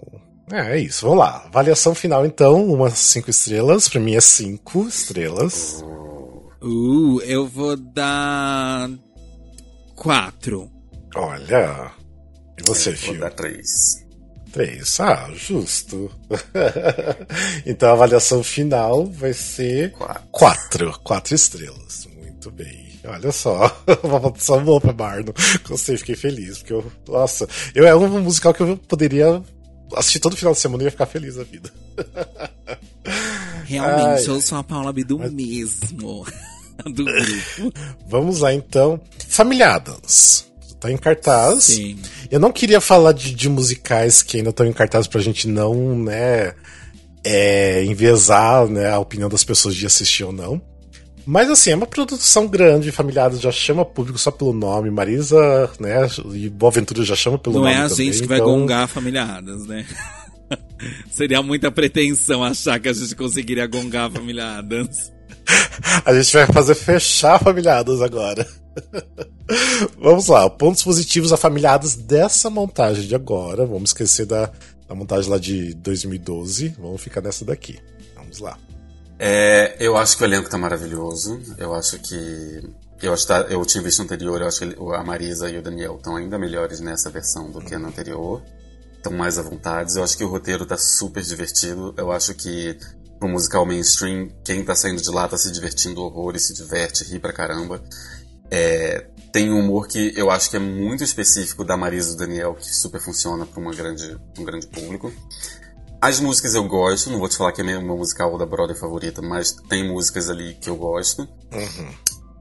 é, 0.52 0.76
é 0.76 0.80
isso, 0.80 1.06
vamos 1.06 1.20
lá. 1.20 1.44
Avaliação 1.46 1.96
final, 1.96 2.26
então, 2.26 2.66
umas 2.66 2.94
cinco 2.94 3.30
estrelas. 3.30 3.90
Pra 3.90 4.00
mim 4.00 4.16
é 4.16 4.22
cinco 4.22 4.88
estrelas. 4.88 5.84
Uh, 6.62 7.20
eu 7.24 7.48
vou 7.48 7.76
dar. 7.76 8.90
quatro. 9.96 10.70
Olha. 11.16 11.92
E 12.58 12.64
você, 12.64 12.90
eu 12.92 12.98
Vou 12.98 13.18
dar 13.20 13.32
três. 13.32 14.04
Três, 14.52 15.00
ah, 15.02 15.30
justo. 15.34 16.10
então 17.66 17.90
a 17.90 17.94
avaliação 17.94 18.42
final 18.42 19.06
vai 19.06 19.34
ser 19.34 19.92
Quatro. 19.92 20.24
quatro. 20.32 21.00
Quatro 21.04 21.36
estrelas. 21.36 22.08
Muito 22.18 22.50
bem. 22.52 22.86
Olha 23.08 23.32
só, 23.32 23.84
uma 24.04 24.18
votação 24.18 24.64
boa 24.64 24.80
pra 24.80 24.94
Barno. 24.94 25.34
Gostei, 25.68 25.98
fiquei 25.98 26.16
feliz. 26.16 26.60
Porque 26.60 26.74
eu, 26.74 26.92
nossa, 27.08 27.48
eu 27.76 27.86
é 27.86 27.96
um 27.96 28.08
musical 28.22 28.54
que 28.54 28.62
eu 28.64 28.78
poderia 28.78 29.44
assistir 29.96 30.20
todo 30.20 30.36
final 30.36 30.54
de 30.54 30.60
semana 30.60 30.84
e 30.84 30.86
ia 30.86 30.92
ficar 30.92 31.06
feliz 31.06 31.36
da 31.36 31.44
vida. 31.44 31.72
Realmente, 33.66 34.30
Ai, 34.30 34.36
eu 34.36 34.42
sou 34.42 34.58
a 34.58 34.64
Paula 34.64 34.94
B 34.94 35.04
do 35.04 35.20
mas... 35.20 35.32
mesmo. 35.32 36.26
do 36.86 37.06
grupo. 37.06 37.74
Vamos 38.08 38.40
lá 38.40 38.54
então. 38.54 39.00
Família 39.28 39.76
Adams. 39.76 40.46
Tá 40.80 40.92
em 40.92 40.98
cartaz. 40.98 41.64
Sim. 41.64 41.98
Eu 42.30 42.40
não 42.40 42.52
queria 42.52 42.82
falar 42.82 43.14
de, 43.14 43.34
de 43.34 43.50
musicais 43.50 44.22
que 44.22 44.38
ainda 44.38 44.50
estão 44.50 44.66
em 44.66 44.74
cartaz 44.74 45.08
pra 45.08 45.22
gente 45.22 45.48
não, 45.48 45.98
né, 45.98 46.54
é, 47.24 47.84
enviesar 47.86 48.68
né, 48.68 48.92
a 48.92 49.00
opinião 49.00 49.30
das 49.30 49.44
pessoas 49.44 49.76
de 49.76 49.86
assistir 49.86 50.24
ou 50.24 50.32
não. 50.32 50.62
Mas 51.26 51.50
assim, 51.50 51.72
é 51.72 51.76
uma 51.76 51.88
produção 51.88 52.48
grande, 52.48 52.92
familiares 52.92 53.42
já 53.42 53.52
chama 53.52 53.84
público 53.84 54.20
só 54.20 54.30
pelo 54.30 54.54
nome, 54.54 54.92
Marisa, 54.92 55.70
né, 55.80 56.08
e 56.34 56.50
Boa 56.50 56.72
Ventura 56.72 57.04
já 57.04 57.16
chama 57.16 57.38
pelo 57.38 57.56
Não 57.56 57.64
nome. 57.64 57.74
Não 57.74 57.82
é 57.82 57.86
a 57.86 57.90
também, 57.90 58.06
gente 58.12 58.22
que 58.22 58.28
vai 58.28 58.38
então... 58.38 58.52
gongar 58.52 58.88
familiadas, 58.88 59.66
né? 59.66 59.86
Seria 61.10 61.42
muita 61.42 61.72
pretensão 61.72 62.44
achar 62.44 62.80
que 62.80 62.88
a 62.88 62.94
gente 62.94 63.16
conseguiria 63.16 63.66
gongar 63.66 64.12
familiadas. 64.12 65.12
a 66.06 66.14
gente 66.14 66.32
vai 66.34 66.46
fazer 66.48 66.76
fechar 66.76 67.40
familiadas 67.40 68.02
agora. 68.02 68.46
Vamos 70.00 70.28
lá, 70.28 70.50
pontos 70.50 70.84
positivos 70.84 71.32
a 71.34 71.38
familiadas 71.38 71.96
dessa 71.96 72.50
montagem 72.50 73.08
de 73.08 73.16
agora. 73.16 73.66
Vamos 73.66 73.90
esquecer 73.90 74.26
da, 74.26 74.52
da 74.88 74.96
montagem 74.96 75.30
lá 75.30 75.38
de 75.38 75.74
2012. 75.76 76.76
Vamos 76.80 77.02
ficar 77.02 77.22
nessa 77.22 77.46
daqui. 77.46 77.80
Vamos 78.16 78.40
lá. 78.40 78.58
É, 79.18 79.76
eu 79.80 79.96
acho 79.96 80.18
que 80.18 80.24
o 80.24 80.26
elenco 80.26 80.50
tá 80.50 80.58
maravilhoso. 80.58 81.42
Eu 81.58 81.74
acho 81.74 82.00
que. 82.00 82.62
Eu, 83.02 83.14
acho 83.14 83.28
tá, 83.28 83.42
eu 83.42 83.66
tinha 83.66 83.84
visto 83.84 84.02
anterior, 84.02 84.42
eu 84.42 84.48
acho 84.48 84.60
que 84.60 84.76
a 84.96 85.04
Marisa 85.04 85.50
e 85.50 85.58
o 85.58 85.62
Daniel 85.62 85.96
estão 85.98 86.16
ainda 86.16 86.40
melhores 86.40 86.80
nessa 86.80 87.10
versão 87.10 87.52
do 87.52 87.60
que 87.60 87.78
na 87.78 87.90
anterior. 87.90 88.42
Estão 88.98 89.14
mais 89.14 89.38
à 89.38 89.42
vontade. 89.42 89.96
Eu 89.96 90.04
acho 90.04 90.18
que 90.18 90.24
o 90.24 90.30
roteiro 90.30 90.66
tá 90.66 90.78
super 90.78 91.22
divertido. 91.22 91.94
Eu 91.98 92.12
acho 92.12 92.34
que 92.34 92.78
pro 93.20 93.30
musical 93.30 93.66
mainstream, 93.66 94.30
quem 94.44 94.64
tá 94.64 94.76
saindo 94.76 95.02
de 95.02 95.10
lá 95.10 95.28
tá 95.28 95.38
se 95.38 95.52
divertindo 95.52 96.02
horror 96.02 96.36
e 96.36 96.40
se 96.40 96.54
diverte, 96.54 97.04
ri 97.04 97.20
pra 97.20 97.32
caramba. 97.32 97.82
É, 98.52 99.08
tem 99.32 99.52
um 99.52 99.60
humor 99.60 99.88
que 99.88 100.14
eu 100.16 100.30
acho 100.30 100.50
que 100.50 100.56
é 100.56 100.60
muito 100.60 101.04
específico 101.04 101.64
da 101.64 101.76
Marisa 101.76 102.10
e 102.10 102.14
do 102.14 102.20
Daniel, 102.20 102.56
que 102.56 102.74
super 102.74 103.02
funciona 103.02 103.46
para 103.46 103.62
um 103.62 104.46
grande 104.46 104.68
público. 104.68 105.12
As 106.02 106.20
músicas 106.20 106.54
eu 106.56 106.68
gosto, 106.68 107.10
não 107.10 107.20
vou 107.20 107.28
te 107.28 107.38
falar 107.38 107.52
que 107.52 107.62
é 107.62 107.64
meu 107.64 107.82
musical 107.82 108.38
da 108.38 108.46
Broadway 108.46 108.78
favorita, 108.78 109.22
mas 109.22 109.52
tem 109.52 109.88
músicas 109.88 110.30
ali 110.30 110.54
que 110.56 110.70
eu 110.70 110.76
gosto. 110.76 111.22
Uhum. 111.52 111.94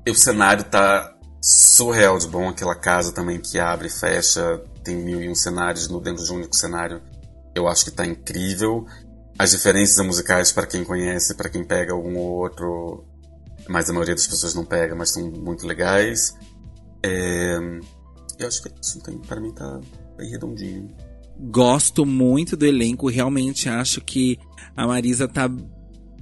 E 0.06 0.10
o 0.10 0.14
cenário 0.14 0.64
tá 0.64 1.14
surreal 1.40 2.18
de 2.18 2.26
bom, 2.26 2.48
aquela 2.48 2.74
casa 2.74 3.12
também 3.12 3.38
que 3.40 3.58
abre 3.58 3.88
e 3.88 3.90
fecha, 3.90 4.62
tem 4.82 4.96
mil 4.96 5.20
e 5.22 5.28
um 5.28 5.34
cenários 5.34 5.88
no 5.88 6.00
dentro 6.00 6.24
de 6.24 6.32
um 6.32 6.36
único 6.36 6.56
cenário. 6.56 7.02
Eu 7.54 7.68
acho 7.68 7.84
que 7.84 7.90
tá 7.90 8.04
incrível. 8.04 8.86
As 9.38 9.50
diferenças 9.50 10.04
musicais, 10.04 10.52
para 10.52 10.66
quem 10.66 10.84
conhece, 10.84 11.34
para 11.34 11.48
quem 11.48 11.64
pega 11.64 11.94
um 11.94 12.16
ou 12.16 12.32
outro, 12.32 13.04
mas 13.68 13.88
a 13.88 13.92
maioria 13.92 14.14
das 14.14 14.26
pessoas 14.26 14.54
não 14.54 14.64
pega, 14.64 14.94
mas 14.94 15.10
são 15.10 15.30
muito 15.30 15.66
legais. 15.66 16.34
É... 17.02 17.58
Eu 18.38 18.48
acho 18.48 18.62
que 18.62 18.70
isso 18.80 19.00
tem, 19.00 19.18
para 19.18 19.40
mim 19.40 19.52
tá 19.52 19.80
bem 20.16 20.30
redondinho. 20.30 20.94
Gosto 21.38 22.06
muito 22.06 22.56
do 22.56 22.64
elenco, 22.64 23.08
realmente 23.08 23.68
acho 23.68 24.00
que 24.00 24.38
a 24.76 24.86
Marisa 24.86 25.26
tá, 25.26 25.50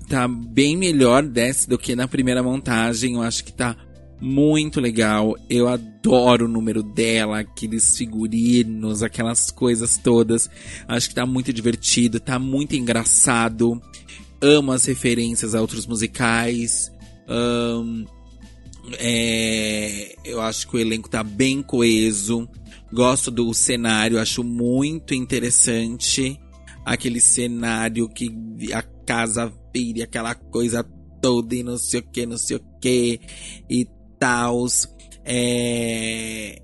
tá 0.09 0.27
bem 0.27 0.77
melhor 0.77 1.23
desse 1.23 1.69
do 1.69 1.79
que 1.79 1.95
na 1.95 2.09
primeira 2.09 2.43
montagem. 2.43 3.15
Eu 3.15 3.23
acho 3.23 3.45
que 3.45 3.53
tá 3.53 3.77
muito 4.23 4.81
legal. 4.81 5.37
Eu 5.51 5.69
adoro 5.69 6.47
o 6.47 6.49
número 6.49 6.83
dela, 6.83 7.41
aqueles 7.41 7.97
figurinos, 7.97 9.03
aquelas 9.03 9.51
coisas 9.51 9.99
todas. 9.99 10.49
Acho 10.87 11.09
que 11.09 11.15
tá 11.15 11.27
muito 11.27 11.53
divertido, 11.53 12.21
tá 12.21 12.39
muito 12.39 12.77
engraçado. 12.77 13.83
Amo 14.41 14.73
as 14.73 14.85
referências 14.85 15.55
a 15.55 15.61
outros 15.61 15.87
musicais. 15.87 16.91
Um, 17.29 18.05
é, 18.99 20.15
eu 20.25 20.41
acho 20.41 20.69
que 20.69 20.77
o 20.77 20.81
elenco 20.81 21.09
tá 21.09 21.23
bem 21.23 21.63
coeso. 21.63 22.49
Gosto 22.93 23.31
do 23.31 23.53
cenário, 23.55 24.21
acho 24.21 24.45
muito 24.45 25.15
interessante. 25.15 26.39
Aquele 26.85 27.21
cenário 27.21 28.09
que 28.09 28.31
a 28.75 28.83
casa 28.83 29.53
vira 29.75 30.05
aquela 30.05 30.35
coisa 30.35 30.85
toda 31.23 31.55
e 31.55 31.63
não 31.63 31.79
sei 31.79 32.01
o 32.01 32.03
que, 32.03 32.27
não 32.27 32.37
sei 32.37 32.57
o 32.57 32.65
que 32.81 33.21
e 33.71 33.87
tal. 34.19 34.67
É, 35.25 36.61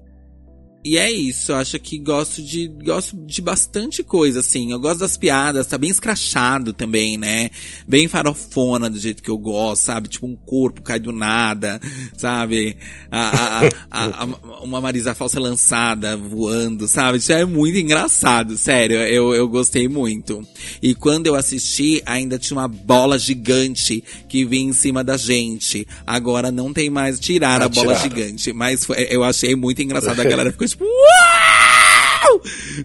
e 0.89 0.97
é 0.97 1.11
isso, 1.11 1.53
eu 1.53 1.57
acho 1.57 1.79
que 1.79 1.99
gosto 1.99 2.43
de 2.43 2.67
gosto 2.67 3.15
de 3.15 3.43
bastante 3.43 4.03
coisa, 4.03 4.41
assim. 4.41 4.73
Eu 4.73 4.81
gosto 4.81 5.01
das 5.01 5.19
piadas, 5.19 5.67
tá 5.67 5.77
bem 5.77 5.91
escrachado 5.91 6.73
também, 6.73 7.19
né? 7.19 7.51
Bem 7.87 8.09
farofona 8.09 8.89
do 8.89 8.99
jeito 8.99 9.23
que 9.23 9.31
eu 9.31 9.37
gosto, 9.37 9.83
sabe? 9.83 10.09
Tipo, 10.09 10.27
um 10.27 10.35
corpo 10.35 10.81
cai 10.81 10.99
do 10.99 11.13
nada, 11.13 11.79
sabe? 12.17 12.79
A, 13.11 13.67
a, 13.91 14.23
a, 14.23 14.25
uma 14.63 14.81
Marisa 14.81 15.15
falsa 15.15 15.39
lançada 15.39 16.17
voando, 16.17 16.89
sabe? 16.89 17.19
Isso 17.19 17.33
é 17.33 17.45
muito 17.45 17.77
engraçado, 17.77 18.57
sério. 18.57 18.97
Eu, 18.97 19.35
eu 19.35 19.47
gostei 19.47 19.89
muito. 19.89 20.41
E 20.81 20.95
quando 20.95 21.27
eu 21.27 21.35
assisti, 21.35 22.03
ainda 22.07 22.39
tinha 22.39 22.57
uma 22.57 22.69
bola 22.69 23.19
gigante 23.19 24.03
que 24.27 24.45
vinha 24.47 24.71
em 24.71 24.73
cima 24.73 25.05
da 25.05 25.19
gente. 25.19 25.87
Agora 26.07 26.51
não 26.51 26.73
tem 26.73 26.89
mais 26.89 27.21
tirar 27.21 27.61
ah, 27.61 27.67
a 27.67 27.69
bola 27.69 27.95
tiraram. 27.95 28.03
gigante. 28.03 28.53
Mas 28.55 28.87
foi, 28.87 29.07
eu 29.11 29.23
achei 29.23 29.55
muito 29.55 29.83
engraçado. 29.83 30.19
A 30.19 30.25
galera 30.29 30.51
ficou 30.51 30.67
tipo, 30.67 30.78
uau! 30.81 32.41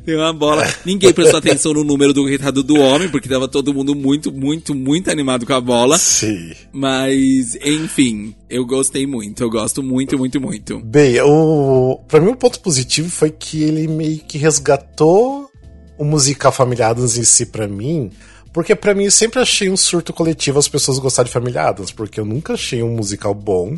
Tem 0.06 0.16
uma 0.16 0.34
bola. 0.34 0.68
Ninguém 0.86 1.14
prestou 1.14 1.40
atenção 1.40 1.74
no 1.74 1.84
número 1.84 2.14
do 2.14 2.26
retardo 2.26 2.64
do 2.64 2.76
homem, 2.76 3.10
porque 3.10 3.30
tava 3.30 3.48
todo 3.48 3.74
mundo 3.74 3.96
muito, 3.96 4.32
muito, 4.32 4.74
muito 4.74 5.12
animado 5.12 5.46
com 5.46 5.54
a 5.54 5.62
bola. 5.62 5.98
Sim. 5.98 6.52
Mas, 6.72 7.56
enfim, 7.64 8.36
eu 8.50 8.66
gostei 8.66 9.06
muito. 9.06 9.44
Eu 9.44 9.50
gosto 9.50 9.84
muito, 9.84 10.18
muito, 10.18 10.40
muito. 10.40 10.80
Bem, 10.80 11.20
o... 11.22 12.00
pra 12.08 12.20
mim 12.20 12.30
o 12.30 12.32
um 12.32 12.36
ponto 12.36 12.60
positivo 12.60 13.10
foi 13.10 13.30
que 13.30 13.64
ele 13.64 13.88
meio 13.88 14.20
que 14.20 14.38
resgatou 14.38 15.50
o 15.98 16.04
musical 16.04 16.52
Familiados 16.52 17.18
em 17.18 17.24
si 17.24 17.46
pra 17.46 17.68
mim. 17.68 18.12
Porque 18.52 18.76
para 18.76 18.94
mim 18.94 19.06
eu 19.06 19.12
sempre 19.12 19.40
achei 19.40 19.70
um 19.70 19.78
surto 19.78 20.14
coletivo 20.14 20.60
as 20.60 20.68
pessoas 20.68 21.00
gostarem 21.00 21.28
de 21.28 21.34
Familiados, 21.34 21.92
porque 21.92 22.20
eu 22.20 22.26
nunca 22.26 22.54
achei 22.54 22.84
um 22.84 22.96
musical 22.96 23.34
bom. 23.34 23.78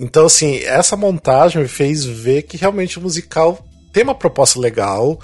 Então, 0.00 0.24
assim, 0.24 0.56
essa 0.60 0.96
montagem 0.96 1.60
me 1.60 1.68
fez 1.68 2.06
ver 2.06 2.44
que 2.44 2.56
realmente 2.56 2.98
o 2.98 3.02
musical 3.02 3.62
tem 3.92 4.02
uma 4.02 4.14
proposta 4.14 4.58
legal, 4.58 5.20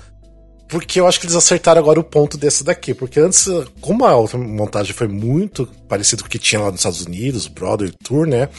porque 0.69 1.01
eu 1.01 1.07
acho 1.07 1.19
que 1.19 1.25
eles 1.25 1.35
acertaram 1.35 1.81
agora 1.81 1.99
o 1.99 2.05
ponto 2.05 2.37
desse 2.37 2.63
daqui. 2.63 2.93
Porque 2.93 3.19
antes, 3.19 3.47
como 3.81 4.05
a 4.05 4.15
outra 4.15 4.37
montagem 4.37 4.93
foi 4.93 5.09
muito 5.09 5.67
parecido 5.89 6.23
com 6.23 6.27
o 6.27 6.31
que 6.31 6.39
tinha 6.39 6.61
lá 6.61 6.71
nos 6.71 6.81
Estados 6.81 7.01
Unidos, 7.01 7.47
o 7.47 7.53
Broadway 7.53 7.91
Tour, 8.05 8.27
né? 8.27 8.51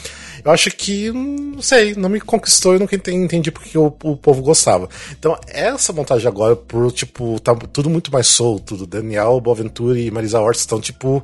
Eu 0.44 0.52
acho 0.52 0.72
que, 0.72 1.12
não 1.12 1.62
sei, 1.62 1.94
não 1.94 2.10
me 2.10 2.20
conquistou 2.20 2.76
e 2.76 2.80
nunca 2.80 2.96
entendi 2.96 3.52
porque 3.52 3.78
o, 3.78 3.86
o 3.86 4.18
povo 4.18 4.42
gostava. 4.42 4.90
Então, 5.12 5.38
essa 5.48 5.94
montagem 5.94 6.28
agora, 6.28 6.56
por, 6.56 6.92
tipo, 6.92 7.40
tá 7.42 7.54
tudo 7.54 7.92
muito 7.92 8.12
mais 8.12 8.26
solto. 8.26 8.88
Daniel 8.88 9.40
Boaventura 9.40 10.00
e 10.00 10.10
Marisa 10.10 10.40
Hort 10.40 10.58
estão, 10.58 10.82
tipo, 10.82 11.22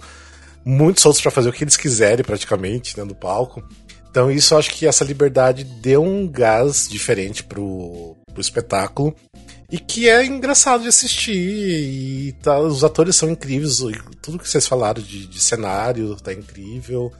muito 0.63 1.01
soltos 1.01 1.21
para 1.21 1.31
fazer 1.31 1.49
o 1.49 1.53
que 1.53 1.63
eles 1.63 1.75
quiserem, 1.75 2.23
praticamente, 2.23 2.97
né, 2.97 3.03
no 3.03 3.15
palco. 3.15 3.63
Então 4.13 4.29
isso 4.29 4.55
acho 4.55 4.69
que 4.69 4.85
essa 4.85 5.03
liberdade 5.03 5.63
deu 5.63 6.03
um 6.03 6.27
gás 6.27 6.87
diferente 6.87 7.43
pro, 7.43 8.15
pro 8.31 8.41
espetáculo. 8.41 9.15
e 9.71 9.79
que 9.79 10.07
é 10.07 10.23
engraçado 10.23 10.83
de 10.83 10.87
assistir. 10.87 11.33
E 11.35 12.31
tá, 12.33 12.59
os 12.59 12.83
atores 12.83 13.15
são 13.15 13.31
incríveis, 13.31 13.79
tudo 14.21 14.37
que 14.37 14.47
vocês 14.47 14.67
falaram 14.67 15.01
de, 15.01 15.25
de 15.25 15.41
cenário 15.41 16.15
tá 16.17 16.31
incrível. 16.31 17.11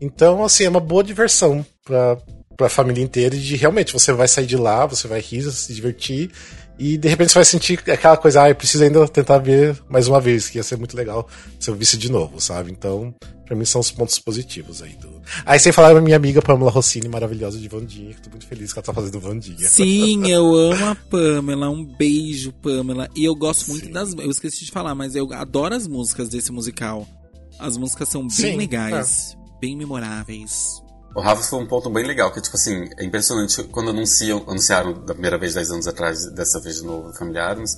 Então, 0.00 0.42
assim, 0.42 0.64
é 0.64 0.70
uma 0.70 0.80
boa 0.80 1.04
diversão 1.04 1.66
pra, 1.84 2.16
pra 2.56 2.70
família 2.70 3.04
inteira. 3.04 3.36
E 3.36 3.40
de, 3.40 3.54
realmente 3.54 3.92
você 3.92 4.10
vai 4.10 4.26
sair 4.26 4.46
de 4.46 4.56
lá, 4.56 4.86
você 4.86 5.06
vai 5.06 5.20
rir, 5.20 5.42
se 5.50 5.74
divertir. 5.74 6.30
E 6.78 6.96
de 6.96 7.08
repente 7.08 7.32
você 7.32 7.38
vai 7.38 7.44
sentir 7.44 7.80
aquela 7.90 8.16
coisa, 8.16 8.42
ah, 8.42 8.48
eu 8.48 8.54
preciso 8.54 8.84
ainda 8.84 9.06
tentar 9.08 9.38
ver 9.38 9.76
mais 9.88 10.06
uma 10.06 10.20
vez, 10.20 10.48
que 10.48 10.58
ia 10.58 10.62
ser 10.62 10.76
muito 10.76 10.96
legal 10.96 11.28
se 11.58 11.68
eu 11.68 11.74
visse 11.74 11.96
de 11.96 12.10
novo, 12.10 12.40
sabe? 12.40 12.70
Então, 12.70 13.12
pra 13.44 13.56
mim 13.56 13.64
são 13.64 13.80
os 13.80 13.90
pontos 13.90 14.18
positivos 14.18 14.80
aí 14.82 14.94
do. 14.94 15.20
Aí 15.44 15.58
sem 15.58 15.72
falar 15.72 15.94
da 15.94 16.00
minha 16.00 16.16
amiga 16.16 16.40
Pamela 16.40 16.70
Rossini, 16.70 17.08
maravilhosa 17.08 17.58
de 17.58 17.66
Vandinha, 17.66 18.14
que 18.14 18.22
tô 18.22 18.30
muito 18.30 18.46
feliz 18.46 18.72
que 18.72 18.78
ela 18.78 18.84
tá 18.84 18.94
fazendo 18.94 19.18
Vandinha. 19.18 19.68
Sim, 19.68 20.30
eu 20.30 20.54
amo 20.54 20.84
a 20.86 20.94
Pamela. 20.94 21.68
Um 21.68 21.84
beijo, 21.84 22.52
Pamela. 22.52 23.08
E 23.16 23.24
eu 23.24 23.34
gosto 23.34 23.70
muito 23.70 23.86
Sim. 23.86 23.92
das. 23.92 24.12
Eu 24.12 24.30
esqueci 24.30 24.64
de 24.64 24.70
falar, 24.70 24.94
mas 24.94 25.16
eu 25.16 25.32
adoro 25.32 25.74
as 25.74 25.86
músicas 25.88 26.28
desse 26.28 26.52
musical. 26.52 27.08
As 27.58 27.76
músicas 27.76 28.08
são 28.08 28.22
bem 28.22 28.30
Sim, 28.30 28.56
legais, 28.56 29.36
é. 29.36 29.60
bem 29.60 29.76
memoráveis. 29.76 30.80
O 31.18 31.20
Rafa 31.20 31.42
foi 31.42 31.58
um 31.58 31.66
ponto 31.66 31.90
bem 31.90 32.06
legal, 32.06 32.30
que, 32.30 32.40
tipo 32.40 32.54
assim, 32.54 32.88
é 32.96 33.04
impressionante 33.04 33.64
quando 33.64 33.90
anunciam, 33.90 34.44
anunciaram 34.46 34.92
da 34.92 35.14
primeira 35.14 35.36
vez 35.36 35.52
10 35.52 35.72
anos 35.72 35.88
atrás, 35.88 36.26
dessa 36.26 36.60
vez 36.60 36.76
de 36.76 36.84
novo, 36.84 37.12
Familiares. 37.12 37.76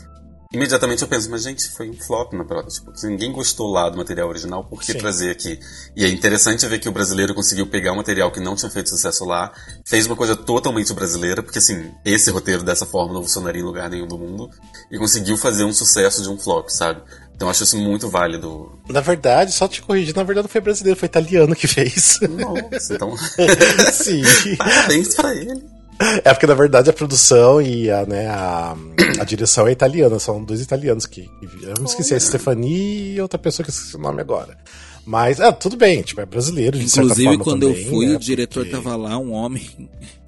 Imediatamente 0.53 1.01
eu 1.01 1.09
penso, 1.09 1.31
mas 1.31 1.45
gente, 1.45 1.67
foi 1.71 1.89
um 1.89 1.95
flop 1.95 2.35
na 2.35 2.45
prova. 2.45 2.69
Tipo, 2.69 2.93
ninguém 3.05 3.33
gostou 3.33 3.71
lá 3.71 3.89
do 3.89 3.97
material 3.97 4.29
original, 4.29 4.65
por 4.65 4.81
que 4.81 4.93
Sim. 4.93 4.99
trazer 4.99 5.31
aqui? 5.31 5.59
E 5.97 6.05
é 6.05 6.09
interessante 6.11 6.67
ver 6.67 6.81
que 6.81 6.89
o 6.91 6.93
brasileiro 6.93 7.35
conseguiu 7.35 7.67
pegar 7.67 7.93
um 7.93 7.97
material 7.97 8.31
que 8.31 8.41
não 8.41 8.55
tinha 8.55 8.71
feito 8.71 8.91
sucesso 8.91 9.25
lá, 9.25 9.51
fez 9.87 10.07
uma 10.07 10.17
coisa 10.17 10.37
totalmente 10.37 10.93
brasileira, 10.93 11.43
porque 11.43 11.61
assim, 11.61 11.95
esse 12.05 12.31
roteiro 12.31 12.63
dessa 12.63 12.85
forma 12.85 13.15
não 13.15 13.23
funcionaria 13.23 13.63
em 13.63 13.65
lugar 13.65 13.89
nenhum 13.89 14.07
do 14.07 14.19
mundo, 14.19 14.51
e 14.91 14.99
conseguiu 14.99 15.39
fazer 15.39 15.65
um 15.65 15.73
sucesso 15.73 16.23
de 16.23 16.29
um 16.29 16.37
flop, 16.37 16.69
sabe? 16.69 17.01
Então 17.41 17.49
eu 17.49 17.53
acho 17.53 17.65
isso 17.65 17.79
muito 17.79 18.07
válido. 18.11 18.71
Na 18.91 19.01
verdade, 19.01 19.51
só 19.51 19.67
te 19.67 19.81
corrigir, 19.81 20.15
na 20.15 20.23
verdade 20.23 20.45
não 20.45 20.51
foi 20.51 20.61
brasileiro, 20.61 21.01
foi 21.01 21.07
italiano 21.07 21.57
que 21.57 21.67
fez. 21.67 22.21
Nossa, 22.21 22.95
então. 22.95 23.17
Sim. 23.95 24.23
Parabéns 24.59 25.15
pra 25.15 25.35
ele. 25.35 25.65
É 26.23 26.35
porque 26.35 26.47
na 26.47 26.53
verdade 26.53 26.91
a 26.91 26.93
produção 26.93 27.63
e 27.63 27.91
a, 27.91 28.05
né, 28.05 28.29
a, 28.29 28.77
a 29.19 29.25
direção 29.25 29.67
é 29.67 29.73
italiana, 29.73 30.19
são 30.19 30.45
dois 30.45 30.61
italianos 30.61 31.07
que. 31.07 31.23
que 31.23 31.65
eu 31.65 31.75
me 31.79 31.87
esqueci, 31.87 32.15
a 32.15 32.21
Stefani 32.21 33.15
e 33.15 33.21
outra 33.23 33.39
pessoa 33.39 33.65
que 33.65 33.71
eu 33.71 33.75
esqueci 33.75 33.97
o 33.97 34.01
nome 34.01 34.21
agora. 34.21 34.59
Mas, 35.07 35.41
ah, 35.41 35.51
tudo 35.51 35.79
bem, 35.79 36.03
tipo, 36.03 36.21
é 36.21 36.27
brasileiro, 36.27 36.79
de 36.79 36.85
Inclusive, 36.85 37.39
quando 37.39 37.69
também, 37.69 37.85
eu 37.85 37.91
fui, 37.91 38.07
né, 38.07 38.17
o 38.17 38.19
diretor 38.19 38.67
porque... 38.67 38.77
tava 38.77 38.97
lá, 38.97 39.17
um 39.17 39.33
homem 39.33 39.67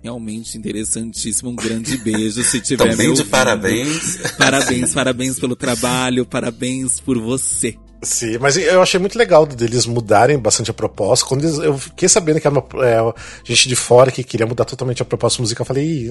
realmente 0.03 0.59
interessantíssimo. 0.59 1.50
Um 1.50 1.57
grande 1.57 1.96
beijo 1.98 2.42
se 2.42 2.61
tiver 2.61 2.90
Também 2.90 3.12
de 3.12 3.24
parabéns. 3.24 4.16
Parabéns, 4.36 4.92
parabéns 4.92 5.38
pelo 5.38 5.55
trabalho, 5.55 6.26
parabéns 6.26 7.00
por 7.00 7.18
você. 7.18 7.76
Sim, 8.03 8.36
mas 8.38 8.57
eu 8.57 8.82
achei 8.82 8.98
muito 8.98 9.16
legal 9.16 9.46
deles 9.46 9.86
mudarem 9.86 10.36
bastante 10.36 10.72
a 10.72 10.74
proposta. 10.74 11.24
Quando 11.24 11.44
eles, 11.44 11.59
eu 11.59 11.78
fiquei 11.78 12.09
sabendo 12.09 12.40
que 12.40 12.46
era 12.48 12.59
uma 12.59 12.84
é, 12.84 13.14
gente 13.44 13.68
de 13.68 13.76
fora 13.76 14.11
que 14.11 14.24
queria 14.24 14.44
mudar 14.44 14.64
totalmente 14.64 15.00
a 15.00 15.05
proposta 15.05 15.40
musical, 15.40 15.62
eu 15.62 15.68
falei, 15.68 16.11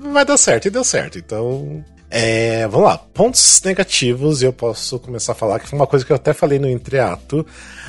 não 0.00 0.12
vai 0.12 0.24
dar 0.24 0.36
certo, 0.36 0.68
e 0.68 0.70
deu 0.70 0.84
certo. 0.84 1.18
Então, 1.18 1.84
é, 2.08 2.68
vamos 2.68 2.86
lá. 2.86 2.96
Pontos 2.96 3.60
negativos, 3.64 4.40
e 4.40 4.44
eu 4.44 4.52
posso 4.52 5.00
começar 5.00 5.32
a 5.32 5.34
falar, 5.34 5.58
que 5.58 5.68
foi 5.68 5.76
uma 5.76 5.86
coisa 5.86 6.04
que 6.04 6.12
eu 6.12 6.16
até 6.16 6.32
falei 6.32 6.60
no 6.60 6.68
entreato. 6.70 7.44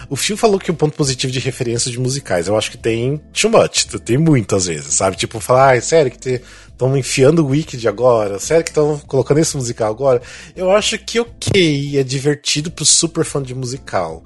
O 0.09 0.15
Phil 0.15 0.37
falou 0.37 0.59
que 0.59 0.71
o 0.71 0.73
ponto 0.73 0.95
positivo 0.95 1.31
de 1.31 1.39
referências 1.39 1.91
de 1.91 1.99
musicais, 1.99 2.47
eu 2.47 2.57
acho 2.57 2.71
que 2.71 2.77
tem 2.77 3.17
too 3.31 3.49
much, 3.49 3.85
tem 4.03 4.17
muitas 4.17 4.67
vezes, 4.67 4.93
sabe? 4.93 5.15
Tipo, 5.15 5.39
falar, 5.39 5.77
ah, 5.77 5.81
sério 5.81 6.11
que 6.11 6.41
estão 6.67 6.97
enfiando 6.97 7.43
o 7.43 7.47
Wicked 7.47 7.87
agora? 7.87 8.39
Sério 8.39 8.63
que 8.63 8.71
estão 8.71 8.99
colocando 9.07 9.39
esse 9.39 9.55
musical 9.55 9.91
agora? 9.91 10.21
Eu 10.55 10.71
acho 10.71 10.97
que 10.99 11.19
ok, 11.19 11.97
é 11.97 12.03
divertido 12.03 12.69
pro 12.71 12.85
super 12.85 13.23
fã 13.23 13.41
de 13.41 13.55
musical. 13.55 14.23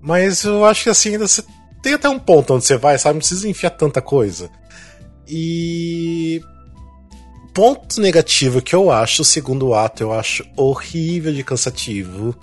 Mas 0.00 0.44
eu 0.44 0.64
acho 0.64 0.84
que 0.84 0.90
assim, 0.90 1.10
ainda 1.10 1.28
você 1.28 1.44
tem 1.82 1.94
até 1.94 2.08
um 2.08 2.18
ponto 2.18 2.54
onde 2.54 2.64
você 2.64 2.76
vai, 2.76 2.98
sabe? 2.98 3.14
Não 3.14 3.20
precisa 3.20 3.48
enfiar 3.48 3.70
tanta 3.70 4.00
coisa. 4.00 4.50
E. 5.28 6.40
Ponto 7.52 8.00
negativo 8.00 8.62
que 8.62 8.74
eu 8.74 8.92
acho, 8.92 9.22
o 9.22 9.24
segundo 9.24 9.74
ato, 9.74 10.02
eu 10.02 10.12
acho 10.12 10.44
horrível 10.56 11.32
de 11.32 11.42
cansativo. 11.42 12.34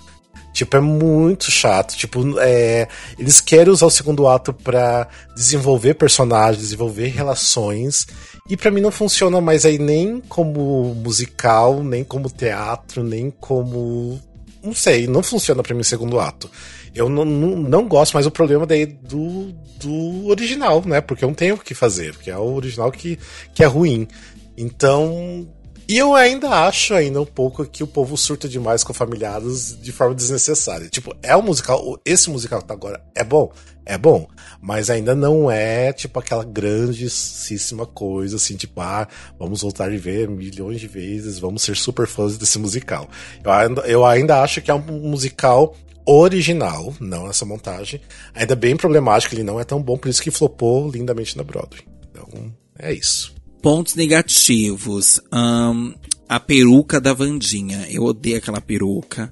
Tipo, 0.58 0.76
é 0.76 0.80
muito 0.80 1.52
chato. 1.52 1.96
Tipo, 1.96 2.36
é, 2.40 2.88
eles 3.16 3.40
querem 3.40 3.72
usar 3.72 3.86
o 3.86 3.90
segundo 3.90 4.26
ato 4.26 4.52
para 4.52 5.06
desenvolver 5.36 5.94
personagens, 5.94 6.60
desenvolver 6.60 7.06
relações. 7.06 8.08
E 8.50 8.56
para 8.56 8.72
mim 8.72 8.80
não 8.80 8.90
funciona 8.90 9.40
mais 9.40 9.64
aí 9.64 9.78
nem 9.78 10.20
como 10.20 10.96
musical, 10.96 11.84
nem 11.84 12.02
como 12.02 12.28
teatro, 12.28 13.04
nem 13.04 13.30
como. 13.30 14.20
Não 14.60 14.74
sei, 14.74 15.06
não 15.06 15.22
funciona 15.22 15.62
para 15.62 15.74
mim 15.76 15.82
o 15.82 15.84
segundo 15.84 16.18
ato. 16.18 16.50
Eu 16.92 17.08
não, 17.08 17.24
não, 17.24 17.56
não, 17.56 17.86
gosto, 17.86 18.14
mas 18.14 18.26
o 18.26 18.30
problema 18.32 18.66
daí 18.66 18.84
do, 18.84 19.52
do 19.78 20.26
original, 20.26 20.82
né? 20.84 21.00
Porque 21.00 21.24
eu 21.24 21.28
não 21.28 21.34
tenho 21.36 21.54
o 21.54 21.58
que 21.58 21.72
fazer, 21.72 22.14
porque 22.14 22.32
é 22.32 22.36
o 22.36 22.54
original 22.54 22.90
que, 22.90 23.16
que 23.54 23.62
é 23.62 23.66
ruim. 23.66 24.08
Então, 24.56 25.48
e 25.88 25.96
eu 25.96 26.14
ainda 26.14 26.50
acho 26.66 26.92
ainda 26.92 27.18
um 27.18 27.24
pouco 27.24 27.64
que 27.64 27.82
o 27.82 27.86
povo 27.86 28.14
surta 28.14 28.46
demais 28.46 28.84
com 28.84 28.92
familiares 28.92 29.74
de 29.80 29.90
forma 29.90 30.14
desnecessária. 30.14 30.88
Tipo, 30.88 31.16
é 31.22 31.34
um 31.34 31.40
musical, 31.40 31.98
esse 32.04 32.28
musical 32.28 32.60
tá 32.60 32.74
agora 32.74 33.02
é 33.14 33.24
bom, 33.24 33.50
é 33.86 33.96
bom, 33.96 34.28
mas 34.60 34.90
ainda 34.90 35.14
não 35.14 35.50
é 35.50 35.90
tipo 35.94 36.18
aquela 36.18 36.44
grandíssima 36.44 37.86
coisa 37.86 38.36
assim, 38.36 38.54
tipo, 38.54 38.78
ah, 38.82 39.08
vamos 39.38 39.62
voltar 39.62 39.90
e 39.90 39.96
ver 39.96 40.28
milhões 40.28 40.78
de 40.78 40.86
vezes, 40.86 41.38
vamos 41.38 41.62
ser 41.62 41.74
super 41.74 42.06
fãs 42.06 42.36
desse 42.36 42.58
musical. 42.58 43.08
Eu 43.42 43.50
ainda, 43.50 43.80
eu 43.82 44.04
ainda 44.04 44.42
acho 44.42 44.60
que 44.60 44.70
é 44.70 44.74
um 44.74 44.80
musical 44.80 45.74
original, 46.04 46.94
não 47.00 47.30
essa 47.30 47.46
montagem. 47.46 48.00
Ainda 48.34 48.54
bem 48.54 48.76
problemático, 48.76 49.34
ele 49.34 49.42
não 49.42 49.58
é 49.58 49.64
tão 49.64 49.82
bom, 49.82 49.96
por 49.96 50.10
isso 50.10 50.22
que 50.22 50.30
flopou 50.30 50.90
lindamente 50.90 51.34
na 51.34 51.42
Broadway. 51.42 51.82
Então, 52.10 52.52
é 52.78 52.92
isso. 52.92 53.37
Pontos 53.68 53.94
negativos. 53.96 55.20
Um, 55.30 55.92
a 56.26 56.40
peruca 56.40 56.98
da 56.98 57.12
Vandinha. 57.12 57.86
Eu 57.90 58.02
odeio 58.04 58.38
aquela 58.38 58.62
peruca. 58.62 59.30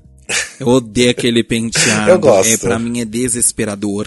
Eu 0.60 0.66
odeio 0.66 1.10
aquele 1.10 1.40
penteado. 1.42 2.10
Eu 2.10 2.18
gosto. 2.18 2.52
É, 2.52 2.56
pra 2.58 2.78
mim 2.78 3.00
é 3.00 3.06
desesperador. 3.06 4.06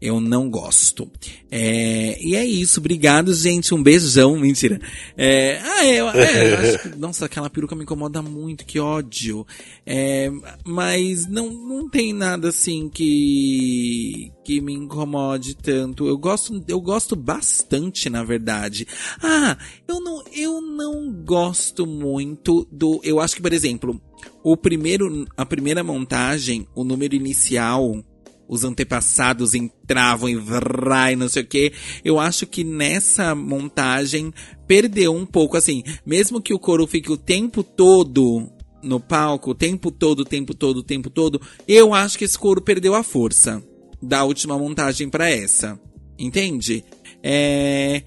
Eu 0.00 0.20
não 0.20 0.48
gosto. 0.48 1.10
É, 1.50 2.16
e 2.22 2.36
é 2.36 2.44
isso. 2.44 2.78
Obrigado, 2.78 3.34
gente. 3.34 3.74
Um 3.74 3.82
beijão. 3.82 4.38
Mentira. 4.38 4.80
É, 5.16 5.60
ah, 5.62 5.84
é, 5.84 5.96
é, 5.96 6.00
eu 6.00 6.08
acho 6.58 6.78
que, 6.78 6.88
nossa, 6.96 7.26
aquela 7.26 7.50
peruca 7.50 7.74
me 7.74 7.82
incomoda 7.82 8.22
muito. 8.22 8.64
Que 8.64 8.78
ódio. 8.78 9.46
É, 9.84 10.30
mas 10.64 11.26
não, 11.26 11.50
não 11.50 11.88
tem 11.88 12.12
nada 12.12 12.48
assim 12.48 12.88
que, 12.88 14.30
que 14.44 14.60
me 14.60 14.72
incomode 14.72 15.56
tanto. 15.56 16.06
Eu 16.06 16.16
gosto, 16.16 16.62
eu 16.68 16.80
gosto 16.80 17.16
bastante, 17.16 18.08
na 18.08 18.22
verdade. 18.22 18.86
Ah, 19.20 19.56
eu 19.88 20.00
não, 20.00 20.22
eu 20.32 20.60
não 20.60 21.12
gosto 21.12 21.86
muito 21.86 22.66
do, 22.70 23.00
eu 23.02 23.18
acho 23.20 23.34
que, 23.34 23.42
por 23.42 23.52
exemplo, 23.52 24.00
o 24.42 24.56
primeiro, 24.56 25.26
a 25.36 25.44
primeira 25.44 25.82
montagem, 25.82 26.66
o 26.74 26.84
número 26.84 27.14
inicial, 27.14 28.02
os 28.48 28.64
antepassados 28.64 29.54
entravam 29.54 30.28
e 30.28 30.34
vrai, 30.34 31.14
não 31.14 31.28
sei 31.28 31.42
o 31.42 31.46
que. 31.46 31.72
Eu 32.04 32.18
acho 32.18 32.46
que 32.46 32.64
nessa 32.64 33.34
montagem 33.34 34.32
perdeu 34.66 35.14
um 35.14 35.26
pouco, 35.26 35.56
assim, 35.56 35.82
mesmo 36.04 36.40
que 36.40 36.54
o 36.54 36.58
coro 36.58 36.86
fique 36.86 37.12
o 37.12 37.16
tempo 37.16 37.62
todo 37.62 38.50
no 38.82 38.98
palco, 38.98 39.50
o 39.50 39.54
tempo 39.54 39.90
todo, 39.90 40.20
o 40.20 40.24
tempo 40.24 40.54
todo, 40.54 40.78
o 40.78 40.82
tempo 40.82 41.10
todo, 41.10 41.40
eu 41.66 41.92
acho 41.92 42.16
que 42.16 42.24
esse 42.24 42.38
coro 42.38 42.62
perdeu 42.62 42.94
a 42.94 43.02
força 43.02 43.62
da 44.00 44.24
última 44.24 44.58
montagem 44.58 45.10
para 45.10 45.28
essa. 45.28 45.78
Entende? 46.18 46.84
É, 47.22 48.02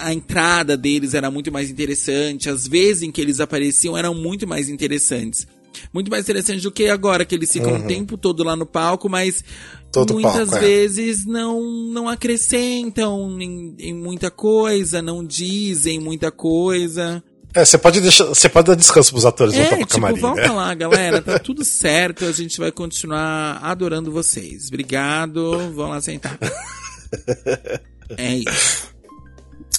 a 0.00 0.12
entrada 0.12 0.76
deles 0.76 1.14
era 1.14 1.30
muito 1.30 1.50
mais 1.52 1.70
interessante, 1.70 2.50
as 2.50 2.66
vezes 2.66 3.02
em 3.02 3.12
que 3.12 3.20
eles 3.20 3.40
apareciam 3.40 3.96
eram 3.96 4.14
muito 4.14 4.46
mais 4.46 4.68
interessantes 4.68 5.46
muito 5.92 6.10
mais 6.10 6.24
interessante 6.24 6.62
do 6.62 6.70
que 6.70 6.88
agora, 6.88 7.24
que 7.24 7.34
eles 7.34 7.52
ficam 7.52 7.72
uhum. 7.72 7.84
o 7.84 7.86
tempo 7.86 8.16
todo 8.16 8.42
lá 8.42 8.56
no 8.56 8.66
palco, 8.66 9.08
mas 9.08 9.44
todo 9.90 10.14
muitas 10.14 10.50
palco, 10.50 10.64
é. 10.64 10.68
vezes 10.68 11.26
é. 11.26 11.30
não, 11.30 11.62
não 11.62 12.08
acrescentam 12.08 13.40
em, 13.40 13.74
em 13.78 13.94
muita 13.94 14.30
coisa, 14.30 15.02
não 15.02 15.24
dizem 15.24 15.98
muita 15.98 16.30
coisa. 16.30 17.22
É, 17.54 17.64
você 17.64 17.76
pode 17.76 18.00
deixar, 18.00 18.24
você 18.24 18.48
pode 18.48 18.68
dar 18.68 18.74
descanso 18.74 19.10
pros 19.10 19.26
atores 19.26 19.54
é, 19.54 19.58
voltar 19.58 19.76
pro 19.76 19.86
tipo, 19.86 19.94
camarim, 19.94 20.20
volta 20.20 20.40
né? 20.40 20.48
lá, 20.48 20.74
galera, 20.74 21.20
tá 21.20 21.38
tudo 21.38 21.64
certo, 21.64 22.24
a 22.24 22.32
gente 22.32 22.58
vai 22.58 22.72
continuar 22.72 23.58
adorando 23.62 24.10
vocês. 24.10 24.68
Obrigado, 24.68 25.70
vão 25.74 25.90
lá 25.90 26.00
sentar. 26.00 26.38
é 28.16 28.36
isso. 28.36 28.91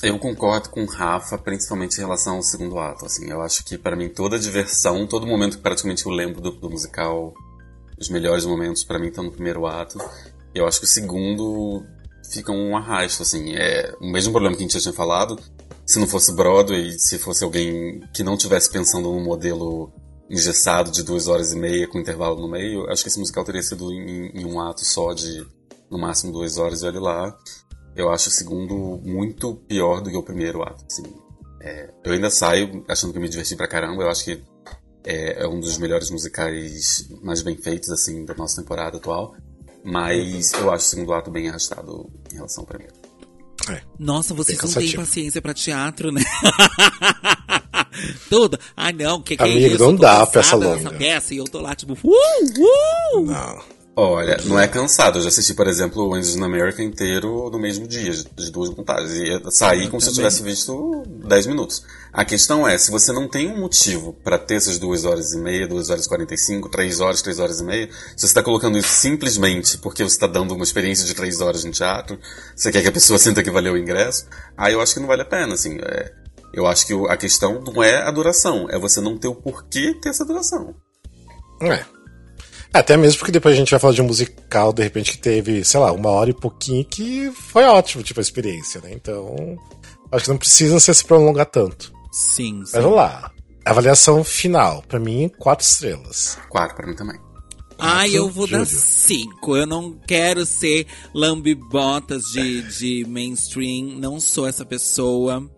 Eu 0.04 0.20
concordo 0.20 0.70
com 0.70 0.84
o 0.84 0.86
Rafa, 0.86 1.38
principalmente 1.38 1.96
em 1.96 2.02
relação 2.02 2.36
ao 2.36 2.44
segundo 2.44 2.78
ato. 2.78 3.06
Assim, 3.06 3.32
eu 3.32 3.42
acho 3.42 3.64
que 3.64 3.78
para 3.78 3.96
mim 3.96 4.10
toda 4.10 4.36
a 4.36 4.40
diversão, 4.40 5.08
todo 5.08 5.26
momento 5.26 5.56
que 5.56 5.64
praticamente 5.64 6.06
eu 6.06 6.12
lembro 6.12 6.42
do, 6.42 6.52
do 6.52 6.70
musical, 6.70 7.34
os 7.98 8.10
melhores 8.10 8.46
momentos 8.46 8.84
para 8.84 9.00
mim 9.00 9.08
estão 9.08 9.24
no 9.24 9.32
primeiro 9.32 9.66
ato. 9.66 9.98
Eu 10.54 10.68
acho 10.68 10.80
que 10.80 10.86
o 10.86 10.90
segundo 10.90 11.86
fica 12.34 12.52
um 12.52 12.76
arrasto, 12.76 13.24
assim. 13.24 13.56
É 13.56 13.96
o 14.02 14.12
mesmo 14.12 14.34
problema 14.34 14.58
que 14.58 14.62
a 14.62 14.66
gente 14.66 14.74
já 14.74 14.82
tinha 14.82 14.94
falado. 14.94 15.40
se 15.86 15.98
não 15.98 16.08
fosse 16.08 16.34
Broadway, 16.34 17.00
se 17.00 17.18
fosse 17.18 17.46
alguém 17.46 18.02
que 18.14 18.24
não 18.24 18.36
tivesse 18.36 18.70
pensando 18.70 19.10
num 19.10 19.24
modelo 19.24 19.90
engessado 20.30 20.92
de 20.92 21.02
duas 21.02 21.30
horas 21.30 21.54
e 21.54 21.56
meia 21.56 21.88
com 21.88 21.98
intervalo 21.98 22.42
no 22.42 22.50
meio, 22.50 22.90
acho 22.90 23.04
que 23.04 23.10
esse 23.10 23.20
musical 23.20 23.46
teria 23.46 23.64
sido 23.64 23.90
em, 23.94 24.32
em 24.34 24.46
um 24.46 24.60
ato 24.60 24.84
só 24.84 25.14
de 25.14 25.46
no 25.90 25.98
máximo 25.98 26.34
duas 26.34 26.58
horas 26.58 26.82
e 26.82 26.88
olha 26.88 27.00
lá. 27.00 27.38
Eu 27.96 28.12
acho 28.12 28.30
o 28.30 28.32
segundo 28.32 29.00
muito 29.04 29.56
pior 29.68 30.02
do 30.02 30.10
que 30.10 30.18
o 30.18 30.24
primeiro 30.24 30.64
ato. 30.64 30.84
Assim. 30.90 31.04
É, 31.62 31.90
eu 32.04 32.14
ainda 32.14 32.30
saio 32.30 32.84
achando 32.88 33.14
que 33.14 33.20
me 33.20 33.30
diverti 33.30 33.56
pra 33.56 33.68
caramba. 33.68 34.04
Eu 34.04 34.10
acho 34.10 34.26
que 34.26 34.44
é, 35.06 35.44
é, 35.44 35.48
um 35.48 35.60
dos 35.60 35.78
melhores 35.78 36.10
musicais 36.10 37.08
mais 37.22 37.42
bem 37.42 37.56
feitos 37.56 37.90
assim 37.90 38.26
da 38.26 38.34
nossa 38.34 38.62
temporada 38.62 38.98
atual. 38.98 39.36
Mas 39.84 40.54
eu 40.54 40.72
acho 40.72 40.86
o 40.86 40.90
segundo 40.90 41.14
ato 41.14 41.30
bem 41.30 41.50
arrastado 41.50 42.10
em 42.32 42.36
relação 42.36 42.64
ao 42.64 42.68
primeiro. 42.68 42.94
É. 43.70 43.82
Nossa, 43.98 44.34
vocês 44.34 44.58
não 44.62 44.72
têm 44.72 44.92
paciência 44.94 45.42
para 45.42 45.54
teatro, 45.54 46.12
né? 46.12 46.24
Tudo. 48.30 48.60
Ah, 48.76 48.92
não, 48.92 49.22
que 49.22 49.38
que 49.38 49.44
Amigo, 49.44 49.60
é 49.60 49.68
isso? 49.68 49.80
não 49.80 49.96
dá 49.96 50.26
peça 50.26 50.56
longa. 50.56 50.92
Peça, 50.92 51.34
e 51.34 51.38
eu 51.38 51.46
tô 51.46 51.60
lá, 51.62 51.76
tipo, 51.76 51.94
uh, 51.94 53.18
uh. 53.18 53.26
Não. 53.26 53.83
Olha, 53.96 54.38
não 54.46 54.60
é 54.60 54.68
cansado. 54.68 55.20
Eu 55.20 55.24
já 55.24 55.30
assisti, 55.30 55.54
por 55.54 55.68
exemplo, 55.68 56.08
o 56.08 56.16
Angels 56.16 56.36
in 56.36 56.44
America 56.44 56.82
inteiro 56.82 57.50
no 57.52 57.60
mesmo 57.60 57.88
dia, 57.88 58.12
de 58.12 58.52
duas 58.52 58.70
montagens. 58.72 59.12
E 59.12 59.52
saí 59.52 59.88
como 59.88 60.02
se 60.02 60.10
eu 60.10 60.14
tivesse 60.14 60.42
visto 60.42 61.04
10 61.28 61.46
minutos. 61.46 61.86
A 62.12 62.26
questão 62.26 62.68
é, 62.68 62.76
se 62.78 62.90
você 62.90 63.12
não 63.12 63.28
tem 63.28 63.52
um 63.52 63.60
motivo 63.60 64.14
para 64.24 64.40
ter 64.40 64.56
essas 64.56 64.80
duas 64.80 65.06
horas 65.06 65.34
e 65.34 65.38
meia, 65.38 65.68
duas 65.68 65.92
horas 65.92 66.06
e 66.06 66.10
45, 66.10 66.70
três 66.70 67.00
horas, 67.00 67.22
três 67.22 67.38
horas 67.38 67.60
e 67.60 67.64
meia, 67.64 67.88
se 68.16 68.22
você 68.22 68.26
está 68.26 68.42
colocando 68.42 68.78
isso 68.78 68.90
simplesmente 68.90 69.78
porque 69.78 70.04
você 70.04 70.16
está 70.16 70.28
dando 70.28 70.56
uma 70.56 70.64
experiência 70.64 71.06
de 71.06 71.14
três 71.14 71.40
horas 71.40 71.64
no 71.64 71.72
teatro, 71.72 72.20
você 72.56 72.72
quer 72.72 72.82
que 72.82 72.88
a 72.88 72.92
pessoa 72.92 73.18
sinta 73.20 73.44
que 73.44 73.52
valeu 73.52 73.74
o 73.74 73.78
ingresso, 73.78 74.26
aí 74.58 74.74
eu 74.74 74.82
acho 74.82 74.96
que 74.96 75.00
não 75.00 75.08
vale 75.08 75.22
a 75.22 75.26
pena, 75.26 75.54
assim. 75.54 75.78
É, 75.80 76.12
eu 76.52 76.66
acho 76.66 76.88
que 76.88 76.94
a 77.10 77.18
questão 77.18 77.62
não 77.62 77.84
é 77.84 77.98
a 78.04 78.10
duração, 78.10 78.68
é 78.70 78.80
você 78.80 79.00
não 79.02 79.18
ter 79.18 79.28
o 79.28 79.36
porquê 79.36 79.94
ter 80.02 80.10
essa 80.10 80.26
duração. 80.26 80.74
É. 81.62 82.03
Até 82.74 82.98
mesmo 82.98 83.20
porque 83.20 83.32
depois 83.32 83.54
a 83.54 83.58
gente 83.58 83.70
vai 83.70 83.80
falar 83.80 83.94
de 83.94 84.02
um 84.02 84.08
musical, 84.08 84.74
de 84.74 84.82
repente, 84.82 85.12
que 85.12 85.18
teve, 85.20 85.64
sei 85.64 85.80
lá, 85.80 85.92
uma 85.92 86.10
hora 86.10 86.32
e 86.32 86.34
pouquinho, 86.34 86.84
que 86.84 87.32
foi 87.32 87.64
ótimo, 87.66 88.04
tipo, 88.04 88.20
a 88.20 88.24
experiência, 88.24 88.82
né? 88.82 88.92
Então, 88.92 89.36
acho 90.12 90.26
que 90.26 90.32
não 90.32 90.38
precisa 90.38 90.80
se 90.80 91.06
prolongar 91.06 91.46
tanto. 91.46 91.94
Sim, 92.12 92.64
sim. 92.66 92.72
Mas 92.74 92.84
vamos 92.84 92.98
lá. 92.98 93.32
Avaliação 93.64 94.24
final. 94.24 94.84
para 94.88 95.00
mim, 95.00 95.30
quatro 95.38 95.66
estrelas. 95.66 96.38
Quatro 96.50 96.76
para 96.76 96.88
mim 96.88 96.96
também. 96.96 97.20
Ah, 97.78 98.08
eu 98.08 98.30
vou 98.30 98.48
Júlio. 98.48 98.60
dar 98.60 98.66
cinco. 98.66 99.58
Eu 99.58 99.66
não 99.68 100.00
quero 100.08 100.46
ser 100.46 100.88
lambibotas 101.14 102.24
de, 102.32 102.62
de 102.78 103.06
mainstream. 103.08 103.98
Não 104.00 104.20
sou 104.20 104.48
essa 104.48 104.66
pessoa. 104.66 105.50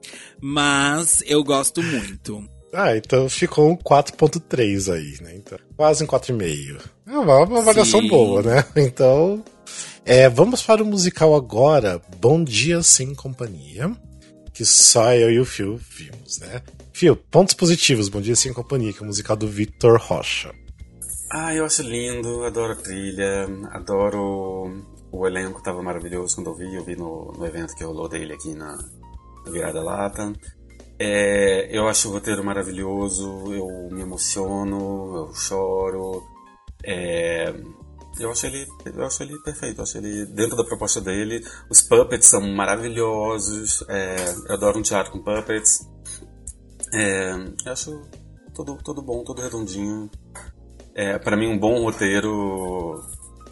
Mas 0.42 1.24
eu 1.26 1.44
gosto 1.44 1.84
muito. 1.84 2.44
Ah, 2.76 2.98
então 2.98 3.30
ficou 3.30 3.72
um 3.72 3.78
4.3 3.78 4.94
aí, 4.94 5.18
né? 5.22 5.34
Então, 5.36 5.58
quase 5.78 6.04
um 6.04 6.08
4,5. 6.08 6.82
É 7.08 7.12
uma, 7.12 7.40
uma 7.46 7.60
avaliação 7.60 8.02
Sim. 8.02 8.10
boa, 8.10 8.44
né? 8.44 8.66
Então, 8.76 9.42
é, 10.04 10.28
vamos 10.28 10.62
para 10.62 10.84
o 10.84 10.86
musical 10.86 11.34
agora. 11.34 12.02
Bom 12.20 12.44
Dia 12.44 12.84
Sem 12.84 13.16
Companhia. 13.16 13.96
Que 14.54 14.66
só 14.66 15.14
eu 15.14 15.32
e 15.32 15.40
o 15.40 15.46
Phil 15.46 15.78
vimos, 15.78 16.40
né? 16.40 16.62
Phil, 16.94 17.16
pontos 17.16 17.54
positivos. 17.54 18.10
Bom 18.10 18.20
Dia 18.20 18.36
Sem 18.36 18.52
Companhia, 18.52 18.92
que 18.92 19.00
é 19.00 19.04
o 19.04 19.06
musical 19.06 19.38
do 19.38 19.48
Victor 19.48 19.98
Rocha. 19.98 20.54
Ah, 21.32 21.56
eu 21.56 21.66
acho 21.66 21.82
lindo, 21.82 22.44
adoro 22.44 22.74
a 22.74 22.76
trilha, 22.76 23.48
adoro 23.72 24.86
o 25.12 25.26
elenco, 25.26 25.64
tava 25.64 25.82
maravilhoso 25.82 26.36
quando 26.36 26.52
eu 26.52 26.56
vi, 26.56 26.76
eu 26.76 26.84
vi 26.84 26.96
no, 26.96 27.32
no 27.38 27.46
evento 27.46 27.74
que 27.74 27.84
rolou 27.84 28.10
dele 28.10 28.34
aqui 28.34 28.54
na 28.54 28.78
Virada 29.50 29.82
Lata. 29.82 30.34
É, 30.98 31.68
eu 31.78 31.88
acho 31.88 32.10
o 32.10 32.14
roteiro 32.14 32.44
maravilhoso, 32.44 33.54
eu 33.54 33.90
me 33.92 34.02
emociono, 34.02 35.28
eu 35.28 35.34
choro. 35.34 36.24
É, 36.84 37.54
eu 38.20 38.32
acho 38.32 38.46
ele, 38.46 38.66
eu 38.86 39.06
acho 39.06 39.24
ele 39.24 39.38
perfeito, 39.42 39.80
eu 39.80 39.84
acho 39.84 39.98
ele 39.98 40.26
dentro 40.28 40.56
da 40.56 40.64
proposta 40.64 41.02
dele. 41.02 41.46
Os 41.70 41.82
puppets 41.82 42.28
são 42.28 42.42
maravilhosos. 42.42 43.84
É, 43.90 44.16
eu 44.48 44.54
adoro 44.54 44.80
um 44.80 44.84
teatro 44.84 45.12
com 45.12 45.20
puppets. 45.20 45.80
É, 46.94 47.32
eu 47.66 47.72
acho 47.72 48.02
tudo, 48.54 48.78
tudo 48.84 49.02
bom, 49.02 49.24
tudo 49.24 49.42
redondinho. 49.42 50.10
É, 50.94 51.20
para 51.20 51.36
mim 51.36 51.48
um 51.48 51.60
bom 51.60 51.82
roteiro 51.82 53.04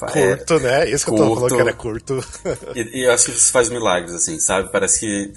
é 0.01 0.35
curto, 0.35 0.59
né? 0.59 0.89
Isso 0.89 1.05
que 1.05 1.11
curto, 1.11 1.23
eu 1.23 1.29
tô 1.29 1.35
falando 1.35 1.55
que 1.55 1.61
era 1.61 1.73
curto. 1.73 2.19
e, 2.75 2.99
e 2.99 3.05
eu 3.05 3.11
acho 3.11 3.25
que 3.25 3.31
isso 3.31 3.51
faz 3.51 3.69
milagres, 3.69 4.13
assim, 4.13 4.39
sabe? 4.39 4.71
Parece 4.71 4.99
que 4.99 5.33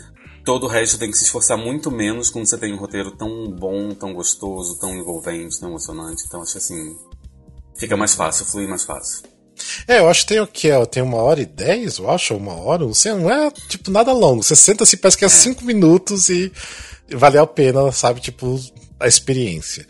todo 0.47 0.64
o 0.64 0.68
resto 0.68 0.97
tem 0.97 1.11
que 1.11 1.18
se 1.18 1.24
esforçar 1.24 1.59
muito 1.59 1.90
menos 1.90 2.30
quando 2.30 2.47
você 2.47 2.57
tem 2.57 2.72
um 2.72 2.78
roteiro 2.78 3.11
tão 3.11 3.51
bom, 3.51 3.90
tão 3.90 4.14
gostoso, 4.14 4.78
tão 4.78 4.97
envolvente, 4.97 5.59
tão 5.59 5.68
emocionante. 5.68 6.22
Então 6.26 6.40
acho 6.40 6.53
que 6.53 6.59
assim. 6.59 6.97
Fica 7.76 7.94
mais 7.94 8.14
fácil, 8.14 8.47
flui 8.47 8.66
mais 8.66 8.84
fácil. 8.84 9.24
É, 9.86 9.99
eu 9.99 10.09
acho 10.09 10.22
que 10.22 10.28
tem 10.28 10.40
o 10.40 10.47
que? 10.47 10.68
Tem 10.86 11.03
uma 11.03 11.18
hora 11.18 11.42
e 11.42 11.47
dez, 11.47 11.99
eu 11.99 12.11
acho, 12.11 12.32
ou 12.32 12.40
uma 12.40 12.55
hora, 12.55 12.84
não 12.84 12.94
sei, 12.94 13.12
não 13.12 13.30
é 13.30 13.51
tipo 13.68 13.90
nada 13.90 14.12
longo. 14.12 14.42
Você 14.42 14.57
senta 14.57 14.86
se 14.86 14.97
parece 14.97 15.18
que 15.18 15.24
é, 15.24 15.26
é 15.26 15.28
cinco 15.28 15.64
minutos 15.64 16.30
e 16.30 16.51
valeu 17.11 17.42
a 17.42 17.47
pena, 17.47 17.92
sabe, 17.92 18.20
tipo, 18.20 18.59
a 18.99 19.07
experiência. 19.07 19.86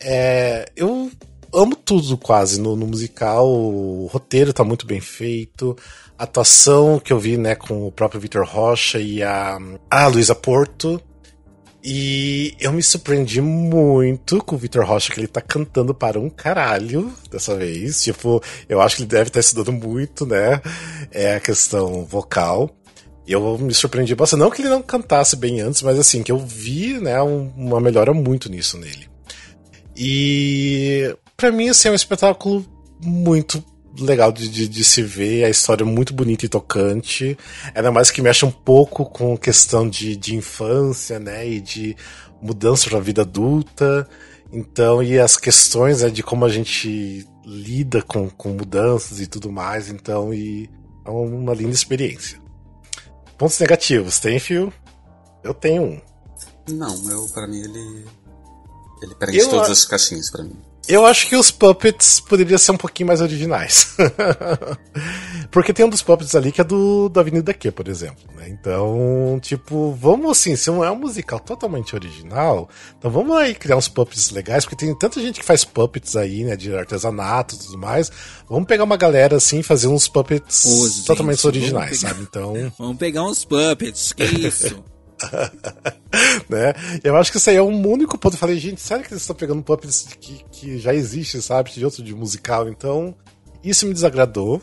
É, 0.00 0.70
eu 0.76 1.10
amo 1.52 1.76
tudo 1.76 2.16
quase 2.16 2.60
no, 2.60 2.76
no, 2.76 2.86
musical, 2.86 3.46
o 3.48 4.06
roteiro 4.06 4.52
tá 4.52 4.64
muito 4.64 4.86
bem 4.86 5.00
feito, 5.00 5.76
atuação 6.18 6.98
que 6.98 7.12
eu 7.12 7.18
vi, 7.18 7.36
né, 7.36 7.54
com 7.54 7.86
o 7.86 7.92
próprio 7.92 8.20
Vitor 8.20 8.44
Rocha 8.46 8.98
e 8.98 9.22
a, 9.22 9.58
a 9.90 10.06
Luísa 10.06 10.34
Porto. 10.34 11.00
E 11.82 12.54
eu 12.60 12.72
me 12.72 12.82
surpreendi 12.82 13.40
muito 13.40 14.44
com 14.44 14.54
o 14.54 14.58
Vitor 14.58 14.84
Rocha, 14.84 15.12
que 15.12 15.18
ele 15.18 15.26
tá 15.26 15.40
cantando 15.40 15.94
para 15.94 16.20
um 16.20 16.28
caralho 16.28 17.10
dessa 17.30 17.56
vez. 17.56 18.02
Tipo, 18.02 18.42
eu 18.68 18.82
acho 18.82 18.96
que 18.96 19.02
ele 19.02 19.08
deve 19.08 19.28
estar 19.28 19.40
estudando 19.40 19.72
muito, 19.72 20.26
né? 20.26 20.60
É 21.10 21.36
a 21.36 21.40
questão 21.40 22.04
vocal. 22.04 22.68
Eu 23.26 23.56
me 23.56 23.72
surpreendi 23.72 24.14
bastante. 24.14 24.40
Não 24.40 24.50
que 24.50 24.60
ele 24.60 24.68
não 24.68 24.82
cantasse 24.82 25.36
bem 25.36 25.62
antes, 25.62 25.80
mas 25.80 25.98
assim, 25.98 26.22
que 26.22 26.30
eu 26.30 26.38
vi, 26.38 27.00
né, 27.00 27.18
uma 27.22 27.80
melhora 27.80 28.12
muito 28.12 28.50
nisso 28.50 28.76
nele. 28.76 29.08
E 29.96 31.16
para 31.40 31.50
mim, 31.50 31.70
assim, 31.70 31.88
é 31.88 31.90
um 31.90 31.94
espetáculo 31.94 32.64
muito 33.02 33.64
legal 33.98 34.30
de, 34.30 34.46
de, 34.46 34.68
de, 34.68 34.84
se 34.84 35.02
ver, 35.02 35.44
a 35.44 35.48
história 35.48 35.82
é 35.82 35.86
muito 35.86 36.12
bonita 36.12 36.44
e 36.44 36.48
tocante. 36.50 37.36
Ainda 37.74 37.90
mais 37.90 38.10
que 38.10 38.20
mexe 38.20 38.44
um 38.44 38.50
pouco 38.50 39.06
com 39.06 39.36
questão 39.38 39.88
de, 39.88 40.16
de 40.16 40.36
infância, 40.36 41.18
né? 41.18 41.48
E 41.48 41.60
de 41.60 41.96
mudança 42.42 42.90
para 42.90 42.98
a 42.98 43.02
vida 43.02 43.22
adulta. 43.22 44.06
Então, 44.52 45.02
e 45.02 45.18
as 45.18 45.38
questões 45.38 46.02
né, 46.02 46.10
de 46.10 46.22
como 46.22 46.44
a 46.44 46.48
gente 46.50 47.26
lida 47.44 48.02
com, 48.02 48.28
com 48.28 48.50
mudanças 48.50 49.18
e 49.18 49.26
tudo 49.26 49.50
mais. 49.50 49.88
Então, 49.88 50.34
e 50.34 50.68
é 51.06 51.10
uma 51.10 51.54
linda 51.54 51.72
experiência. 51.72 52.38
Pontos 53.38 53.58
negativos, 53.58 54.20
tem, 54.20 54.38
Fio? 54.38 54.70
Eu 55.42 55.54
tenho 55.54 55.82
um. 55.82 56.00
Não, 56.68 57.10
eu, 57.10 57.26
para 57.28 57.46
mim, 57.46 57.62
ele. 57.62 58.04
Ele 59.02 59.14
preenche 59.14 59.40
eu, 59.40 59.48
todas 59.48 59.70
as 59.70 59.84
caixinhas 59.86 60.30
para 60.30 60.44
mim. 60.44 60.69
Eu 60.88 61.06
acho 61.06 61.28
que 61.28 61.36
os 61.36 61.50
puppets 61.50 62.20
poderiam 62.20 62.58
ser 62.58 62.72
um 62.72 62.76
pouquinho 62.76 63.06
mais 63.08 63.20
originais. 63.20 63.96
Porque 65.50 65.72
tem 65.72 65.84
um 65.84 65.88
dos 65.88 66.02
puppets 66.02 66.34
ali 66.34 66.50
que 66.52 66.60
é 66.60 66.64
do, 66.64 67.08
do 67.08 67.20
Avenida 67.20 67.52
Q, 67.52 67.70
por 67.72 67.88
exemplo. 67.88 68.24
Né? 68.36 68.48
Então, 68.48 69.38
tipo, 69.42 69.92
vamos 69.92 70.30
assim, 70.30 70.56
se 70.56 70.70
não 70.70 70.84
é 70.84 70.90
um 70.90 70.96
musical 70.96 71.38
totalmente 71.40 71.94
original, 71.94 72.68
então 72.98 73.10
vamos 73.10 73.36
aí 73.36 73.54
criar 73.54 73.76
uns 73.76 73.88
puppets 73.88 74.30
legais, 74.30 74.64
porque 74.64 74.76
tem 74.76 74.94
tanta 74.96 75.20
gente 75.20 75.40
que 75.40 75.46
faz 75.46 75.64
puppets 75.64 76.16
aí, 76.16 76.44
né, 76.44 76.56
de 76.56 76.74
artesanato 76.74 77.54
e 77.54 77.58
tudo 77.58 77.78
mais. 77.78 78.10
Vamos 78.48 78.66
pegar 78.66 78.84
uma 78.84 78.96
galera 78.96 79.36
assim 79.36 79.60
e 79.60 79.62
fazer 79.62 79.88
uns 79.88 80.08
puppets 80.08 80.64
Ô, 80.64 81.04
totalmente 81.06 81.36
gente, 81.36 81.46
originais, 81.46 82.00
pegar... 82.00 82.08
sabe? 82.14 82.22
Então. 82.22 82.72
Vamos 82.78 82.96
pegar 82.96 83.24
uns 83.24 83.44
puppets, 83.44 84.12
que 84.12 84.24
isso? 84.24 84.82
né? 86.48 86.74
Eu 87.02 87.16
acho 87.16 87.30
que 87.30 87.38
isso 87.38 87.50
aí 87.50 87.56
é 87.56 87.62
um 87.62 87.86
único 87.86 88.18
ponto. 88.18 88.34
Eu 88.34 88.38
falei, 88.38 88.58
gente, 88.58 88.80
sério 88.80 89.04
que 89.04 89.12
eles 89.12 89.22
estão 89.22 89.36
pegando 89.36 89.62
puppets 89.62 90.08
que, 90.18 90.44
que 90.50 90.78
já 90.78 90.94
existe, 90.94 91.40
sabe? 91.42 91.70
De 91.70 91.84
outro 91.84 92.02
de 92.02 92.14
musical. 92.14 92.68
Então, 92.68 93.14
isso 93.62 93.86
me 93.86 93.94
desagradou. 93.94 94.62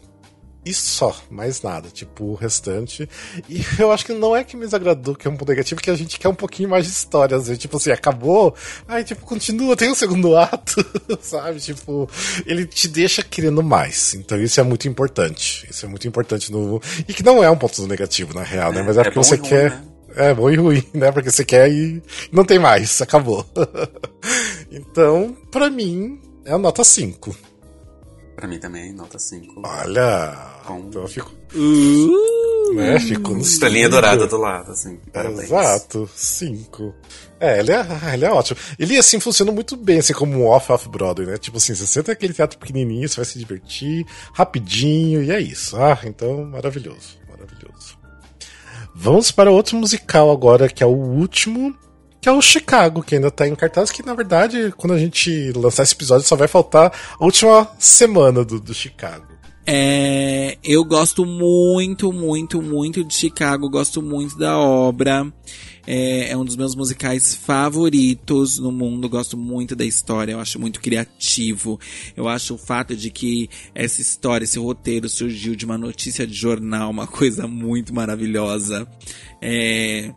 E 0.68 0.74
só, 0.74 1.16
mais 1.30 1.62
nada, 1.62 1.88
tipo, 1.88 2.26
o 2.26 2.36
restante. 2.36 3.08
E 3.48 3.62
eu 3.80 3.90
acho 3.90 4.06
que 4.06 4.12
não 4.12 4.36
é 4.36 4.44
que 4.44 4.58
me 4.58 4.66
desagradou, 4.66 5.16
que 5.16 5.26
é 5.26 5.32
um 5.32 5.38
ponto 5.38 5.48
negativo, 5.48 5.80
que 5.80 5.90
a 5.90 5.96
gente 5.96 6.20
quer 6.20 6.28
um 6.28 6.36
pouquinho 6.36 6.68
mais 6.68 6.86
de 6.86 6.92
história, 6.92 7.38
assim, 7.38 7.56
tipo 7.56 7.78
assim, 7.78 7.90
acabou, 7.90 8.54
aí 8.86 9.02
tipo, 9.02 9.26
continua, 9.26 9.78
tem 9.78 9.90
um 9.90 9.96
segundo 9.96 10.36
ato, 10.36 10.86
sabe? 11.22 11.62
Tipo, 11.62 12.10
ele 12.46 12.66
te 12.66 12.90
deixa 12.90 13.24
querendo 13.24 13.64
mais. 13.64 14.14
Então 14.14 14.38
isso 14.42 14.60
é 14.60 14.64
muito 14.64 14.90
importante. 14.90 15.66
Isso 15.70 15.86
é 15.86 15.90
muito 15.90 16.06
importante 16.06 16.52
no. 16.52 16.82
E 17.08 17.14
que 17.14 17.24
não 17.24 17.42
é 17.42 17.50
um 17.50 17.58
ponto 17.58 17.88
negativo, 17.88 18.34
na 18.34 18.44
real, 18.44 18.74
né? 18.74 18.84
Mas 18.84 18.98
é, 18.98 19.02
é 19.02 19.04
porque 19.06 19.20
você 19.20 19.38
quer. 19.38 19.72
Né? 19.72 19.97
É 20.18 20.34
bom 20.34 20.50
e 20.50 20.56
ruim, 20.56 20.84
né? 20.94 21.12
Porque 21.12 21.32
você 21.32 21.46
quer 21.46 21.72
e 21.72 22.02
não 22.32 22.44
tem 22.44 22.60
mais, 22.60 23.02
acabou. 23.04 23.46
então, 24.72 25.36
pra 25.52 25.70
mim, 25.70 26.20
é 26.44 26.52
a 26.52 26.58
nota 26.58 26.84
5. 26.84 27.36
Pra 28.36 28.48
mim 28.48 28.60
também, 28.60 28.94
nota 28.94 29.18
5. 29.18 29.62
Olha! 29.64 30.58
Com... 30.66 30.80
Então 30.80 31.02
eu 31.04 31.08
fico. 31.08 31.32
Uh, 31.56 32.74
né? 32.74 33.00
Ficou 33.00 33.34
no 33.34 33.42
Estrelinha 33.42 33.90
dourada 33.90 34.28
do 34.28 34.38
lado, 34.38 34.72
assim. 34.72 35.00
Parabéns. 35.14 35.44
Exato, 35.44 36.10
cinco. 36.14 36.94
É, 37.40 37.60
ele 37.60 37.72
é, 37.72 37.86
ele 38.14 38.26
é 38.26 38.32
ótimo. 38.32 38.60
Ele, 38.78 38.98
assim, 38.98 39.20
funciona 39.20 39.52
muito 39.52 39.78
bem, 39.78 40.00
assim, 40.00 40.14
como 40.14 40.38
um 40.38 40.46
off-off-brother, 40.48 41.26
né? 41.26 41.38
Tipo 41.38 41.58
assim, 41.58 41.74
você 41.74 41.88
senta 41.88 42.12
aquele 42.12 42.34
teatro 42.34 42.60
pequenininho, 42.60 43.08
você 43.08 43.16
vai 43.16 43.26
se 43.26 43.40
divertir, 43.40 44.06
rapidinho, 44.34 45.24
e 45.24 45.32
é 45.32 45.40
isso. 45.40 45.78
Ah, 45.78 46.00
então, 46.04 46.44
maravilhoso, 46.46 47.18
maravilhoso. 47.30 47.77
Vamos 49.00 49.32
para 49.32 49.52
outro 49.52 49.78
musical 49.78 50.32
agora, 50.32 50.68
que 50.68 50.82
é 50.82 50.86
o 50.86 50.90
último, 50.90 51.74
que 52.20 52.28
é 52.28 52.32
o 52.32 52.42
Chicago, 52.42 53.04
que 53.04 53.14
ainda 53.14 53.30
tá 53.30 53.48
em 53.48 53.54
cartaz, 53.54 53.92
que 53.92 54.04
na 54.04 54.16
verdade, 54.16 54.74
quando 54.76 54.94
a 54.94 54.98
gente 54.98 55.52
lançar 55.54 55.84
esse 55.84 55.94
episódio, 55.94 56.28
só 56.28 56.36
vai 56.36 56.48
faltar 56.48 56.92
a 57.18 57.24
última 57.24 57.70
semana 57.78 58.44
do, 58.44 58.60
do 58.60 58.74
Chicago. 58.74 59.28
É, 59.68 60.58
eu 60.64 60.84
gosto 60.84 61.26
muito, 61.28 62.12
muito, 62.12 62.60
muito 62.60 63.04
de 63.04 63.14
Chicago, 63.14 63.70
gosto 63.70 64.02
muito 64.02 64.36
da 64.36 64.58
obra. 64.58 65.32
É, 65.88 66.32
é, 66.32 66.38
um 66.38 66.44
dos 66.44 66.58
meus 66.58 66.76
musicais 66.76 67.34
favoritos 67.34 68.60
no 68.60 68.72
mundo. 68.72 69.08
Gosto 69.08 69.38
muito 69.38 69.76
da 69.76 69.86
história, 69.86 70.34
eu 70.34 70.40
acho 70.40 70.60
muito 70.60 70.82
criativo. 70.82 71.80
Eu 72.16 72.28
acho 72.28 72.56
o 72.56 72.58
fato 72.58 72.96
de 72.96 73.10
que 73.10 73.50
essa 73.74 74.02
história, 74.02 74.44
esse 74.44 74.60
roteiro 74.60 75.08
surgiu 75.08 75.56
de 75.56 75.64
uma 75.64 75.78
notícia 75.78 76.28
de 76.28 76.34
jornal, 76.34 76.92
uma 76.92 77.08
coisa 77.08 77.48
muito 77.48 77.94
maravilhosa. 77.94 78.86
É, 79.42 80.14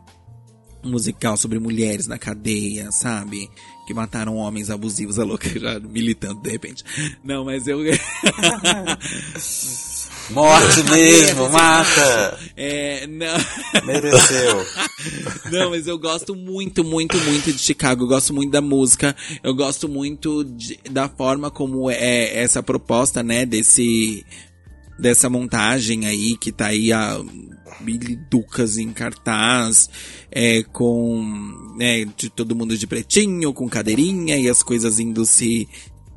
um 0.83 0.91
musical 0.91 1.37
sobre 1.37 1.57
mulheres 1.57 2.07
na 2.07 2.17
cadeia, 2.17 2.91
sabe? 2.91 3.49
Que 3.87 3.93
mataram 3.93 4.35
homens 4.35 4.69
abusivos, 4.69 5.17
a 5.17 5.23
louca 5.23 5.47
já 5.57 5.79
militando 5.79 6.41
de 6.41 6.49
repente. 6.49 6.83
Não, 7.23 7.45
mas 7.45 7.65
eu. 7.67 7.79
Morte 10.33 10.83
mesmo, 10.89 11.49
mata! 11.49 12.39
É, 12.55 13.07
não. 13.07 13.85
Mereceu. 13.85 14.65
Não, 15.51 15.71
mas 15.71 15.87
eu 15.87 15.97
gosto 15.97 16.35
muito, 16.35 16.83
muito, 16.83 17.17
muito 17.17 17.51
de 17.51 17.57
Chicago. 17.57 18.03
Eu 18.03 18.07
gosto 18.07 18.33
muito 18.33 18.51
da 18.51 18.61
música. 18.61 19.15
Eu 19.43 19.53
gosto 19.55 19.89
muito 19.89 20.43
de, 20.43 20.79
da 20.89 21.09
forma 21.09 21.49
como 21.49 21.89
é 21.89 22.37
essa 22.37 22.61
proposta, 22.61 23.23
né, 23.23 23.45
desse 23.45 24.25
dessa 24.99 25.27
montagem 25.29 26.05
aí 26.05 26.37
que 26.37 26.51
tá 26.51 26.67
aí 26.67 26.93
a 26.93 27.19
Billy 27.79 28.15
Ducas 28.29 28.77
em 28.77 28.93
cartaz, 28.93 29.89
é, 30.31 30.61
com 30.63 31.73
né, 31.75 32.05
de 32.15 32.29
todo 32.29 32.55
mundo 32.55 32.77
de 32.77 32.85
pretinho, 32.85 33.51
com 33.51 33.67
cadeirinha 33.67 34.37
e 34.37 34.47
as 34.47 34.61
coisas 34.61 34.99
indo 34.99 35.25
se, 35.25 35.67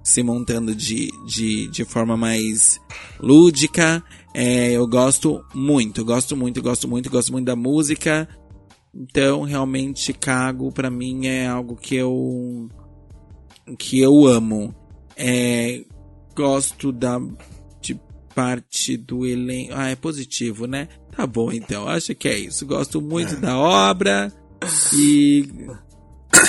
se 0.05 0.23
montando 0.23 0.75
de, 0.75 1.11
de, 1.27 1.67
de 1.69 1.85
forma 1.85 2.15
mais 2.17 2.79
lúdica. 3.19 4.05
É, 4.35 4.73
eu 4.73 4.87
gosto 4.87 5.43
muito, 5.55 6.05
gosto 6.05 6.37
muito, 6.37 6.63
gosto 6.63 6.87
muito, 6.87 7.11
gosto 7.11 7.33
muito 7.33 7.47
da 7.47 7.57
música. 7.57 8.29
Então, 8.95 9.43
realmente, 9.43 10.01
Chicago, 10.01 10.71
para 10.71 10.91
mim, 10.91 11.27
é 11.27 11.47
algo 11.47 11.75
que 11.75 11.97
eu, 11.97 12.69
que 13.79 13.99
eu 13.99 14.27
amo. 14.27 14.75
É, 15.17 15.83
gosto 16.37 16.93
da 16.93 17.19
de 17.81 17.99
parte 18.35 18.97
do 18.97 19.25
elenco. 19.25 19.73
Ah, 19.75 19.89
é 19.89 19.97
positivo, 19.97 20.67
né? 20.67 20.89
Tá 21.17 21.27
bom, 21.27 21.51
então. 21.51 21.89
Acho 21.89 22.15
que 22.15 22.29
é 22.29 22.39
isso. 22.39 22.67
Gosto 22.67 23.01
muito 23.01 23.37
da 23.37 23.57
obra 23.57 24.31
e. 24.93 25.49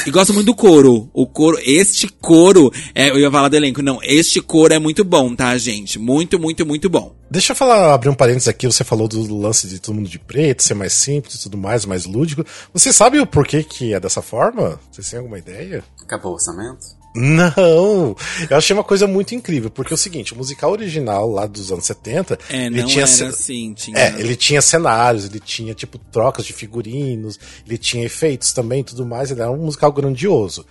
E 0.06 0.12
gosto 0.12 0.34
muito 0.34 0.45
do 0.45 0.56
coro. 0.56 1.10
O 1.14 1.26
coro, 1.26 1.58
este 1.64 2.08
coro, 2.08 2.72
é, 2.93 3.10
eu 3.10 3.18
ia 3.18 3.32
falar 3.32 3.49
do 3.49 3.56
elenco, 3.56 3.82
não, 3.82 3.99
este 4.03 4.39
coro 4.39 4.72
é 4.72 4.78
muito 4.78 5.03
bom, 5.03 5.36
tá, 5.36 5.58
gente? 5.58 5.97
Muito, 5.97 6.39
muito, 6.39 6.64
muito 6.64 6.88
bom. 6.88 7.16
Deixa 7.30 7.53
eu 7.53 7.56
falar, 7.56 7.91
abrir 7.91 8.10
um 8.10 8.14
parênteses 8.14 8.47
aqui, 8.47 8.68
você 8.68 8.84
falou 8.84 9.08
do 9.08 9.36
lance 9.36 9.68
de 9.68 9.80
todo 9.80 9.95
mundo 9.95 10.08
de 10.08 10.20
preto, 10.20 10.62
ser 10.62 10.76
mais 10.76 10.93
simples 10.93 11.36
e 11.36 11.41
tudo 11.41 11.58
mais, 11.58 11.86
mais 11.86 12.06
lúdico. 12.06 12.45
Você 12.72 12.93
sabe 12.93 13.20
o 13.20 13.26
porquê 13.26 13.64
que 13.64 13.93
é 13.95 13.99
dessa 13.99 14.22
forma? 14.22 14.80
Vocês 14.91 15.10
têm 15.10 15.18
alguma 15.18 15.39
ideia? 15.39 15.84
Acabou 16.03 16.34
o 16.34 16.36
orçamento? 16.36 16.86
Não! 17.16 18.16
Eu 18.49 18.57
achei 18.57 18.74
uma 18.76 18.84
coisa 18.84 19.07
muito 19.07 19.34
incrível, 19.34 19.70
porque 19.70 19.93
é 19.93 19.95
o 19.95 19.97
seguinte, 19.97 20.34
o 20.34 20.38
musical 20.38 20.72
original 20.72 21.30
lá 21.30 21.45
dos 21.45 21.72
anos 21.72 21.86
70, 21.86 22.38
É, 22.49 22.66
ele 22.66 22.82
não 22.82 22.88
tinha 22.88 23.03
era 23.03 23.07
ce- 23.11 23.24
assim, 23.24 23.74
tinha... 23.74 23.97
É, 23.97 24.20
ele 24.20 24.36
tinha 24.36 24.61
cenários, 24.61 25.26
ele 25.26 25.39
tinha, 25.39 25.74
tipo, 25.74 25.97
trocas 25.97 26.45
de 26.45 26.53
figurinos, 26.53 27.39
ele 27.66 27.78
tinha 27.78 28.03
efeitos 28.05 28.51
também 28.51 28.84
tudo 28.84 29.05
mais, 29.05 29.32
ele 29.32 29.41
era 29.41 29.51
um 29.51 29.57
musical 29.57 29.91
grandioso. 29.91 30.66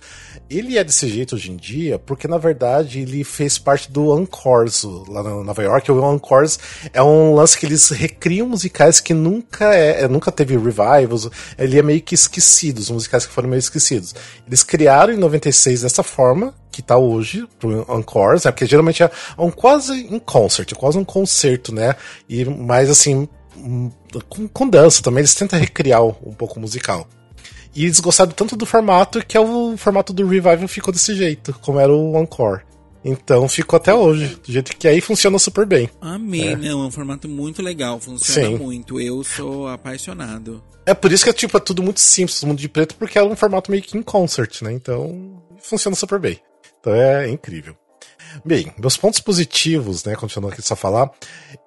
Ele 0.49 0.77
é 0.77 0.83
desse 0.83 1.07
jeito 1.09 1.35
hoje 1.35 1.51
em 1.51 1.55
dia 1.55 1.97
porque, 1.97 2.27
na 2.27 2.37
verdade, 2.37 2.99
ele 2.99 3.23
fez 3.23 3.57
parte 3.57 3.91
do 3.91 4.15
Encores 4.19 4.83
lá 5.07 5.23
na 5.23 5.43
Nova 5.43 5.63
York. 5.63 5.91
O 5.91 6.13
Encores 6.13 6.59
é 6.93 7.01
um 7.01 7.33
lance 7.33 7.57
que 7.57 7.65
eles 7.65 7.89
recriam 7.89 8.47
musicais 8.47 8.99
que 8.99 9.13
nunca 9.13 9.73
é, 9.73 10.03
é, 10.03 10.07
nunca 10.07 10.31
teve 10.31 10.55
revivals, 10.55 11.29
ele 11.57 11.79
é 11.79 11.81
meio 11.81 12.01
que 12.01 12.13
esquecido, 12.13 12.77
os 12.79 12.91
musicais 12.91 13.25
que 13.25 13.33
foram 13.33 13.49
meio 13.49 13.59
esquecidos. 13.59 14.13
Eles 14.45 14.61
criaram 14.63 15.13
em 15.13 15.17
96 15.17 15.81
dessa 15.81 16.03
forma, 16.03 16.34
que 16.71 16.81
tá 16.81 16.97
hoje, 16.97 17.47
pro 17.59 17.85
Encores, 17.97 18.43
né? 18.43 18.51
Porque 18.51 18.65
geralmente 18.65 19.01
é 19.01 19.09
um 19.37 19.49
quase 19.49 19.93
em 19.93 20.19
concert, 20.19 20.71
é 20.71 20.75
quase 20.75 20.97
um 20.97 21.05
concerto, 21.05 21.73
né? 21.73 21.95
E 22.27 22.43
mais 22.45 22.89
assim, 22.89 23.27
hum, 23.57 23.89
com, 24.27 24.47
com 24.47 24.69
dança 24.69 25.01
também, 25.01 25.21
eles 25.21 25.35
tentam 25.35 25.59
recriar 25.59 26.03
um 26.03 26.33
pouco 26.33 26.57
o 26.57 26.61
musical. 26.61 27.07
E 27.75 27.83
eles 27.83 27.99
gostaram 27.99 28.31
tanto 28.31 28.55
do 28.55 28.65
formato 28.65 29.25
que 29.25 29.35
é 29.35 29.39
o 29.39 29.75
formato 29.77 30.13
do 30.13 30.25
Revival 30.25 30.67
ficou 30.67 30.93
desse 30.93 31.13
jeito, 31.13 31.53
como 31.61 31.79
era 31.79 31.91
o 31.91 32.17
Encore. 32.17 32.61
Então 33.03 33.47
ficou 33.47 33.77
até 33.77 33.93
hoje, 33.93 34.35
do 34.43 34.51
jeito 34.51 34.75
que 34.75 34.87
aí 34.87 34.99
funciona 34.99 35.37
super 35.37 35.65
bem. 35.65 35.89
Amei, 36.01 36.55
não, 36.55 36.83
é 36.83 36.87
um 36.87 36.91
formato 36.91 37.29
muito 37.29 37.61
legal, 37.61 37.99
funciona 37.99 38.47
Sim. 38.47 38.57
muito. 38.57 38.99
Eu 38.99 39.23
sou 39.23 39.67
apaixonado. 39.67 40.63
É 40.87 40.93
por 40.93 41.11
isso 41.11 41.23
que 41.23 41.29
é 41.29 41.33
tipo, 41.33 41.55
é 41.55 41.59
tudo 41.59 41.83
muito 41.83 41.99
simples, 41.99 42.39
todo 42.39 42.49
mundo 42.49 42.59
de 42.59 42.69
preto, 42.69 42.95
porque 42.95 43.19
é 43.19 43.23
um 43.23 43.35
formato 43.35 43.69
meio 43.69 43.83
que 43.83 43.97
em 43.97 44.01
concert, 44.01 44.63
né? 44.63 44.71
Então 44.71 45.43
funciona 45.69 45.95
super 45.95 46.19
bem. 46.19 46.39
Então 46.79 46.93
é 46.93 47.29
incrível. 47.29 47.75
Bem, 48.43 48.73
meus 48.77 48.97
pontos 48.97 49.19
positivos, 49.19 50.03
né? 50.03 50.15
Continuando 50.15 50.51
aqui 50.53 50.61
só 50.61 50.73
a 50.73 50.77
falar, 50.77 51.09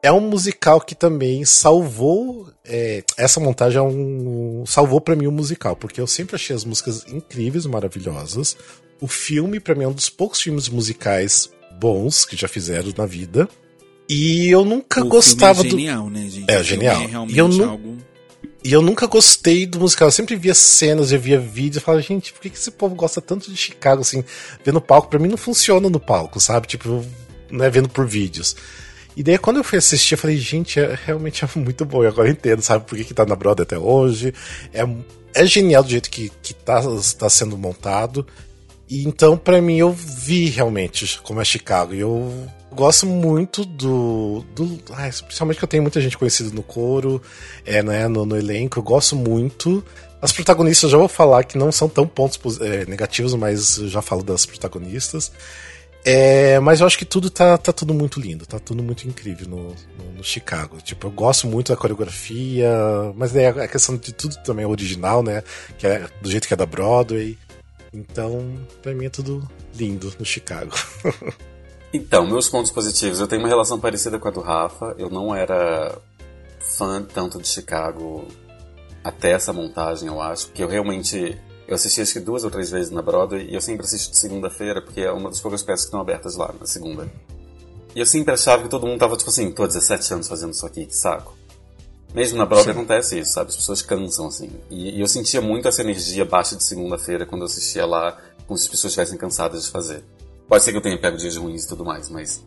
é 0.03 0.13
um 0.13 0.21
musical 0.21 0.81
que 0.81 0.95
também 0.95 1.45
salvou. 1.45 2.49
é, 2.65 3.03
essa 3.17 3.41
montagem 3.41 3.79
é 3.79 3.83
um. 3.83 4.65
salvou 4.67 5.01
pra 5.01 5.17
mim 5.17 5.27
o 5.27 5.33
musical, 5.33 5.75
porque 5.77 6.01
eu 6.01 6.07
sempre 6.07 6.37
achei 6.37 6.55
as 6.55 6.65
músicas 6.65 7.07
incríveis, 7.09 7.65
maravilhosas. 7.65 8.57
O 9.01 9.07
filme, 9.09 9.61
pra 9.61 9.75
mim, 9.75 9.85
é 9.85 9.89
um 9.89 9.93
dos 9.93 10.11
poucos 10.11 10.41
filmes 10.43 10.69
musicais 10.69 11.51
bons 11.81 12.25
que 12.25 12.37
já 12.37 12.49
fizeram 12.49 12.93
na 12.99 13.07
vida. 13.07 13.49
E 14.11 14.49
eu 14.49 14.65
nunca 14.65 15.03
o 15.03 15.09
gostava 15.09 15.63
filme 15.63 15.69
é 15.69 15.75
do. 15.75 15.79
genial, 16.01 16.11
né, 16.11 16.29
gente? 16.29 16.51
É, 16.51 16.59
O 16.61 16.63
genial. 16.65 17.01
É 17.03 17.33
E 17.33 17.39
eu 17.39 17.49
nu- 17.49 17.65
algo... 17.71 17.99
E 18.63 18.73
eu 18.73 18.83
nunca 18.83 19.07
gostei 19.07 19.67
do 19.67 19.79
musical. 19.79 20.09
Eu 20.09 20.13
sempre 20.13 20.37
via 20.37 20.55
cenas, 20.55 21.13
eu 21.13 21.21
via 21.21 21.39
vídeos. 21.39 21.77
Eu 21.77 21.83
falava, 21.83 22.03
gente, 22.03 22.33
por 22.33 22.43
que, 22.43 22.51
que 22.51 22.59
esse 22.59 22.71
povo 22.71 22.95
gosta 22.95 23.21
tanto 23.21 23.51
de 23.51 23.57
Chicago, 23.57 24.01
assim, 24.01 24.25
vendo 24.65 24.81
palco? 24.81 25.09
Pra 25.09 25.19
mim 25.19 25.29
não 25.29 25.37
funciona 25.37 25.89
no 25.89 26.01
palco, 26.01 26.41
sabe? 26.41 26.67
Tipo, 26.67 27.05
né, 27.51 27.71
vendo 27.71 27.89
por 27.89 28.07
vídeos. 28.07 28.57
E 29.17 29.23
daí 29.23 29.39
quando 29.39 29.57
eu 29.57 29.65
fui 29.65 29.79
assistir, 29.79 30.15
eu 30.15 30.19
falei, 30.19 30.37
gente, 30.37 30.79
é, 30.79 30.99
realmente 31.07 31.45
é 31.47 31.49
muito 31.57 31.85
bom. 31.85 32.03
E 32.03 32.07
agora 32.07 32.29
eu 32.29 32.33
entendo, 32.33 32.63
sabe, 32.63 32.85
por 32.85 32.99
que, 32.99 33.05
que 33.05 33.15
tá 33.15 33.25
na 33.25 33.37
Broadway 33.37 33.63
até 33.63 33.79
hoje. 33.79 34.35
É, 34.73 34.83
é 35.35 35.47
genial 35.47 35.83
do 35.83 35.91
jeito 35.91 36.11
que, 36.11 36.31
que 36.43 36.53
tá, 36.53 36.83
tá 37.17 37.31
sendo 37.31 37.57
montado. 37.57 38.27
E 38.89 39.07
então, 39.07 39.37
pra 39.37 39.61
mim, 39.61 39.77
eu 39.77 39.93
vi 39.93 40.47
realmente 40.47 41.21
como 41.23 41.41
é 41.41 41.45
Chicago. 41.45 41.95
E 41.95 42.01
eu 42.01 42.49
gosto 42.73 43.07
muito 43.07 43.65
do. 43.65 44.45
do 44.55 44.81
ah, 44.91 45.09
principalmente 45.09 45.59
que 45.59 45.65
eu 45.65 45.69
tenho 45.69 45.83
muita 45.83 46.01
gente 46.01 46.19
conhecida 46.19 46.51
no 46.51 46.63
coro, 46.63 47.21
é, 47.65 47.83
né, 47.83 48.09
no, 48.09 48.25
no 48.25 48.37
elenco. 48.37 48.79
Eu 48.79 48.83
gosto 48.83 49.17
muito. 49.17 49.85
As 50.21 50.33
protagonistas, 50.33 50.85
eu 50.85 50.91
já 50.91 50.99
vou 50.99 51.09
falar 51.09 51.45
que 51.45 51.57
não 51.57 51.71
são 51.71 51.89
tão 51.89 52.07
pontos 52.07 52.61
é, 52.61 52.85
negativos, 52.87 53.35
mas 53.35 53.79
eu 53.79 53.89
já 53.89 54.03
falo 54.03 54.23
das 54.23 54.45
protagonistas. 54.45 55.33
É, 56.05 56.59
mas 56.61 56.81
eu 56.81 56.87
acho 56.87 56.97
que 56.97 57.05
tudo 57.05 57.29
tá, 57.29 57.59
tá 57.59 57.73
tudo 57.73 57.93
muito 57.93 58.21
lindo, 58.21 58.47
tá 58.47 58.59
tudo 58.59 58.83
muito 58.83 59.07
incrível 59.07 59.49
no, 59.49 59.69
no, 59.69 60.13
no 60.17 60.25
Chicago. 60.25 60.79
Tipo, 60.81 61.09
eu 61.09 61.11
gosto 61.11 61.47
muito 61.47 61.73
da 61.73 61.77
coreografia, 61.77 62.71
mas 63.15 63.33
daí 63.33 63.47
a 63.47 63.69
questão 63.69 63.97
de 63.97 64.13
tudo 64.13 64.37
também 64.43 64.65
é 64.65 64.69
original, 64.69 65.23
né? 65.23 65.43
Que 65.77 65.87
é 65.87 66.07
do 66.21 66.31
jeito 66.31 66.49
que 66.49 66.55
é 66.55 66.57
da 66.57 66.67
Broadway. 66.67 67.37
Então, 67.93 68.59
pra 68.83 68.95
mim 68.95 69.07
é 69.07 69.11
tudo 69.11 69.47
lindo 69.75 70.13
no 70.19 70.25
Chicago. 70.25 70.75
Então, 71.93 72.27
meus 72.27 72.49
pontos 72.49 72.71
positivos. 72.71 73.21
Eu 73.21 73.27
tenho 73.27 73.41
uma 73.43 73.49
relação 73.49 73.81
parecida 73.81 74.19
com 74.19 74.29
a 74.29 74.31
do 74.31 74.41
Rafa. 74.41 74.95
Eu 74.99 75.09
não 75.09 75.35
era 75.35 75.99
fã 76.61 77.03
tanto 77.03 77.41
de 77.41 77.49
Chicago 77.49 78.27
até 79.03 79.33
essa 79.33 79.53
montagem, 79.53 80.09
eu 80.09 80.21
acho. 80.21 80.49
Porque 80.49 80.63
eu 80.63 80.69
realmente. 80.69 81.39
Eu 81.67 81.75
assisti 81.75 82.01
acho 82.01 82.15
que 82.15 82.21
duas 82.21 82.45
ou 82.45 82.51
três 82.51 82.71
vezes 82.71 82.91
na 82.91 83.03
Broadway 83.03 83.47
e 83.47 83.55
eu 83.55 83.61
sempre 83.61 83.85
assisto 83.85 84.11
de 84.11 84.17
segunda-feira, 84.17 84.81
porque 84.81 85.03
é 85.03 85.13
uma 85.13 85.29
das 85.29 85.39
poucas 85.39 85.63
peças 85.63 85.81
que 85.81 85.89
estão 85.89 86.01
abertas 86.01 86.35
lá 86.35 86.55
na 86.59 86.67
segunda. 86.67 87.11
E 87.95 88.01
eu 88.01 88.07
sempre 88.07 88.33
achava 88.33 88.63
que 88.63 88.71
todo 88.71 88.87
mundo 88.87 88.99
tava 88.99 89.17
tipo 89.19 89.29
assim, 89.29 89.51
tô 89.53 89.65
há 89.65 89.67
17 89.67 90.15
anos 90.15 90.29
fazendo 90.29 90.53
isso 90.53 90.65
aqui, 90.65 90.87
que 90.87 90.97
saco. 90.97 91.37
Mesmo 92.15 92.39
na 92.39 92.47
Broadway 92.47 92.73
acontece 92.73 93.19
isso, 93.19 93.33
sabe? 93.33 93.51
As 93.51 93.57
pessoas 93.57 93.83
cansam, 93.83 94.29
assim. 94.29 94.51
E, 94.71 94.97
e 94.97 95.01
eu 95.01 95.07
sentia 95.07 95.43
muito 95.43 95.69
essa 95.69 95.83
energia 95.83 96.25
baixa 96.25 96.57
de 96.57 96.65
segunda-feira 96.65 97.27
quando 97.27 97.43
eu 97.43 97.47
assistia 97.47 97.85
lá, 97.85 98.17
como 98.47 98.57
se 98.57 98.65
as 98.65 98.71
pessoas 98.71 98.93
estivessem 98.93 99.19
cansadas 99.19 99.65
de 99.65 99.71
fazer. 99.71 100.03
Pode 100.49 100.65
ser 100.65 100.73
que 100.73 100.79
eu 100.79 100.83
tenha 100.83 100.99
pego 100.99 101.17
dias 101.17 101.37
ruins 101.37 101.65
e 101.65 101.69
tudo 101.69 101.85
mais, 101.85 102.09
mas 102.09 102.43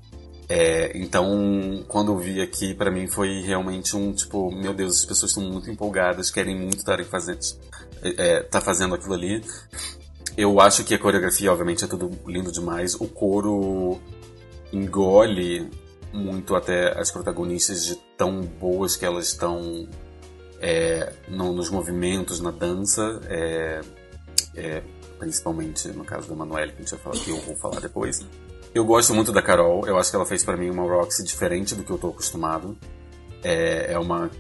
É, 0.50 0.92
então, 0.98 1.86
quando 1.88 2.12
eu 2.12 2.18
vi 2.18 2.42
aqui, 2.42 2.74
para 2.74 2.92
mim 2.92 3.08
foi 3.08 3.40
realmente 3.40 3.96
um 3.96 4.12
tipo, 4.12 4.52
meu 4.52 4.74
Deus, 4.74 4.98
as 5.00 5.06
pessoas 5.06 5.32
estão 5.32 5.50
muito 5.50 5.72
empolgadas, 5.72 6.30
querem 6.30 6.60
muito 6.60 6.80
estar 6.80 7.02
fazendo, 7.06 7.40
é, 8.04 8.44
tá 8.44 8.60
fazendo 8.60 8.94
aquilo 8.94 9.14
ali. 9.14 9.42
Eu 10.36 10.60
acho 10.60 10.84
que 10.84 10.94
a 10.94 11.00
coreografia, 11.00 11.50
obviamente, 11.50 11.86
é 11.86 11.88
tudo 11.88 12.10
lindo 12.28 12.52
demais. 12.52 12.96
O 12.96 13.08
coro 13.08 13.98
engole 14.74 15.70
muito 16.12 16.54
até 16.54 17.00
as 17.00 17.12
protagonistas 17.12 17.86
de 17.86 17.96
tão 18.18 18.42
boas 18.42 18.98
que 18.98 19.06
elas 19.06 19.28
estão 19.28 19.88
é, 20.60 21.14
no, 21.30 21.54
nos 21.54 21.70
movimentos, 21.70 22.42
na 22.42 22.52
dança. 22.52 23.22
É, 23.30 23.82
é, 24.56 24.84
principalmente 25.22 25.88
no 25.90 26.04
caso 26.04 26.28
da 26.28 26.36
Manuela, 26.36 26.72
que 26.72 26.78
a 26.78 26.80
gente 26.80 26.90
vai 26.90 27.00
falar 27.00 27.16
que 27.24 27.30
eu 27.30 27.40
vou 27.42 27.56
falar 27.56 27.80
depois. 27.80 28.26
Eu 28.74 28.84
gosto 28.84 29.14
muito 29.14 29.32
da 29.32 29.42
Carol, 29.42 29.86
eu 29.88 29.98
acho 30.00 30.10
que 30.10 30.16
ela 30.16 30.26
fez 30.26 30.44
para 30.44 30.58
mim 30.58 30.72
uma 30.72 30.84
Roxy 30.84 31.24
diferente 31.24 31.76
do 31.76 31.84
que 31.84 31.92
eu 31.92 31.98
tô 31.98 32.08
acostumado. 32.08 32.76
É, 33.44 33.94
é 33.94 34.00
uma 34.00 34.32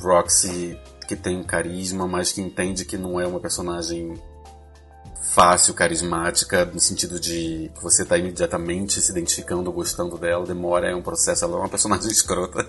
Roxy 0.00 0.78
que 1.06 1.14
tem 1.14 1.42
carisma, 1.42 2.08
mas 2.08 2.32
que 2.32 2.40
entende 2.40 2.86
que 2.86 2.96
não 2.96 3.20
é 3.20 3.26
uma 3.26 3.38
personagem 3.38 4.14
fácil, 5.34 5.74
carismática, 5.74 6.64
no 6.64 6.80
sentido 6.80 7.18
de 7.18 7.70
que 7.74 7.82
você 7.82 8.04
tá 8.04 8.16
imediatamente 8.16 9.00
se 9.02 9.10
identificando, 9.10 9.70
gostando 9.72 10.16
dela, 10.16 10.46
demora, 10.46 10.88
é 10.88 10.94
um 10.94 11.02
processo, 11.02 11.44
ela 11.44 11.56
é 11.56 11.58
uma 11.58 11.68
personagem 11.68 12.08
escrota. 12.10 12.64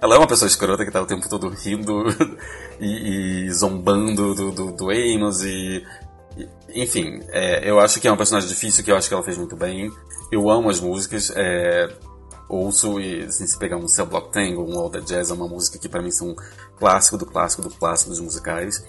Ela 0.00 0.14
é 0.14 0.18
uma 0.18 0.28
pessoa 0.28 0.46
escrota 0.46 0.84
que 0.84 0.92
tá 0.92 1.02
o 1.02 1.06
tempo 1.06 1.28
todo 1.28 1.48
rindo 1.48 2.04
e, 2.78 3.46
e 3.46 3.52
zombando 3.52 4.34
do, 4.34 4.52
do, 4.52 4.72
do 4.72 4.90
Amos 4.90 5.42
e 5.42 5.82
enfim, 6.74 7.20
é, 7.28 7.68
eu 7.68 7.78
acho 7.80 8.00
que 8.00 8.08
é 8.08 8.12
um 8.12 8.16
personagem 8.16 8.48
difícil, 8.48 8.84
que 8.84 8.90
eu 8.90 8.96
acho 8.96 9.08
que 9.08 9.14
ela 9.14 9.22
fez 9.22 9.36
muito 9.36 9.56
bem. 9.56 9.90
Eu 10.30 10.48
amo 10.48 10.70
as 10.70 10.80
músicas, 10.80 11.32
é, 11.34 11.88
ouço 12.48 13.00
e 13.00 13.24
assim, 13.24 13.46
se 13.46 13.58
pegar 13.58 13.76
um 13.76 13.88
Cell 13.88 14.06
Block 14.06 14.32
Tango, 14.32 14.62
um 14.62 14.78
All 14.78 14.90
The 14.90 15.00
Jazz, 15.00 15.30
é 15.30 15.34
uma 15.34 15.48
música 15.48 15.78
que 15.78 15.88
para 15.88 16.02
mim 16.02 16.10
são 16.10 16.28
um 16.28 16.36
clássico 16.78 17.18
do 17.18 17.26
clássico 17.26 17.62
do 17.62 17.70
clássico 17.70 18.10
dos 18.10 18.20
musicais. 18.20 18.84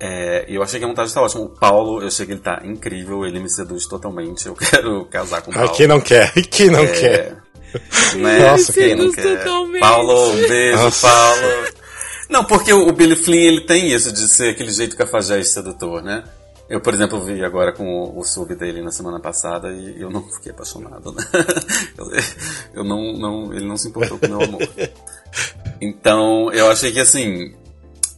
É, 0.00 0.44
eu 0.48 0.62
achei 0.62 0.78
que 0.78 0.84
a 0.84 0.88
montagem 0.88 1.08
está 1.08 1.22
ótima. 1.22 1.44
O 1.44 1.48
Paulo, 1.48 2.02
eu 2.02 2.08
achei 2.08 2.26
que 2.26 2.32
ele 2.32 2.40
tá 2.40 2.60
incrível, 2.64 3.24
ele 3.24 3.40
me 3.40 3.48
seduz 3.48 3.86
totalmente. 3.86 4.46
Eu 4.46 4.54
quero 4.56 5.04
casar 5.06 5.42
com 5.42 5.50
o 5.50 5.54
Paulo. 5.54 5.70
Ah, 5.70 5.72
quem 5.72 5.86
não 5.86 6.00
quer? 6.00 6.32
Quem 6.50 6.70
não 6.70 6.80
é, 6.80 6.86
quer? 6.88 7.44
Né? 8.16 8.50
Nossa, 8.50 8.72
quem 8.72 8.94
não 8.94 9.10
quer? 9.10 9.38
Totalmente. 9.38 9.80
Paulo, 9.80 10.30
um 10.30 10.48
beijo, 10.48 10.82
Nossa. 10.82 11.08
Paulo. 11.08 11.73
Não, 12.28 12.44
porque 12.44 12.72
o 12.72 12.92
Billy 12.92 13.16
Flynn 13.16 13.42
ele 13.42 13.60
tem 13.62 13.92
isso 13.92 14.12
de 14.12 14.26
ser 14.28 14.50
aquele 14.50 14.70
jeito 14.70 14.96
cafajeste 14.96 15.52
sedutor, 15.52 16.02
né? 16.02 16.24
Eu, 16.68 16.80
por 16.80 16.94
exemplo, 16.94 17.22
vi 17.22 17.44
agora 17.44 17.72
com 17.72 17.84
o, 17.84 18.18
o 18.18 18.24
sub 18.24 18.54
dele 18.54 18.82
na 18.82 18.90
semana 18.90 19.20
passada 19.20 19.70
e 19.70 20.00
eu 20.00 20.10
não 20.10 20.22
fiquei 20.22 20.50
apaixonado, 20.50 21.12
né? 21.12 21.22
Eu, 21.96 22.10
eu 22.74 22.84
não, 22.84 23.12
não, 23.12 23.52
ele 23.52 23.66
não 23.66 23.76
se 23.76 23.88
importou 23.88 24.18
com 24.18 24.26
o 24.26 24.28
meu 24.28 24.42
amor. 24.42 24.68
Então, 25.80 26.52
eu 26.52 26.70
achei 26.70 26.90
que 26.90 27.00
assim, 27.00 27.54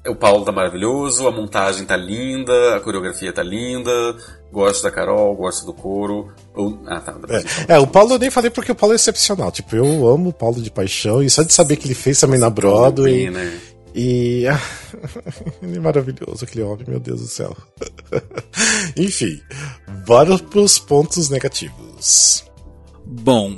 o 0.07 0.15
Paulo 0.15 0.45
tá 0.45 0.53
maravilhoso, 0.53 1.27
a 1.27 1.33
montagem 1.33 1.85
tá 1.85 1.97
linda, 1.97 2.77
a 2.77 2.81
coreografia 2.81 3.33
tá 3.33 3.43
linda, 3.43 3.91
gosto 4.53 4.83
da 4.83 4.91
Carol, 4.91 5.35
gosto 5.35 5.67
do 5.67 5.75
coro. 5.75 6.33
Ah, 6.87 7.01
tá. 7.01 7.17
É, 7.69 7.75
é, 7.75 7.79
o 7.79 7.87
Paulo 7.87 8.15
eu 8.15 8.19
nem 8.19 8.31
falei 8.31 8.51
porque 8.51 8.73
o 8.73 8.75
Paulo 8.75 8.93
é 8.93 8.97
excepcional. 8.97 9.51
Tipo, 9.51 9.77
eu 9.77 10.09
amo 10.09 10.31
o 10.31 10.33
Paulo 10.33 10.61
de 10.61 10.71
paixão 10.71 11.23
e 11.23 11.29
só 11.29 11.43
de 11.43 11.53
saber 11.53 11.77
que 11.77 11.87
ele 11.87 11.95
fez 11.95 12.21
também 12.21 12.39
na 12.39 12.49
Broadway. 12.49 13.25
Bem, 13.25 13.31
né? 13.31 13.61
E. 13.97 14.45
ele 15.63 15.77
é 15.79 15.81
maravilhoso, 15.81 16.45
aquele 16.45 16.63
homem, 16.63 16.85
meu 16.87 17.01
Deus 17.01 17.23
do 17.23 17.27
céu. 17.27 17.57
Enfim, 18.95 19.41
bora 20.07 20.39
pros 20.39 20.79
pontos 20.79 21.31
negativos. 21.31 22.45
Bom, 23.07 23.57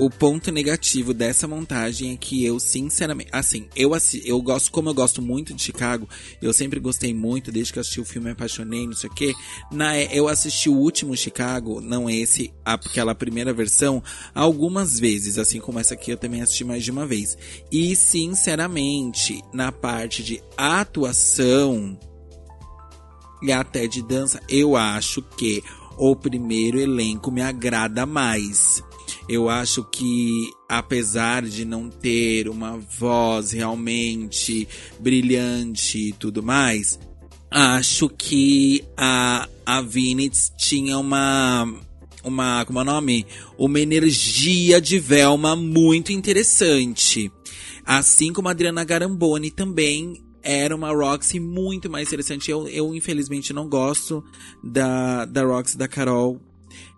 o 0.00 0.08
ponto 0.08 0.50
negativo 0.50 1.12
dessa 1.12 1.46
montagem 1.46 2.14
é 2.14 2.16
que 2.16 2.42
eu, 2.42 2.58
sinceramente, 2.58 3.28
assim, 3.32 3.68
eu, 3.76 3.90
eu 4.24 4.40
gosto, 4.40 4.72
como 4.72 4.88
eu 4.88 4.94
gosto 4.94 5.20
muito 5.20 5.52
de 5.52 5.62
Chicago, 5.62 6.08
eu 6.40 6.54
sempre 6.54 6.80
gostei 6.80 7.12
muito, 7.12 7.52
desde 7.52 7.70
que 7.70 7.78
eu 7.78 7.82
assisti 7.82 8.00
o 8.00 8.04
filme 8.04 8.24
me 8.28 8.32
apaixonei, 8.32 8.86
não 8.86 8.94
sei 8.94 9.10
o 9.10 9.12
quê. 9.12 9.34
Na, 9.70 9.98
eu 9.98 10.26
assisti 10.26 10.70
o 10.70 10.76
último 10.76 11.14
Chicago, 11.14 11.82
não 11.82 12.08
esse, 12.08 12.50
aquela 12.64 13.14
primeira 13.14 13.52
versão, 13.52 14.02
algumas 14.34 14.98
vezes, 14.98 15.36
assim 15.36 15.60
como 15.60 15.78
essa 15.78 15.92
aqui 15.92 16.12
eu 16.12 16.16
também 16.16 16.40
assisti 16.40 16.64
mais 16.64 16.82
de 16.82 16.90
uma 16.90 17.06
vez. 17.06 17.36
E, 17.70 17.94
sinceramente, 17.94 19.42
na 19.52 19.70
parte 19.70 20.22
de 20.22 20.42
atuação 20.56 21.98
e 23.42 23.52
até 23.52 23.86
de 23.86 24.02
dança, 24.02 24.40
eu 24.48 24.76
acho 24.76 25.20
que 25.20 25.62
o 25.98 26.16
primeiro 26.16 26.80
elenco 26.80 27.30
me 27.30 27.42
agrada 27.42 28.06
mais. 28.06 28.82
Eu 29.28 29.48
acho 29.48 29.84
que, 29.84 30.50
apesar 30.68 31.42
de 31.42 31.64
não 31.64 31.88
ter 31.88 32.48
uma 32.48 32.76
voz 32.76 33.52
realmente 33.52 34.68
brilhante 34.98 36.08
e 36.08 36.12
tudo 36.12 36.42
mais, 36.42 36.98
acho 37.50 38.08
que 38.08 38.84
a, 38.96 39.48
a 39.66 39.80
Vinitz 39.82 40.52
tinha 40.56 40.98
uma. 40.98 41.72
Uma. 42.22 42.64
Como 42.64 42.78
é 42.78 42.82
o 42.82 42.84
nome? 42.84 43.26
Uma 43.56 43.80
energia 43.80 44.80
de 44.80 44.98
Velma 44.98 45.56
muito 45.56 46.12
interessante. 46.12 47.32
Assim 47.84 48.32
como 48.32 48.48
a 48.48 48.50
Adriana 48.50 48.84
Garamboni 48.84 49.50
também 49.50 50.22
era 50.42 50.74
uma 50.74 50.92
Roxy 50.92 51.40
muito 51.40 51.90
mais 51.90 52.08
interessante. 52.08 52.50
Eu, 52.50 52.68
eu 52.68 52.94
infelizmente 52.94 53.52
não 53.52 53.68
gosto 53.68 54.24
da, 54.62 55.24
da 55.24 55.42
Roxy 55.44 55.76
da 55.76 55.88
Carol 55.88 56.40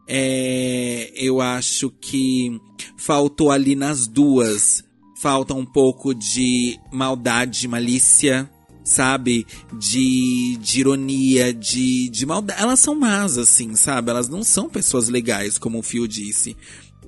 é, 0.07 1.13
eu 1.15 1.41
acho 1.41 1.91
que 1.91 2.61
faltou 2.97 3.51
ali 3.51 3.75
nas 3.75 4.07
duas. 4.07 4.85
Falta 5.21 5.55
um 5.55 5.65
pouco 5.65 6.13
de 6.13 6.79
maldade, 6.93 7.69
malícia, 7.69 8.51
sabe? 8.85 9.47
De, 9.73 10.57
de 10.61 10.81
ironia, 10.81 11.55
de, 11.55 12.09
de 12.09 12.27
maldade. 12.27 12.61
Elas 12.61 12.81
são 12.81 12.95
más, 12.95 13.39
assim, 13.39 13.75
sabe? 13.77 14.11
Elas 14.11 14.29
não 14.29 14.43
são 14.43 14.69
pessoas 14.69 15.09
legais, 15.09 15.59
como 15.59 15.79
o 15.79 15.83
Phil 15.83 16.07
disse. 16.07 16.57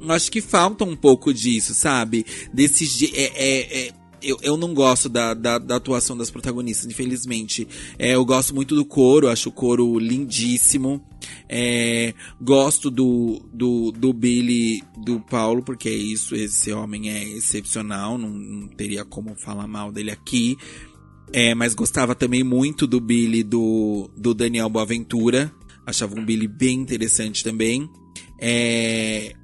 Eu 0.01 0.13
acho 0.13 0.31
que 0.31 0.41
falta 0.41 0.85
um 0.85 0.97
pouco 0.97 1.33
disso, 1.33 1.75
sabe? 1.75 2.25
Desses. 2.53 3.03
É, 3.15 3.23
é, 3.35 3.87
é, 3.87 3.93
eu, 4.25 4.39
eu 4.43 4.57
não 4.57 4.73
gosto 4.73 5.09
da, 5.09 5.35
da, 5.35 5.59
da, 5.59 5.77
atuação 5.77 6.17
das 6.17 6.31
protagonistas, 6.31 6.87
infelizmente. 6.87 7.69
É, 7.99 8.15
eu 8.15 8.25
gosto 8.25 8.55
muito 8.55 8.75
do 8.75 8.85
coro, 8.85 9.29
acho 9.29 9.51
o 9.51 9.53
coro 9.53 9.99
lindíssimo. 9.99 11.05
É, 11.49 12.15
gosto 12.41 12.91
do, 12.91 13.41
do, 13.53 13.93
do 13.93 14.13
Billy 14.13 14.83
do 14.97 15.21
Paulo, 15.21 15.63
porque 15.63 15.89
é 15.89 15.95
isso, 15.95 16.35
esse 16.35 16.73
homem 16.73 17.11
é 17.11 17.23
excepcional, 17.37 18.19
não, 18.19 18.31
não 18.31 18.69
teria 18.69 19.05
como 19.05 19.35
falar 19.35 19.67
mal 19.67 19.93
dele 19.93 20.11
aqui. 20.11 20.57
É, 21.33 21.55
mas 21.55 21.75
gostava 21.75 22.15
também 22.15 22.45
muito 22.45 22.87
do 22.87 23.01
Billy 23.01 23.43
do, 23.43 24.11
do 24.17 24.35
Daniel 24.35 24.69
Boaventura. 24.69 25.53
Achava 25.87 26.19
um 26.19 26.25
Billy 26.25 26.49
bem 26.49 26.81
interessante 26.81 27.45
também. 27.45 27.89
É, 28.41 29.35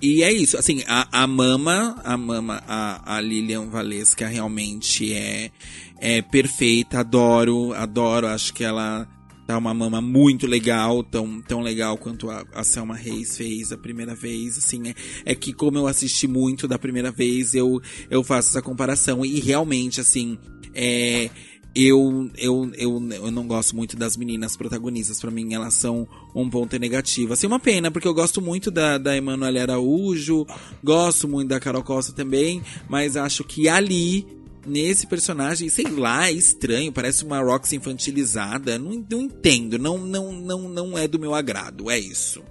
e 0.00 0.22
é 0.22 0.32
isso, 0.32 0.58
assim, 0.58 0.82
a, 0.86 1.22
a 1.22 1.26
Mama, 1.26 2.00
a 2.04 2.16
Mama, 2.16 2.62
a, 2.66 3.16
a 3.16 3.20
Lilian 3.20 3.66
Valesca 3.66 4.26
realmente 4.26 5.12
é, 5.12 5.50
é 5.98 6.22
perfeita, 6.22 7.00
adoro, 7.00 7.72
adoro, 7.72 8.26
acho 8.26 8.52
que 8.52 8.62
ela 8.62 9.08
tá 9.46 9.56
uma 9.56 9.72
mama 9.72 10.00
muito 10.00 10.46
legal, 10.46 11.04
tão, 11.04 11.40
tão 11.40 11.60
legal 11.60 11.96
quanto 11.96 12.28
a, 12.28 12.44
a 12.52 12.64
Selma 12.64 12.96
Reis 12.96 13.36
fez 13.36 13.70
a 13.70 13.78
primeira 13.78 14.14
vez, 14.14 14.58
assim, 14.58 14.88
é, 14.88 14.94
é 15.24 15.34
que 15.34 15.52
como 15.52 15.78
eu 15.78 15.86
assisti 15.86 16.26
muito 16.26 16.66
da 16.66 16.78
primeira 16.78 17.12
vez, 17.12 17.54
eu, 17.54 17.80
eu 18.10 18.24
faço 18.24 18.50
essa 18.50 18.60
comparação, 18.60 19.24
e 19.24 19.40
realmente, 19.40 20.00
assim, 20.00 20.36
é, 20.74 21.30
eu, 21.76 22.30
eu, 22.38 22.72
eu, 22.74 23.10
eu 23.10 23.30
não 23.30 23.46
gosto 23.46 23.76
muito 23.76 23.98
das 23.98 24.16
meninas 24.16 24.56
protagonistas. 24.56 25.20
para 25.20 25.30
mim, 25.30 25.52
elas 25.52 25.74
são 25.74 26.08
um 26.34 26.48
ponto 26.48 26.78
negativo. 26.78 27.34
Assim, 27.34 27.46
uma 27.46 27.60
pena, 27.60 27.90
porque 27.90 28.08
eu 28.08 28.14
gosto 28.14 28.40
muito 28.40 28.70
da, 28.70 28.96
da 28.96 29.14
Emanuele 29.14 29.58
Araújo, 29.58 30.46
gosto 30.82 31.28
muito 31.28 31.50
da 31.50 31.60
Carol 31.60 31.82
Costa 31.82 32.14
também, 32.14 32.62
mas 32.88 33.14
acho 33.14 33.44
que 33.44 33.68
ali, 33.68 34.26
nesse 34.66 35.06
personagem, 35.06 35.68
sei 35.68 35.84
lá, 35.84 36.28
é 36.28 36.32
estranho, 36.32 36.90
parece 36.90 37.24
uma 37.24 37.42
Rox 37.42 37.74
infantilizada. 37.74 38.78
Não, 38.78 39.04
não 39.10 39.20
entendo, 39.20 39.78
não, 39.78 39.98
não, 39.98 40.32
não, 40.32 40.68
não 40.70 40.96
é 40.96 41.06
do 41.06 41.18
meu 41.18 41.34
agrado, 41.34 41.90
é 41.90 41.98
isso. 41.98 42.42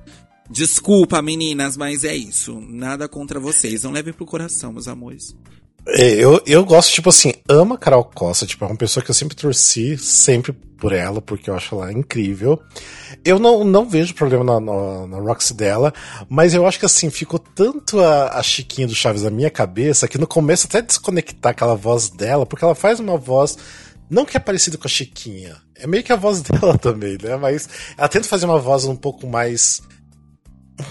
Desculpa, 0.52 1.20
meninas, 1.24 1.76
mas 1.76 2.04
é 2.04 2.16
isso. 2.16 2.62
Nada 2.62 3.08
contra 3.08 3.40
vocês. 3.40 3.82
Não 3.82 3.92
levem 3.92 4.14
pro 4.14 4.28
coração, 4.28 4.72
meus 4.72 4.88
amores. 4.88 5.36
É, 5.88 6.14
eu, 6.14 6.42
eu 6.48 6.66
gosto, 6.66 6.92
tipo 6.92 7.10
assim, 7.10 7.34
amo 7.48 7.76
a 7.76 7.78
Carol 7.78 8.04
Costa, 8.04 8.46
tipo, 8.46 8.64
é 8.66 8.68
uma 8.68 8.76
pessoa 8.76 9.04
que 9.04 9.12
eu 9.12 9.16
sempre 9.16 9.36
torci, 9.36 9.98
sempre 9.98 10.52
por 10.52 10.92
ela, 10.92 11.22
porque 11.22 11.50
eu 11.50 11.56
acho 11.56 11.76
ela 11.76 11.94
incrível. 11.94 12.60
Eu 13.24 13.38
não, 13.40 13.64
não 13.64 13.88
vejo 13.88 14.16
problema 14.16 14.44
na, 14.44 14.60
na, 14.60 15.08
na 15.08 15.18
Roxy 15.18 15.54
dela, 15.54 15.94
mas 16.28 16.54
eu 16.54 16.66
acho 16.66 16.80
que 16.80 16.86
assim, 16.86 17.10
ficou 17.10 17.40
tanto 17.40 18.00
a, 18.00 18.38
a 18.38 18.44
Chiquinha 18.44 18.88
do 18.88 18.96
Chaves 18.96 19.24
na 19.24 19.30
minha 19.30 19.50
cabeça 19.50 20.08
que 20.08 20.18
no 20.18 20.28
começo 20.28 20.68
até 20.68 20.82
desconectar 20.82 21.52
aquela 21.52 21.76
voz 21.76 22.10
dela, 22.10 22.46
porque 22.46 22.66
ela 22.66 22.76
faz 22.76 23.00
uma 23.00 23.18
voz. 23.18 23.58
Não 24.10 24.26
que 24.26 24.38
é 24.38 24.40
parecida 24.40 24.78
com 24.78 24.88
a 24.88 24.90
Chiquinha, 24.90 25.56
é 25.76 25.88
meio 25.88 26.04
que 26.04 26.14
a 26.14 26.16
voz 26.16 26.42
dela 26.44 26.78
também, 26.78 27.18
né? 27.22 27.36
Mas 27.38 27.70
ela 27.98 28.08
tenta 28.08 28.28
fazer 28.28 28.46
uma 28.46 28.60
voz 28.60 28.86
um 28.86 28.96
pouco 28.96 29.28
mais 29.28 29.82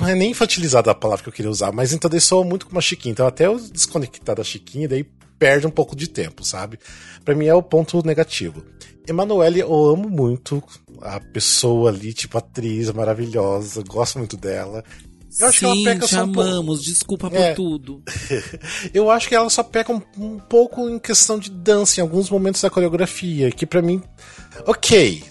Não 0.00 0.08
é 0.08 0.14
nem 0.14 0.30
infantilizada 0.30 0.90
a 0.90 0.94
palavra 0.94 1.22
que 1.22 1.28
eu 1.28 1.32
queria 1.32 1.50
usar, 1.50 1.72
mas 1.72 1.92
então 1.92 2.10
daí 2.10 2.20
soa 2.20 2.44
muito 2.44 2.66
como 2.66 2.78
a 2.78 2.82
Chiquinha. 2.82 3.12
Então 3.12 3.26
até 3.26 3.46
eu 3.46 3.58
desconectar 3.58 4.36
da 4.36 4.44
Chiquinha, 4.44 4.88
daí 4.88 5.04
perde 5.38 5.66
um 5.66 5.70
pouco 5.70 5.94
de 5.94 6.08
tempo, 6.08 6.44
sabe? 6.44 6.78
Para 7.24 7.34
mim 7.34 7.46
é 7.46 7.54
o 7.54 7.62
ponto 7.62 8.04
negativo. 8.06 8.64
Emanuele, 9.06 9.60
eu 9.60 9.86
amo 9.86 10.08
muito 10.08 10.62
a 11.02 11.20
pessoa 11.20 11.90
ali, 11.90 12.14
tipo, 12.14 12.38
atriz 12.38 12.90
maravilhosa, 12.90 13.82
gosto 13.82 14.18
muito 14.18 14.36
dela. 14.36 14.82
Eu 15.38 15.48
acho 15.48 15.58
Sim, 15.58 15.66
que 15.66 15.88
ela 15.88 15.94
peca 15.94 16.06
te 16.06 16.16
amamos, 16.16 16.78
um 16.80 16.82
desculpa 16.82 17.28
por 17.28 17.38
é. 17.38 17.54
tudo. 17.54 18.02
eu 18.94 19.10
acho 19.10 19.28
que 19.28 19.34
ela 19.34 19.50
só 19.50 19.62
peca 19.62 19.92
um, 19.92 20.00
um, 20.16 20.38
pouco 20.38 20.88
em 20.88 20.98
questão 20.98 21.38
de 21.38 21.50
dança, 21.50 22.00
em 22.00 22.02
alguns 22.02 22.30
momentos 22.30 22.62
da 22.62 22.70
coreografia, 22.70 23.50
que 23.50 23.66
para 23.66 23.82
mim, 23.82 24.00
ok, 24.66 25.24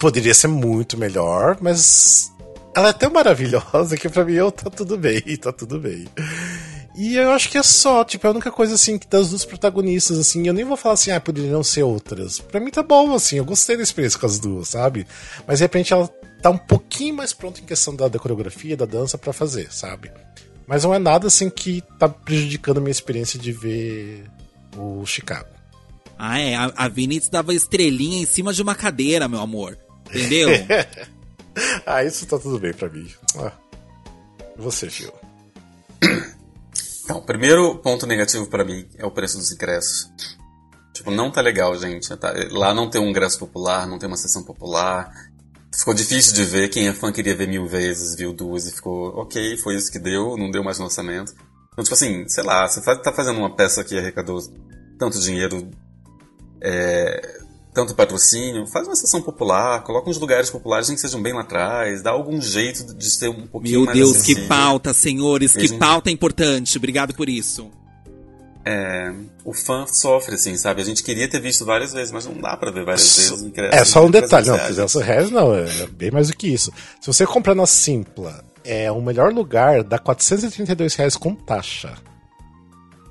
poderia 0.00 0.34
ser 0.34 0.48
muito 0.48 0.96
melhor, 0.96 1.58
mas 1.60 2.32
ela 2.74 2.88
é 2.88 2.92
tão 2.92 3.10
maravilhosa 3.10 3.96
que 3.96 4.08
pra 4.08 4.24
mim 4.24 4.34
eu 4.34 4.50
tá 4.50 4.70
tudo 4.70 4.96
bem, 4.96 5.20
tá 5.36 5.52
tudo 5.52 5.78
bem. 5.78 6.06
E 6.94 7.16
eu 7.16 7.30
acho 7.30 7.48
que 7.48 7.56
é 7.56 7.62
só, 7.62 8.04
tipo, 8.04 8.26
é 8.26 8.28
a 8.28 8.32
única 8.32 8.50
coisa 8.50 8.74
assim 8.74 8.98
que 8.98 9.06
das 9.06 9.30
duas 9.30 9.44
protagonistas, 9.44 10.18
assim, 10.18 10.46
eu 10.46 10.52
nem 10.52 10.64
vou 10.64 10.76
falar 10.76 10.94
assim, 10.94 11.10
ah, 11.10 11.20
poderiam 11.20 11.62
ser 11.62 11.82
outras. 11.82 12.38
Pra 12.38 12.60
mim 12.60 12.70
tá 12.70 12.82
bom, 12.82 13.14
assim, 13.14 13.36
eu 13.36 13.44
gostei 13.44 13.76
da 13.76 13.82
experiência 13.82 14.18
com 14.18 14.26
as 14.26 14.38
duas, 14.38 14.68
sabe? 14.68 15.06
Mas 15.46 15.58
de 15.58 15.64
repente 15.64 15.92
ela 15.92 16.06
tá 16.42 16.50
um 16.50 16.58
pouquinho 16.58 17.16
mais 17.16 17.32
pronta 17.32 17.60
em 17.60 17.64
questão 17.64 17.96
da, 17.96 18.08
da 18.08 18.18
coreografia, 18.18 18.76
da 18.76 18.84
dança 18.84 19.16
para 19.16 19.32
fazer, 19.32 19.72
sabe? 19.72 20.10
Mas 20.66 20.84
não 20.84 20.94
é 20.94 20.98
nada 20.98 21.28
assim 21.28 21.48
que 21.48 21.82
tá 21.98 22.08
prejudicando 22.08 22.78
a 22.78 22.80
minha 22.80 22.90
experiência 22.90 23.38
de 23.38 23.52
ver 23.52 24.24
o 24.76 25.04
Chicago. 25.06 25.48
Ah, 26.18 26.38
é. 26.38 26.54
A, 26.54 26.72
a 26.76 26.90
dava 27.30 27.54
estrelinha 27.54 28.22
em 28.22 28.26
cima 28.26 28.52
de 28.52 28.62
uma 28.62 28.74
cadeira, 28.74 29.28
meu 29.28 29.40
amor. 29.40 29.78
Entendeu? 30.08 30.48
ah, 31.86 32.04
isso 32.04 32.26
tá 32.26 32.38
tudo 32.38 32.58
bem 32.58 32.72
pra 32.72 32.88
mim. 32.88 33.10
Ah. 33.38 33.52
Você, 34.56 34.88
Fio. 34.90 35.12
Então, 37.04 37.18
o 37.18 37.22
primeiro 37.22 37.76
ponto 37.78 38.06
negativo 38.06 38.46
para 38.46 38.64
mim 38.64 38.88
é 38.96 39.04
o 39.04 39.10
preço 39.10 39.36
dos 39.36 39.50
ingressos. 39.50 40.10
Tipo, 40.94 41.10
não 41.10 41.30
tá 41.30 41.40
legal, 41.40 41.76
gente. 41.78 42.14
Tá, 42.16 42.32
lá 42.50 42.72
não 42.72 42.88
tem 42.88 43.00
um 43.00 43.08
ingresso 43.08 43.38
popular, 43.38 43.86
não 43.86 43.98
tem 43.98 44.06
uma 44.06 44.16
sessão 44.16 44.42
popular. 44.44 45.12
Ficou 45.74 45.94
difícil 45.94 46.34
de 46.34 46.44
ver. 46.44 46.68
Quem 46.68 46.88
é 46.88 46.92
fã 46.92 47.10
queria 47.10 47.34
ver 47.34 47.48
mil 47.48 47.66
vezes, 47.66 48.14
viu 48.16 48.32
duas 48.32 48.66
e 48.66 48.72
ficou, 48.72 49.08
ok, 49.16 49.56
foi 49.56 49.74
isso 49.74 49.90
que 49.90 49.98
deu, 49.98 50.36
não 50.36 50.50
deu 50.50 50.62
mais 50.62 50.78
no 50.78 50.84
orçamento. 50.84 51.34
Então, 51.72 51.82
tipo 51.82 51.94
assim, 51.94 52.28
sei 52.28 52.44
lá, 52.44 52.68
você 52.68 52.80
tá 52.98 53.12
fazendo 53.12 53.38
uma 53.38 53.54
peça 53.54 53.82
que 53.82 53.98
arrecadou 53.98 54.38
tanto 54.98 55.18
dinheiro, 55.18 55.70
é, 56.60 57.40
tanto 57.72 57.94
patrocínio, 57.94 58.66
faz 58.66 58.86
uma 58.86 58.96
sessão 58.96 59.22
popular, 59.22 59.82
coloca 59.82 60.10
uns 60.10 60.18
lugares 60.18 60.50
populares 60.50 60.90
que 60.90 60.96
sejam 60.98 61.22
bem 61.22 61.32
lá 61.32 61.40
atrás, 61.40 62.02
dá 62.02 62.10
algum 62.10 62.40
jeito 62.40 62.94
de 62.94 63.10
ser 63.10 63.28
um 63.28 63.46
pouquinho 63.46 63.78
Meu 63.78 63.86
mais 63.86 63.98
Meu 63.98 64.06
Deus, 64.06 64.16
acessível. 64.18 64.42
que 64.42 64.48
pauta, 64.48 64.94
senhores, 64.94 65.56
que 65.56 65.72
pauta 65.78 66.10
importante. 66.10 66.76
Obrigado 66.76 67.14
por 67.14 67.28
isso 67.28 67.70
é, 68.64 69.12
o 69.44 69.52
fã 69.52 69.86
sofre, 69.86 70.36
assim, 70.36 70.56
sabe? 70.56 70.82
A 70.82 70.84
gente 70.84 71.02
queria 71.02 71.28
ter 71.28 71.40
visto 71.40 71.64
várias 71.64 71.92
vezes, 71.92 72.12
mas 72.12 72.26
não 72.26 72.34
dá 72.34 72.56
pra 72.56 72.70
ver 72.70 72.84
várias 72.84 73.16
vezes. 73.16 73.52
É 73.72 73.84
só 73.84 74.04
um 74.04 74.10
detalhe, 74.10 74.48
não, 74.48 74.58
300 74.58 74.94
reais 75.02 75.30
não, 75.30 75.54
é 75.54 75.66
bem 75.92 76.10
mais 76.10 76.28
do 76.28 76.36
que 76.36 76.48
isso. 76.48 76.72
Se 77.00 77.06
você 77.06 77.26
comprar 77.26 77.54
na 77.54 77.66
Simpla, 77.66 78.44
é 78.64 78.90
o 78.90 79.00
melhor 79.00 79.32
lugar, 79.32 79.82
dá 79.82 79.98
432 79.98 80.94
reais 80.94 81.16
com 81.16 81.34
taxa. 81.34 81.94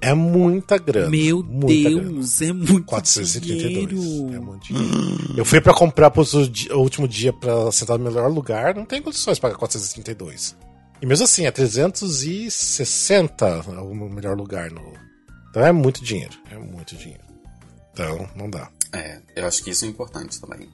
É 0.02 0.16
muita 0.16 0.80
grana. 0.80 1.10
Meu 1.10 1.44
muita 1.44 1.90
Deus, 1.90 2.40
grana. 2.40 2.52
é 2.52 2.54
muito 2.54 2.84
432. 2.86 3.88
Dinheiro. 3.88 4.36
É 4.36 4.40
muito 4.40 4.66
dinheiro. 4.66 5.34
Eu 5.38 5.46
fui 5.46 5.62
para 5.62 5.74
comprar 5.74 6.10
pro 6.10 6.26
último 6.72 7.08
dia 7.08 7.32
para 7.32 7.72
sentar 7.72 8.00
no 8.00 8.04
melhor 8.04 8.32
lugar, 8.32 8.76
não 8.76 8.86
tem 8.86 9.02
condições 9.02 9.36
de 9.36 9.42
pagar 9.42 9.58
432. 9.58 10.58
E 11.02 11.06
mesmo 11.06 11.26
assim, 11.26 11.46
é 11.46 11.52
360 11.52 13.70
o 13.82 14.10
melhor 14.10 14.36
lugar 14.36 14.72
no, 14.72 14.82
então 15.52 15.66
é 15.66 15.72
muito 15.72 16.04
dinheiro. 16.04 16.34
É 16.50 16.58
muito 16.58 16.96
dinheiro. 16.96 17.24
Então, 17.94 18.28
não 18.36 18.50
dá. 18.50 18.70
É, 18.94 19.20
eu 19.36 19.46
acho 19.46 19.64
que 19.64 19.70
isso 19.70 19.86
é 19.86 19.88
importante 19.88 20.40
também. 20.40 20.70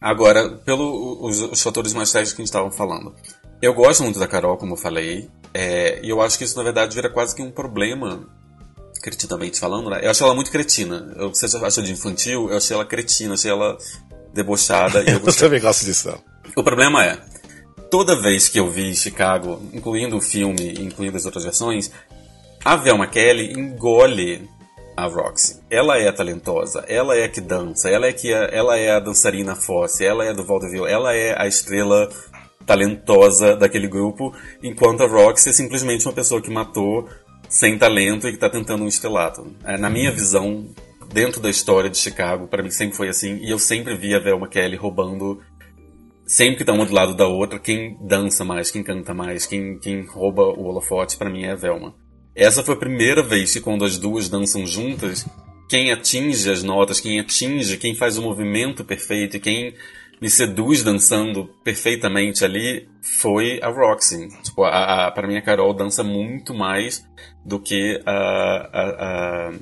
Agora, 0.00 0.48
pelos 0.48 1.42
os, 1.42 1.62
fatores 1.62 1.92
mais 1.92 2.08
sérios 2.08 2.32
que 2.32 2.40
a 2.40 2.42
gente 2.42 2.48
estava 2.48 2.70
falando. 2.70 3.14
Eu 3.60 3.74
gosto 3.74 4.02
muito 4.02 4.18
da 4.18 4.26
Carol, 4.26 4.56
como 4.56 4.72
eu 4.72 4.78
falei. 4.78 5.30
É, 5.52 6.00
e 6.02 6.08
eu 6.08 6.22
acho 6.22 6.38
que 6.38 6.44
isso, 6.44 6.56
na 6.56 6.62
verdade, 6.62 6.94
vira 6.94 7.10
quase 7.10 7.36
que 7.36 7.42
um 7.42 7.50
problema, 7.50 8.26
cretinamente 9.00 9.58
falando, 9.58 9.90
né? 9.90 10.00
Eu 10.02 10.10
acho 10.10 10.22
ela 10.22 10.34
muito 10.34 10.50
cretina. 10.50 11.12
Eu, 11.16 11.30
você 11.30 11.46
acha 11.56 11.82
de 11.82 11.92
infantil? 11.92 12.50
Eu 12.50 12.56
achei 12.56 12.74
ela 12.74 12.84
cretina, 12.84 13.34
achei 13.34 13.50
ela 13.50 13.76
debochada. 14.32 15.02
eu, 15.02 15.20
eu 15.24 15.36
também 15.36 15.60
gosto 15.60 15.84
disso, 15.84 16.08
não. 16.08 16.20
O 16.56 16.62
problema 16.62 17.04
é, 17.04 17.18
toda 17.90 18.20
vez 18.20 18.48
que 18.48 18.58
eu 18.58 18.70
vi 18.70 18.94
Chicago, 18.94 19.60
incluindo 19.72 20.16
o 20.16 20.20
filme, 20.20 20.74
incluindo 20.80 21.16
as 21.16 21.24
outras 21.24 21.44
versões, 21.44 21.90
a 22.64 22.76
Velma 22.76 23.06
Kelly 23.06 23.52
engole 23.52 24.48
a 24.96 25.06
Roxy. 25.06 25.60
Ela 25.70 25.98
é 25.98 26.10
talentosa, 26.12 26.84
ela 26.86 27.16
é 27.16 27.24
a 27.24 27.28
que 27.28 27.40
dança, 27.40 27.88
ela 27.88 28.06
é, 28.06 28.12
que 28.12 28.32
é, 28.32 28.56
ela 28.56 28.76
é 28.76 28.90
a 28.90 29.00
dançarina 29.00 29.56
Fosse, 29.56 30.04
ela 30.04 30.24
é 30.24 30.32
do 30.32 30.44
vaudeville, 30.44 30.86
ela 30.86 31.14
é 31.14 31.40
a 31.40 31.46
estrela 31.46 32.08
talentosa 32.66 33.56
daquele 33.56 33.88
grupo, 33.88 34.32
enquanto 34.62 35.02
a 35.02 35.06
Roxy 35.06 35.48
é 35.48 35.52
simplesmente 35.52 36.06
uma 36.06 36.12
pessoa 36.12 36.40
que 36.40 36.50
matou 36.50 37.08
sem 37.50 37.76
talento 37.76 38.28
e 38.28 38.30
que 38.30 38.36
está 38.36 38.48
tentando 38.48 38.84
um 38.84 38.88
estrelato. 38.88 39.54
É, 39.64 39.76
na 39.76 39.90
minha 39.90 40.12
visão, 40.12 40.68
dentro 41.12 41.40
da 41.40 41.50
história 41.50 41.90
de 41.90 41.98
Chicago, 41.98 42.46
para 42.46 42.62
mim 42.62 42.70
sempre 42.70 42.96
foi 42.96 43.08
assim, 43.08 43.38
e 43.42 43.50
eu 43.50 43.58
sempre 43.58 43.96
vi 43.96 44.14
a 44.14 44.20
Velma 44.20 44.48
Kelly 44.48 44.76
roubando 44.76 45.42
sempre 46.24 46.58
que 46.58 46.64
tá 46.64 46.72
uma 46.72 46.86
do 46.86 46.94
lado 46.94 47.12
da 47.16 47.26
outra, 47.26 47.58
quem 47.58 47.98
dança 48.00 48.44
mais, 48.44 48.70
quem 48.70 48.84
canta 48.84 49.12
mais, 49.12 49.46
quem, 49.46 49.80
quem 49.80 50.06
rouba 50.06 50.42
o 50.42 50.64
holofote, 50.66 51.16
para 51.16 51.28
mim 51.28 51.42
é 51.42 51.50
a 51.50 51.56
Velma. 51.56 51.92
Essa 52.36 52.62
foi 52.62 52.74
a 52.74 52.78
primeira 52.78 53.20
vez 53.20 53.52
que 53.52 53.60
quando 53.60 53.84
as 53.84 53.98
duas 53.98 54.28
dançam 54.28 54.64
juntas, 54.64 55.26
quem 55.68 55.90
atinge 55.90 56.48
as 56.48 56.62
notas, 56.62 57.00
quem 57.00 57.18
atinge, 57.18 57.76
quem 57.78 57.96
faz 57.96 58.16
o 58.16 58.22
movimento 58.22 58.84
perfeito 58.84 59.36
e 59.36 59.40
quem 59.40 59.74
me 60.20 60.28
seduz 60.28 60.82
dançando 60.82 61.48
perfeitamente 61.64 62.44
ali 62.44 62.88
foi 63.02 63.58
a 63.62 63.68
Roxy. 63.68 64.28
Tipo, 64.42 64.64
a, 64.64 65.06
a, 65.06 65.10
pra 65.10 65.26
mim 65.26 65.36
a 65.36 65.42
Carol 65.42 65.72
dança 65.72 66.04
muito 66.04 66.54
mais 66.54 67.04
do 67.44 67.58
que 67.58 68.00
a, 68.04 68.12
a, 68.12 69.48
a 69.48 69.52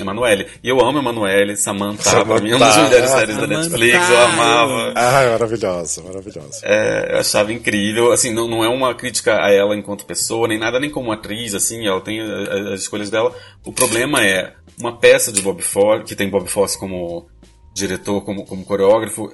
Emanuele. 0.00 0.46
E 0.62 0.68
eu 0.68 0.80
amo 0.80 0.98
Emanuele, 0.98 1.56
Samantha, 1.56 2.02
Samantha. 2.02 2.26
pra 2.26 2.40
mim 2.40 2.50
é 2.50 2.56
uma 2.56 2.66
das 2.66 2.76
melhores 2.76 3.10
séries 3.10 3.36
da 3.36 3.46
Netflix, 3.46 4.10
eu 4.10 4.18
amava. 4.18 4.92
Ah, 4.94 5.30
maravilhosa, 5.30 6.02
maravilhosa. 6.02 6.60
É, 6.62 7.14
eu 7.14 7.18
achava 7.18 7.52
incrível, 7.52 8.12
assim, 8.12 8.32
não, 8.32 8.48
não 8.48 8.64
é 8.64 8.68
uma 8.68 8.94
crítica 8.94 9.42
a 9.42 9.52
ela 9.52 9.76
enquanto 9.76 10.04
pessoa, 10.04 10.48
nem 10.48 10.58
nada, 10.58 10.78
nem 10.80 10.90
como 10.90 11.12
atriz, 11.12 11.54
assim, 11.54 11.86
ela 11.86 12.00
tem 12.00 12.20
as 12.20 12.82
escolhas 12.82 13.10
dela. 13.10 13.34
O 13.64 13.72
problema 13.72 14.24
é, 14.24 14.54
uma 14.78 14.96
peça 14.96 15.32
de 15.32 15.42
Bob 15.42 15.62
Fosse, 15.62 16.04
que 16.04 16.16
tem 16.16 16.28
Bob 16.28 16.48
Fosse 16.48 16.78
como 16.78 17.28
diretor, 17.74 18.24
como, 18.24 18.44
como 18.44 18.64
coreógrafo, 18.64 19.30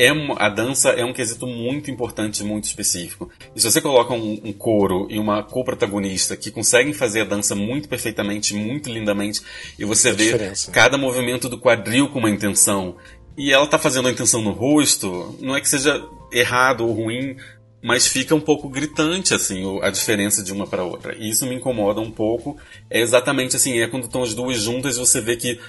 é 0.00 0.08
a 0.38 0.48
dança 0.48 0.88
é 0.90 1.04
um 1.04 1.12
quesito 1.12 1.46
muito 1.46 1.90
importante, 1.90 2.42
muito 2.42 2.64
específico. 2.64 3.30
E 3.54 3.60
se 3.60 3.70
você 3.70 3.82
coloca 3.82 4.14
um, 4.14 4.40
um 4.42 4.52
coro 4.52 5.06
e 5.10 5.18
uma 5.18 5.42
co-protagonista 5.42 6.34
que 6.38 6.50
conseguem 6.50 6.94
fazer 6.94 7.20
a 7.20 7.24
dança 7.24 7.54
muito 7.54 7.86
perfeitamente, 7.86 8.54
muito 8.54 8.90
lindamente, 8.90 9.42
e 9.78 9.84
você 9.84 10.10
vê 10.10 10.32
diferença. 10.32 10.72
cada 10.72 10.96
movimento 10.96 11.50
do 11.50 11.58
quadril 11.58 12.08
com 12.08 12.18
uma 12.18 12.30
intenção, 12.30 12.96
e 13.36 13.52
ela 13.52 13.66
tá 13.66 13.78
fazendo 13.78 14.08
a 14.08 14.10
intenção 14.10 14.40
no 14.40 14.52
rosto, 14.52 15.36
não 15.38 15.54
é 15.54 15.60
que 15.60 15.68
seja 15.68 16.02
errado 16.32 16.80
ou 16.80 16.92
ruim, 16.94 17.36
mas 17.82 18.06
fica 18.06 18.34
um 18.34 18.40
pouco 18.40 18.70
gritante 18.70 19.34
assim 19.34 19.62
a 19.82 19.90
diferença 19.90 20.42
de 20.42 20.50
uma 20.50 20.66
para 20.66 20.82
outra. 20.82 21.14
E 21.14 21.28
isso 21.28 21.46
me 21.46 21.54
incomoda 21.54 22.00
um 22.00 22.10
pouco. 22.10 22.56
É 22.88 23.00
exatamente 23.00 23.54
assim, 23.56 23.78
é 23.78 23.86
quando 23.86 24.04
estão 24.04 24.22
as 24.22 24.34
duas 24.34 24.58
juntas 24.58 24.96
você 24.96 25.20
vê 25.20 25.36
que 25.36 25.60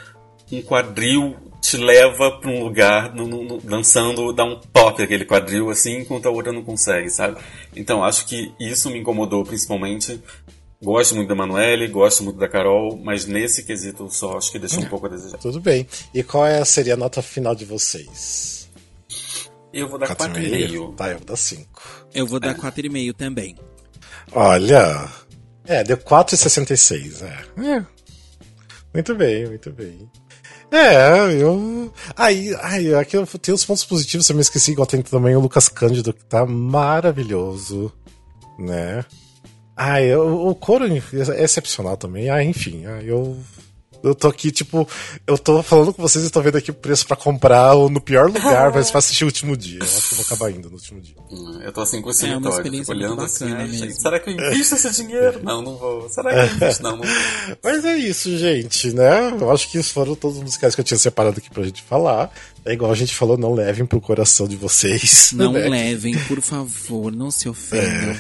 um 0.52 0.62
quadril 0.62 1.36
te 1.72 1.78
leva 1.78 2.32
para 2.32 2.52
um 2.52 2.62
lugar 2.64 3.16
no, 3.16 3.26
no, 3.26 3.44
no, 3.44 3.62
dançando, 3.62 4.34
dá 4.34 4.44
um 4.44 4.60
pop 4.60 5.02
aquele 5.02 5.24
quadril 5.24 5.70
assim, 5.70 6.00
enquanto 6.00 6.26
a 6.26 6.30
outra 6.30 6.52
não 6.52 6.64
consegue, 6.64 7.10
sabe? 7.10 7.40
Então 7.74 8.04
acho 8.04 8.26
que 8.26 8.54
isso 8.60 8.90
me 8.90 9.00
incomodou 9.00 9.46
principalmente. 9.46 10.22
Gosto 10.84 11.16
muito 11.16 11.30
da 11.30 11.36
Manuele, 11.36 11.88
gosto 11.88 12.24
muito 12.24 12.40
da 12.40 12.50
Carol, 12.50 13.00
mas 13.02 13.26
nesse 13.26 13.64
quesito 13.64 14.10
só 14.10 14.38
acho 14.38 14.52
que 14.52 14.60
deixou 14.60 14.82
um 14.84 14.88
pouco 14.88 15.06
a 15.06 15.10
desejar. 15.10 15.38
Tudo 15.38 15.62
bem. 15.62 15.88
E 16.14 16.24
qual 16.24 16.46
é, 16.46 16.66
seria 16.66 16.96
a 16.96 16.98
nota 16.98 17.22
final 17.22 17.56
de 17.56 17.64
vocês? 17.64 18.70
Eu 19.72 19.88
vou 19.88 19.98
dar 19.98 20.14
4,5. 20.14 20.96
Tá, 20.96 21.10
eu 21.10 21.18
vou 21.18 21.26
dar 21.26 21.36
5. 21.38 22.08
Eu 22.14 22.28
vou 22.28 22.40
dar 22.40 22.56
4,5 22.56 23.10
é. 23.10 23.14
também. 23.14 23.56
Olha. 24.34 25.08
É, 25.66 25.84
deu 25.84 25.98
4,66. 25.98 27.24
É. 27.24 27.78
é. 27.78 27.86
Muito 28.94 29.16
bem, 29.16 29.46
muito 29.48 29.72
bem. 29.72 30.10
É, 30.72 31.34
eu. 31.34 31.92
Aí, 32.16 32.56
aí, 32.62 32.96
aqui 32.96 33.18
tem 33.42 33.54
os 33.54 33.66
pontos 33.66 33.84
positivos, 33.84 34.30
eu 34.30 34.36
me 34.36 34.42
esqueci, 34.42 34.72
igual 34.72 34.88
tem 34.88 35.02
também 35.02 35.36
o 35.36 35.42
Lucas 35.42 35.68
Cândido, 35.68 36.14
que 36.14 36.24
tá 36.24 36.46
maravilhoso, 36.46 37.92
né? 38.58 39.04
Ah, 39.76 40.02
eu, 40.02 40.48
o 40.48 40.56
coro 40.56 40.86
é 40.86 41.44
excepcional 41.44 41.98
também. 41.98 42.30
Ah, 42.30 42.42
enfim, 42.44 42.84
eu. 43.04 43.38
Eu 44.04 44.16
tô 44.16 44.28
aqui, 44.28 44.52
tipo, 44.52 44.88
eu 45.28 45.38
tô 45.38 45.62
falando 45.62 45.94
com 45.94 46.02
vocês 46.02 46.26
e 46.26 46.30
tô 46.30 46.42
vendo 46.42 46.58
aqui 46.58 46.72
o 46.72 46.74
preço 46.74 47.06
pra 47.06 47.16
comprar 47.16 47.76
no 47.76 48.02
pior 48.02 48.28
lugar, 48.32 48.72
mas 48.74 48.90
pra 48.92 49.00
assistir 49.00 49.24
o 49.24 49.28
último 49.28 49.56
dia. 49.56 49.80
Eu 49.80 49.84
acho 49.86 50.08
que 50.10 50.14
eu 50.14 50.18
vou 50.18 50.26
acabar 50.26 50.52
indo 50.52 50.70
no 50.70 50.76
último 50.76 51.00
dia. 51.02 51.16
Hum, 51.32 51.60
eu 51.62 51.72
tô 51.72 51.82
assim 51.82 52.02
com 52.02 52.10
esse 52.10 52.26
É 52.26 52.36
vitório, 52.36 52.50
experiência 52.58 52.94
tipo, 52.96 53.06
olhando 53.06 53.22
assim, 53.22 53.48
gente, 53.48 53.82
mesmo. 53.82 54.02
será 54.02 54.20
que 54.20 54.30
eu 54.30 54.34
invisto 54.34 54.76
esse 54.76 54.94
dinheiro? 55.04 55.40
Não, 55.44 55.62
não 55.62 55.78
vou. 55.78 56.10
Será 56.10 56.32
que 56.34 56.40
eu 56.40 56.56
invisto? 56.56 56.84
Não, 56.84 56.98
não 56.98 57.04
vou. 57.04 57.16
Mas 57.64 57.86
é 57.86 57.98
isso, 57.98 58.38
gente, 58.38 58.92
né? 58.94 59.38
Eu 59.40 59.52
acho 59.52 59.70
que 59.70 59.82
foram 59.84 60.16
todos 60.16 60.38
os 60.38 60.44
musicais 60.44 60.74
que 60.74 60.82
eu 60.82 60.86
tinha 60.86 60.98
separado 60.98 61.38
aqui 61.38 61.50
pra 61.50 61.64
gente 61.64 61.82
falar. 61.84 62.32
É 62.66 62.74
igual 62.74 62.92
a 62.92 62.96
gente 62.96 63.16
falou, 63.16 63.38
não 63.38 63.54
levem 63.54 63.86
pro 63.86 64.00
coração 64.00 64.48
de 64.48 64.56
vocês. 64.56 65.32
Não 65.34 65.54
né? 65.54 65.68
levem, 65.68 66.18
por 66.28 66.42
favor, 66.42 67.12
não 67.12 67.32
se 67.32 67.50
ofendam. 67.50 68.16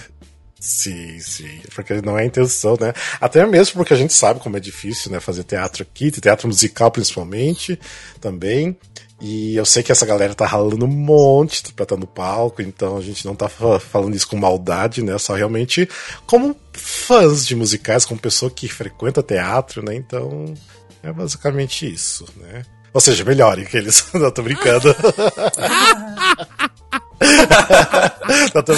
Sim, 0.63 1.19
sim. 1.19 1.59
Porque 1.73 2.01
não 2.03 2.15
é 2.17 2.21
a 2.21 2.25
intenção, 2.25 2.77
né? 2.79 2.93
Até 3.19 3.43
mesmo 3.47 3.73
porque 3.77 3.95
a 3.95 3.97
gente 3.97 4.13
sabe 4.13 4.39
como 4.39 4.57
é 4.57 4.59
difícil, 4.59 5.11
né? 5.11 5.19
Fazer 5.19 5.43
teatro 5.43 5.81
aqui, 5.81 6.11
teatro 6.11 6.47
musical 6.47 6.91
principalmente, 6.91 7.79
também. 8.21 8.77
E 9.19 9.55
eu 9.55 9.65
sei 9.65 9.81
que 9.81 9.91
essa 9.91 10.05
galera 10.05 10.35
tá 10.35 10.45
ralando 10.45 10.85
um 10.85 10.87
monte 10.87 11.73
pra 11.73 11.83
estar 11.83 11.97
no 11.97 12.05
palco, 12.07 12.61
então 12.61 12.95
a 12.97 13.01
gente 13.01 13.25
não 13.25 13.35
tá 13.35 13.49
fa- 13.49 13.79
falando 13.79 14.15
isso 14.15 14.27
com 14.27 14.35
maldade, 14.37 15.03
né? 15.03 15.17
Só 15.17 15.33
realmente 15.33 15.89
como 16.27 16.55
fãs 16.73 17.45
de 17.45 17.55
musicais, 17.55 18.05
como 18.05 18.19
pessoa 18.19 18.51
que 18.51 18.67
frequenta 18.67 19.23
teatro, 19.23 19.83
né? 19.83 19.95
Então 19.95 20.53
é 21.01 21.11
basicamente 21.11 21.91
isso, 21.91 22.23
né? 22.37 22.63
Ou 22.93 23.01
seja, 23.01 23.23
melhorem 23.23 23.65
que 23.65 23.77
eles. 23.77 24.05
não, 24.13 24.29
tô 24.31 24.43
brincando. 24.43 24.93
não, 28.55 28.63
tô, 28.63 28.73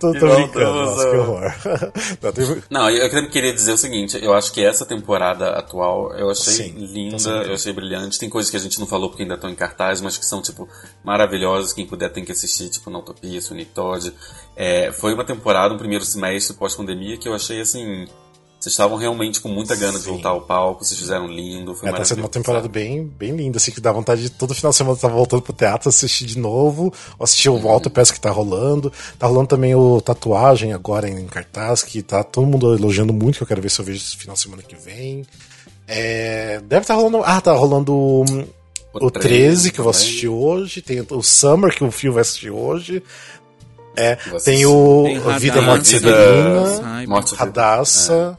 tô, 0.00 0.18
tô 0.18 0.34
brincando, 0.34 0.72
nossa, 0.72 1.10
que 1.10 1.16
horror. 1.16 1.54
Não, 2.22 2.32
tem- 2.32 2.62
Não, 2.70 2.90
eu 2.90 3.30
queria 3.30 3.52
dizer 3.52 3.72
o 3.72 3.76
seguinte, 3.78 4.18
eu 4.22 4.32
acho 4.32 4.52
que 4.52 4.64
essa 4.64 4.86
temporada 4.86 5.50
atual 5.50 6.12
eu 6.14 6.30
achei 6.30 6.52
Sim, 6.54 6.74
linda, 6.78 7.16
eu 7.46 7.54
achei 7.54 7.72
brilhante. 7.72 8.18
Tem 8.18 8.28
coisas 8.30 8.50
que 8.50 8.56
a 8.56 8.60
gente 8.60 8.80
não 8.80 8.86
falou 8.86 9.10
porque 9.10 9.22
ainda 9.22 9.34
estão 9.34 9.50
em 9.50 9.54
cartaz, 9.54 10.00
mas 10.00 10.16
que 10.16 10.24
são, 10.24 10.40
tipo, 10.40 10.68
maravilhosas. 11.04 11.72
Quem 11.72 11.86
puder 11.86 12.10
tem 12.10 12.24
que 12.24 12.32
assistir, 12.32 12.68
tipo, 12.70 12.90
na 12.90 12.98
Utopia, 12.98 13.40
Sweeney 13.40 13.66
Todd. 13.66 14.12
É, 14.56 14.90
foi 14.92 15.12
uma 15.12 15.24
temporada, 15.24 15.74
um 15.74 15.78
primeiro 15.78 16.04
semestre 16.04 16.56
pós-pandemia 16.56 17.16
que 17.18 17.28
eu 17.28 17.34
achei, 17.34 17.60
assim... 17.60 18.06
Vocês 18.64 18.72
estavam 18.72 18.96
realmente 18.96 19.42
com 19.42 19.50
muita 19.50 19.76
gana 19.76 19.98
de 19.98 20.04
Sim. 20.04 20.12
voltar 20.12 20.30
ao 20.30 20.40
palco, 20.40 20.82
vocês 20.82 20.98
fizeram 20.98 21.26
lindo, 21.26 21.74
foi 21.74 21.86
É, 21.86 21.92
tá 21.92 22.02
sendo 22.02 22.20
uma 22.20 22.30
temporada 22.30 22.66
bem, 22.66 23.04
bem 23.04 23.36
linda, 23.36 23.58
assim, 23.58 23.70
que 23.70 23.78
dá 23.78 23.92
vontade 23.92 24.22
de 24.22 24.30
todo 24.30 24.54
final 24.54 24.70
de 24.70 24.76
semana 24.78 24.94
estar 24.96 25.08
voltando 25.08 25.42
pro 25.42 25.52
teatro, 25.52 25.90
assistir 25.90 26.24
de 26.24 26.38
novo, 26.38 26.84
ou 27.18 27.24
assistir 27.24 27.50
o 27.50 27.58
Volta 27.58 27.90
Peça 27.90 28.14
que 28.14 28.18
tá 28.18 28.30
rolando. 28.30 28.90
Tá 29.18 29.26
rolando 29.26 29.48
também 29.48 29.74
o 29.74 30.00
Tatuagem 30.00 30.72
agora 30.72 31.06
em 31.06 31.26
cartaz, 31.26 31.82
que 31.82 32.00
tá 32.00 32.24
todo 32.24 32.46
mundo 32.46 32.74
elogiando 32.74 33.12
muito, 33.12 33.36
que 33.36 33.42
eu 33.42 33.46
quero 33.46 33.60
ver 33.60 33.70
se 33.70 33.82
eu 33.82 33.84
vejo 33.84 33.98
esse 33.98 34.16
final 34.16 34.32
de 34.32 34.40
semana 34.40 34.62
que 34.62 34.76
vem. 34.76 35.26
É, 35.86 36.58
deve 36.64 36.84
estar 36.84 36.94
rolando. 36.94 37.22
Ah, 37.22 37.42
tá 37.42 37.52
rolando 37.52 37.94
hum, 37.94 38.46
o, 38.94 39.10
13, 39.10 39.72
que 39.72 39.78
eu 39.78 39.84
vou 39.84 39.92
também. 39.92 40.06
assistir 40.06 40.28
hoje. 40.28 40.80
Tem 40.80 41.06
o 41.10 41.22
Summer, 41.22 41.70
que 41.76 41.84
o 41.84 41.90
Fio 41.90 42.14
vai 42.14 42.22
assistir 42.22 42.50
hoje. 42.50 43.02
É, 43.94 44.16
tem 44.42 44.64
o 44.64 45.02
Tem 45.04 45.38
Vida 45.38 45.60
Morte 45.60 45.86
Severina. 45.86 47.06
Morte 47.06 47.34
Radassa. 47.34 48.38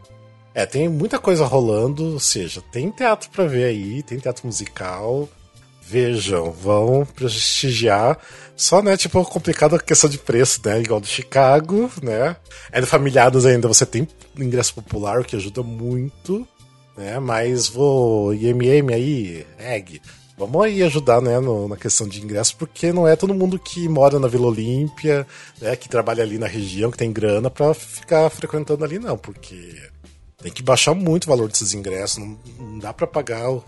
É. 0.55 0.65
tem 0.65 0.87
muita 0.89 1.19
coisa 1.19 1.45
rolando, 1.45 2.13
ou 2.13 2.19
seja, 2.19 2.61
tem 2.71 2.89
teatro 2.89 3.29
pra 3.29 3.45
ver 3.45 3.65
aí, 3.65 4.01
tem 4.01 4.17
teatro 4.17 4.45
musical. 4.47 5.29
Vejam, 5.87 6.51
vão 6.51 7.05
prestigiar. 7.05 8.17
Só, 8.55 8.81
né, 8.81 8.97
tipo, 8.97 9.23
complicado 9.25 9.75
a 9.75 9.79
questão 9.79 10.09
de 10.09 10.17
preço, 10.17 10.59
né? 10.65 10.79
Igual 10.81 10.99
do 10.99 11.05
Chicago, 11.05 11.91
né? 12.01 12.35
É 12.71 12.81
do 12.81 12.87
Familiados 12.87 13.45
ainda 13.45 13.67
você 13.67 13.85
tem 13.85 14.07
ingresso 14.35 14.73
popular, 14.73 15.19
o 15.19 15.23
que 15.23 15.35
ajuda 15.35 15.61
muito, 15.61 16.47
né? 16.97 17.19
Mas 17.19 17.67
vou 17.67 18.33
IMM 18.33 18.93
aí, 18.93 19.45
egg. 19.59 20.01
Vamos 20.37 20.65
aí 20.65 20.81
ajudar, 20.83 21.21
né, 21.21 21.39
no- 21.39 21.67
na 21.69 21.77
questão 21.77 22.07
de 22.07 22.21
ingresso, 22.21 22.57
porque 22.57 22.91
não 22.91 23.07
é 23.07 23.15
todo 23.15 23.33
mundo 23.33 23.57
que 23.59 23.87
mora 23.87 24.19
na 24.19 24.27
Vila 24.27 24.47
Olímpia, 24.47 25.25
né, 25.61 25.75
que 25.77 25.87
trabalha 25.87 26.23
ali 26.23 26.37
na 26.37 26.47
região, 26.47 26.91
que 26.91 26.97
tem 26.97 27.13
grana 27.13 27.49
pra 27.49 27.73
ficar 27.73 28.29
frequentando 28.29 28.83
ali, 28.83 28.99
não, 28.99 29.17
porque 29.17 29.77
tem 30.45 30.53
que 30.53 30.61
baixar 30.61 30.93
muito 30.93 31.23
o 31.23 31.27
valor 31.27 31.49
desses 31.49 31.73
ingressos, 31.73 32.19
não, 32.19 32.37
não 32.59 32.77
dá 32.77 32.93
pra 32.93 33.07
pagar 33.07 33.49
o- 33.49 33.63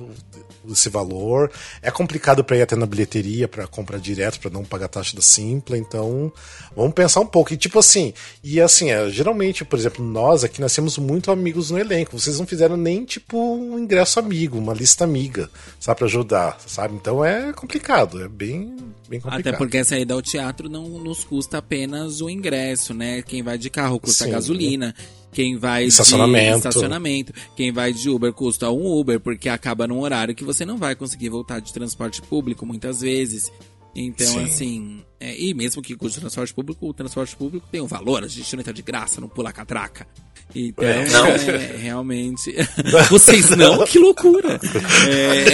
esse 0.70 0.90
valor. 0.90 1.50
É 1.82 1.90
complicado 1.90 2.44
pra 2.44 2.56
ir 2.56 2.62
até 2.62 2.76
na 2.76 2.86
bilheteria 2.86 3.48
pra 3.48 3.66
comprar 3.66 3.98
direto, 3.98 4.40
pra 4.40 4.52
não 4.52 4.64
pagar 4.64 4.88
taxa 4.88 5.16
da 5.16 5.22
Simpla, 5.24 5.76
então 5.76 6.32
vamos 6.76 6.94
pensar 6.94 7.22
um 7.22 7.26
pouco. 7.26 7.52
E 7.52 7.58
tipo 7.58 7.80
assim, 7.80 8.14
e 8.44 8.62
assim, 8.62 8.92
é, 8.92 9.10
geralmente, 9.10 9.66
por 9.66 9.80
exemplo, 9.80 10.06
nós 10.06 10.44
aqui 10.44 10.62
nós 10.62 10.76
temos 10.76 11.00
muito 11.00 11.32
amigos 11.32 11.72
no 11.72 11.80
elenco. 11.80 12.20
Vocês 12.20 12.38
não 12.38 12.46
fizeram 12.46 12.78
nem 12.78 13.06
tipo 13.06 13.38
um 13.56 13.80
ingresso 13.80 14.20
amigo, 14.20 14.58
uma 14.60 14.74
lista 14.74 15.04
amiga, 15.04 15.50
sabe, 15.80 15.98
pra 15.98 16.06
ajudar, 16.08 16.60
sabe? 16.68 16.94
Então 16.94 17.26
é 17.26 17.52
complicado, 17.54 18.22
é 18.22 18.28
bem, 18.28 18.76
bem 19.10 19.20
complicado. 19.20 19.40
Até 19.40 19.52
porque 19.54 19.84
sair 19.84 20.12
ao 20.12 20.22
teatro 20.22 20.70
não 20.70 20.88
nos 20.88 21.24
custa 21.24 21.58
apenas 21.58 22.22
o 22.22 22.30
ingresso, 22.30 22.94
né? 22.94 23.24
Quem 23.24 23.42
vai 23.42 23.58
de 23.58 23.70
carro 23.72 24.00
custa 24.00 24.26
Sim. 24.26 24.32
gasolina. 24.32 24.94
Quem 25.38 25.56
vai 25.56 25.84
Estacionamento. 25.84 26.52
de 26.54 26.58
estacionamento. 26.58 27.34
Quem 27.56 27.72
vai 27.72 27.94
de 27.94 28.10
Uber 28.10 28.34
custa 28.34 28.72
um 28.72 28.88
Uber, 28.92 29.20
porque 29.20 29.48
acaba 29.48 29.86
num 29.86 30.00
horário 30.00 30.34
que 30.34 30.44
você 30.44 30.66
não 30.66 30.78
vai 30.78 30.96
conseguir 30.96 31.30
voltar 31.30 31.60
de 31.60 31.72
transporte 31.72 32.24
público 32.24 32.66
muitas 32.66 33.02
vezes. 33.02 33.52
Então, 33.96 34.26
Sim. 34.26 34.44
assim. 34.44 35.02
é, 35.20 35.40
e 35.40 35.54
mesmo 35.54 35.80
que 35.80 35.96
custe 35.96 36.20
transporte 36.20 36.52
público, 36.52 36.90
o 36.90 36.92
transporte 36.92 37.36
público 37.36 37.68
tem 37.72 37.80
um 37.80 37.86
valor, 37.86 38.24
a 38.24 38.28
gente 38.28 38.52
não 38.56 38.62
entra 38.62 38.74
de 38.74 38.82
graça, 38.82 39.22
não 39.22 39.30
pula 39.30 39.52
catraca. 39.52 40.08
Então, 40.56 40.84
É. 40.84 41.08
Não. 41.08 41.28
é, 41.28 41.78
realmente. 41.78 42.56
Vocês 43.12 43.52
não? 43.52 43.86
Que 43.86 44.00
loucura! 44.00 44.60
É, 45.08 45.46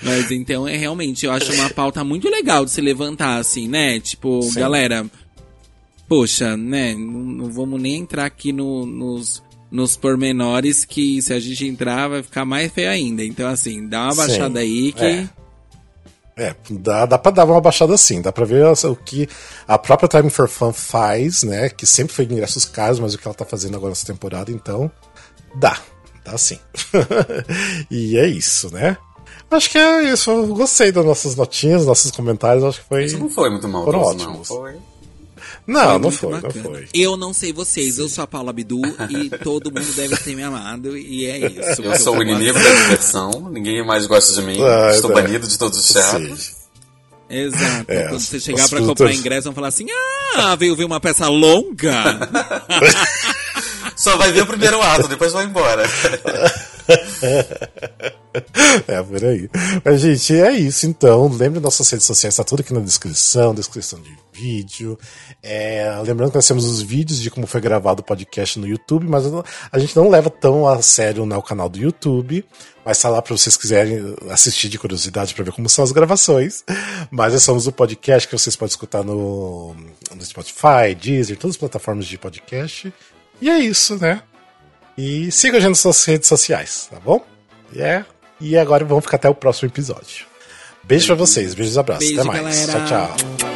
Mas 0.00 0.30
então, 0.30 0.68
é 0.68 0.76
realmente, 0.76 1.26
eu 1.26 1.32
acho 1.32 1.52
uma 1.54 1.70
pauta 1.70 2.04
muito 2.04 2.28
legal 2.28 2.64
de 2.64 2.70
se 2.70 2.80
levantar, 2.80 3.38
assim, 3.38 3.66
né? 3.66 3.98
Tipo, 3.98 4.42
Sim. 4.42 4.60
galera, 4.60 5.04
poxa, 6.08 6.56
né? 6.56 6.94
Não, 6.94 7.20
não 7.20 7.52
vamos 7.52 7.80
nem 7.80 7.96
entrar 7.96 8.24
aqui 8.26 8.52
no- 8.52 8.86
nos, 8.86 9.42
nos 9.70 9.96
pormenores 9.96 10.84
que 10.84 11.20
se 11.22 11.32
a 11.32 11.40
gente 11.40 11.66
entrar 11.66 12.08
vai 12.08 12.22
ficar 12.22 12.44
mais 12.44 12.72
feio 12.72 12.90
ainda. 12.90 13.24
Então, 13.24 13.48
assim, 13.48 13.88
dá 13.88 14.04
uma 14.04 14.12
Sim. 14.12 14.16
baixada 14.18 14.60
aí 14.60 14.92
que. 14.92 15.04
É. 15.04 15.28
É, 16.38 16.54
dá, 16.68 17.06
dá 17.06 17.16
pra 17.16 17.32
dar 17.32 17.46
uma 17.46 17.62
baixada 17.62 17.94
assim, 17.94 18.20
dá 18.20 18.30
pra 18.30 18.44
ver 18.44 18.66
o 18.66 18.94
que 18.94 19.26
a 19.66 19.78
própria 19.78 20.06
Time 20.06 20.28
for 20.28 20.46
Fun 20.46 20.70
faz, 20.70 21.42
né? 21.42 21.70
Que 21.70 21.86
sempre 21.86 22.12
foi 22.12 22.26
ingressos 22.26 22.66
caros, 22.66 23.00
mas 23.00 23.14
o 23.14 23.18
que 23.18 23.26
ela 23.26 23.34
tá 23.34 23.46
fazendo 23.46 23.74
agora 23.74 23.88
nessa 23.92 24.06
temporada, 24.06 24.52
então 24.52 24.90
dá, 25.54 25.78
dá 26.22 26.36
sim. 26.36 26.58
e 27.90 28.18
é 28.18 28.26
isso, 28.26 28.70
né? 28.70 28.98
Acho 29.50 29.70
que 29.70 29.78
é 29.78 30.12
isso, 30.12 30.30
eu 30.30 30.46
gostei 30.48 30.92
das 30.92 31.06
nossas 31.06 31.36
notinhas, 31.36 31.86
nossos 31.86 32.10
comentários, 32.10 32.62
acho 32.64 32.82
que 32.82 32.88
foi. 32.88 33.04
Isso 33.06 33.18
não 33.18 33.30
foi 33.30 33.48
muito 33.48 33.62
Foram 33.70 34.00
maldoso, 34.00 34.26
não. 34.26 34.44
Foi. 34.44 34.74
Não, 35.66 35.84
não 35.94 35.98
muito 36.00 36.16
foi, 36.18 36.40
não 36.40 36.50
foi. 36.50 36.88
Eu 36.94 37.16
não 37.16 37.32
sei 37.32 37.52
vocês, 37.52 37.98
eu 37.98 38.08
sou 38.08 38.22
a 38.22 38.26
Paula 38.26 38.50
Abdu 38.50 38.80
e 39.10 39.28
todo 39.42 39.72
mundo 39.72 39.92
deve 39.94 40.16
ter 40.18 40.36
me 40.36 40.42
amado, 40.44 40.96
e 40.96 41.26
é 41.26 41.38
isso. 41.38 41.82
Eu 41.82 41.96
sou 41.96 42.16
o 42.18 42.22
inimigo 42.22 42.54
da 42.58 42.70
diversão, 42.82 43.48
ninguém 43.50 43.84
mais 43.84 44.06
gosta 44.06 44.32
de 44.40 44.46
mim, 44.46 44.58
Ah, 44.62 44.92
estou 44.94 45.10
é. 45.10 45.14
banido 45.14 45.46
de 45.46 45.58
todos 45.58 45.78
os 45.78 45.88
teatros. 45.88 46.54
Exato. 47.28 47.90
É, 47.90 48.04
Quando 48.08 48.20
você 48.20 48.38
chegar 48.38 48.68
pra 48.68 48.80
comprar 48.80 49.12
ingresso, 49.12 49.46
vão 49.46 49.52
falar 49.54 49.66
assim: 49.68 49.86
ah, 50.36 50.54
veio 50.54 50.76
ver 50.76 50.84
uma 50.84 51.00
peça 51.00 51.26
longa. 51.28 52.28
Só 53.96 54.16
vai 54.16 54.30
ver 54.30 54.42
o 54.42 54.46
primeiro 54.46 54.80
ato, 54.80 55.08
depois 55.08 55.32
vai 55.32 55.44
embora. 55.44 55.82
É, 58.86 59.02
por 59.02 59.24
aí. 59.24 59.48
Mas, 59.84 60.00
gente, 60.02 60.34
é 60.38 60.52
isso 60.52 60.86
então. 60.86 61.26
Lembre 61.28 61.58
nossas 61.58 61.88
redes 61.90 62.06
sociais, 62.06 62.36
tá 62.36 62.44
tudo 62.44 62.60
aqui 62.60 62.72
na 62.72 62.80
descrição, 62.80 63.54
descrição 63.54 63.98
de 64.00 64.10
vídeo. 64.36 64.98
É, 65.42 65.90
lembrando 66.04 66.30
que 66.30 66.36
nós 66.36 66.46
temos 66.46 66.64
os 66.64 66.82
vídeos 66.82 67.20
de 67.20 67.30
como 67.30 67.46
foi 67.46 67.60
gravado 67.60 68.02
o 68.02 68.04
podcast 68.04 68.58
no 68.58 68.66
YouTube, 68.66 69.06
mas 69.08 69.24
a 69.72 69.78
gente 69.78 69.96
não 69.96 70.08
leva 70.08 70.28
tão 70.28 70.66
a 70.66 70.82
sério 70.82 71.24
né, 71.24 71.36
o 71.36 71.42
canal 71.42 71.68
do 71.68 71.78
YouTube. 71.78 72.44
Mas 72.84 73.00
tá 73.00 73.08
lá 73.08 73.20
para 73.20 73.36
vocês 73.36 73.56
quiserem 73.56 74.14
assistir 74.30 74.68
de 74.68 74.78
curiosidade 74.78 75.34
para 75.34 75.44
ver 75.44 75.52
como 75.52 75.68
são 75.68 75.82
as 75.82 75.90
gravações. 75.90 76.62
Mas 77.10 77.32
nós 77.32 77.42
somos 77.42 77.66
o 77.66 77.72
podcast 77.72 78.28
que 78.28 78.38
vocês 78.38 78.54
podem 78.54 78.70
escutar 78.70 79.02
no, 79.02 79.74
no 80.14 80.24
Spotify, 80.24 80.94
Deezer, 81.00 81.36
todas 81.36 81.56
as 81.56 81.58
plataformas 81.58 82.06
de 82.06 82.16
podcast. 82.16 82.92
E 83.40 83.50
é 83.50 83.58
isso, 83.58 83.96
né? 83.96 84.22
E 84.96 85.30
siga 85.32 85.58
a 85.58 85.60
gente 85.60 85.70
nas 85.70 85.80
suas 85.80 86.04
redes 86.04 86.28
sociais, 86.28 86.88
tá 86.90 86.98
bom? 87.00 87.24
E 87.72 87.82
é. 87.82 88.04
E 88.40 88.56
agora 88.56 88.84
vamos 88.84 89.04
ficar 89.04 89.16
até 89.16 89.28
o 89.28 89.34
próximo 89.34 89.68
episódio. 89.68 90.26
Beijo 90.84 91.06
pra 91.06 91.16
vocês, 91.16 91.54
beijos 91.54 91.74
e 91.74 91.78
abraços. 91.78 92.06
Beijo, 92.06 92.20
até 92.20 92.40
mais. 92.40 92.66
galera. 92.66 92.86
Tchau, 92.86 93.16
tchau. 93.16 93.55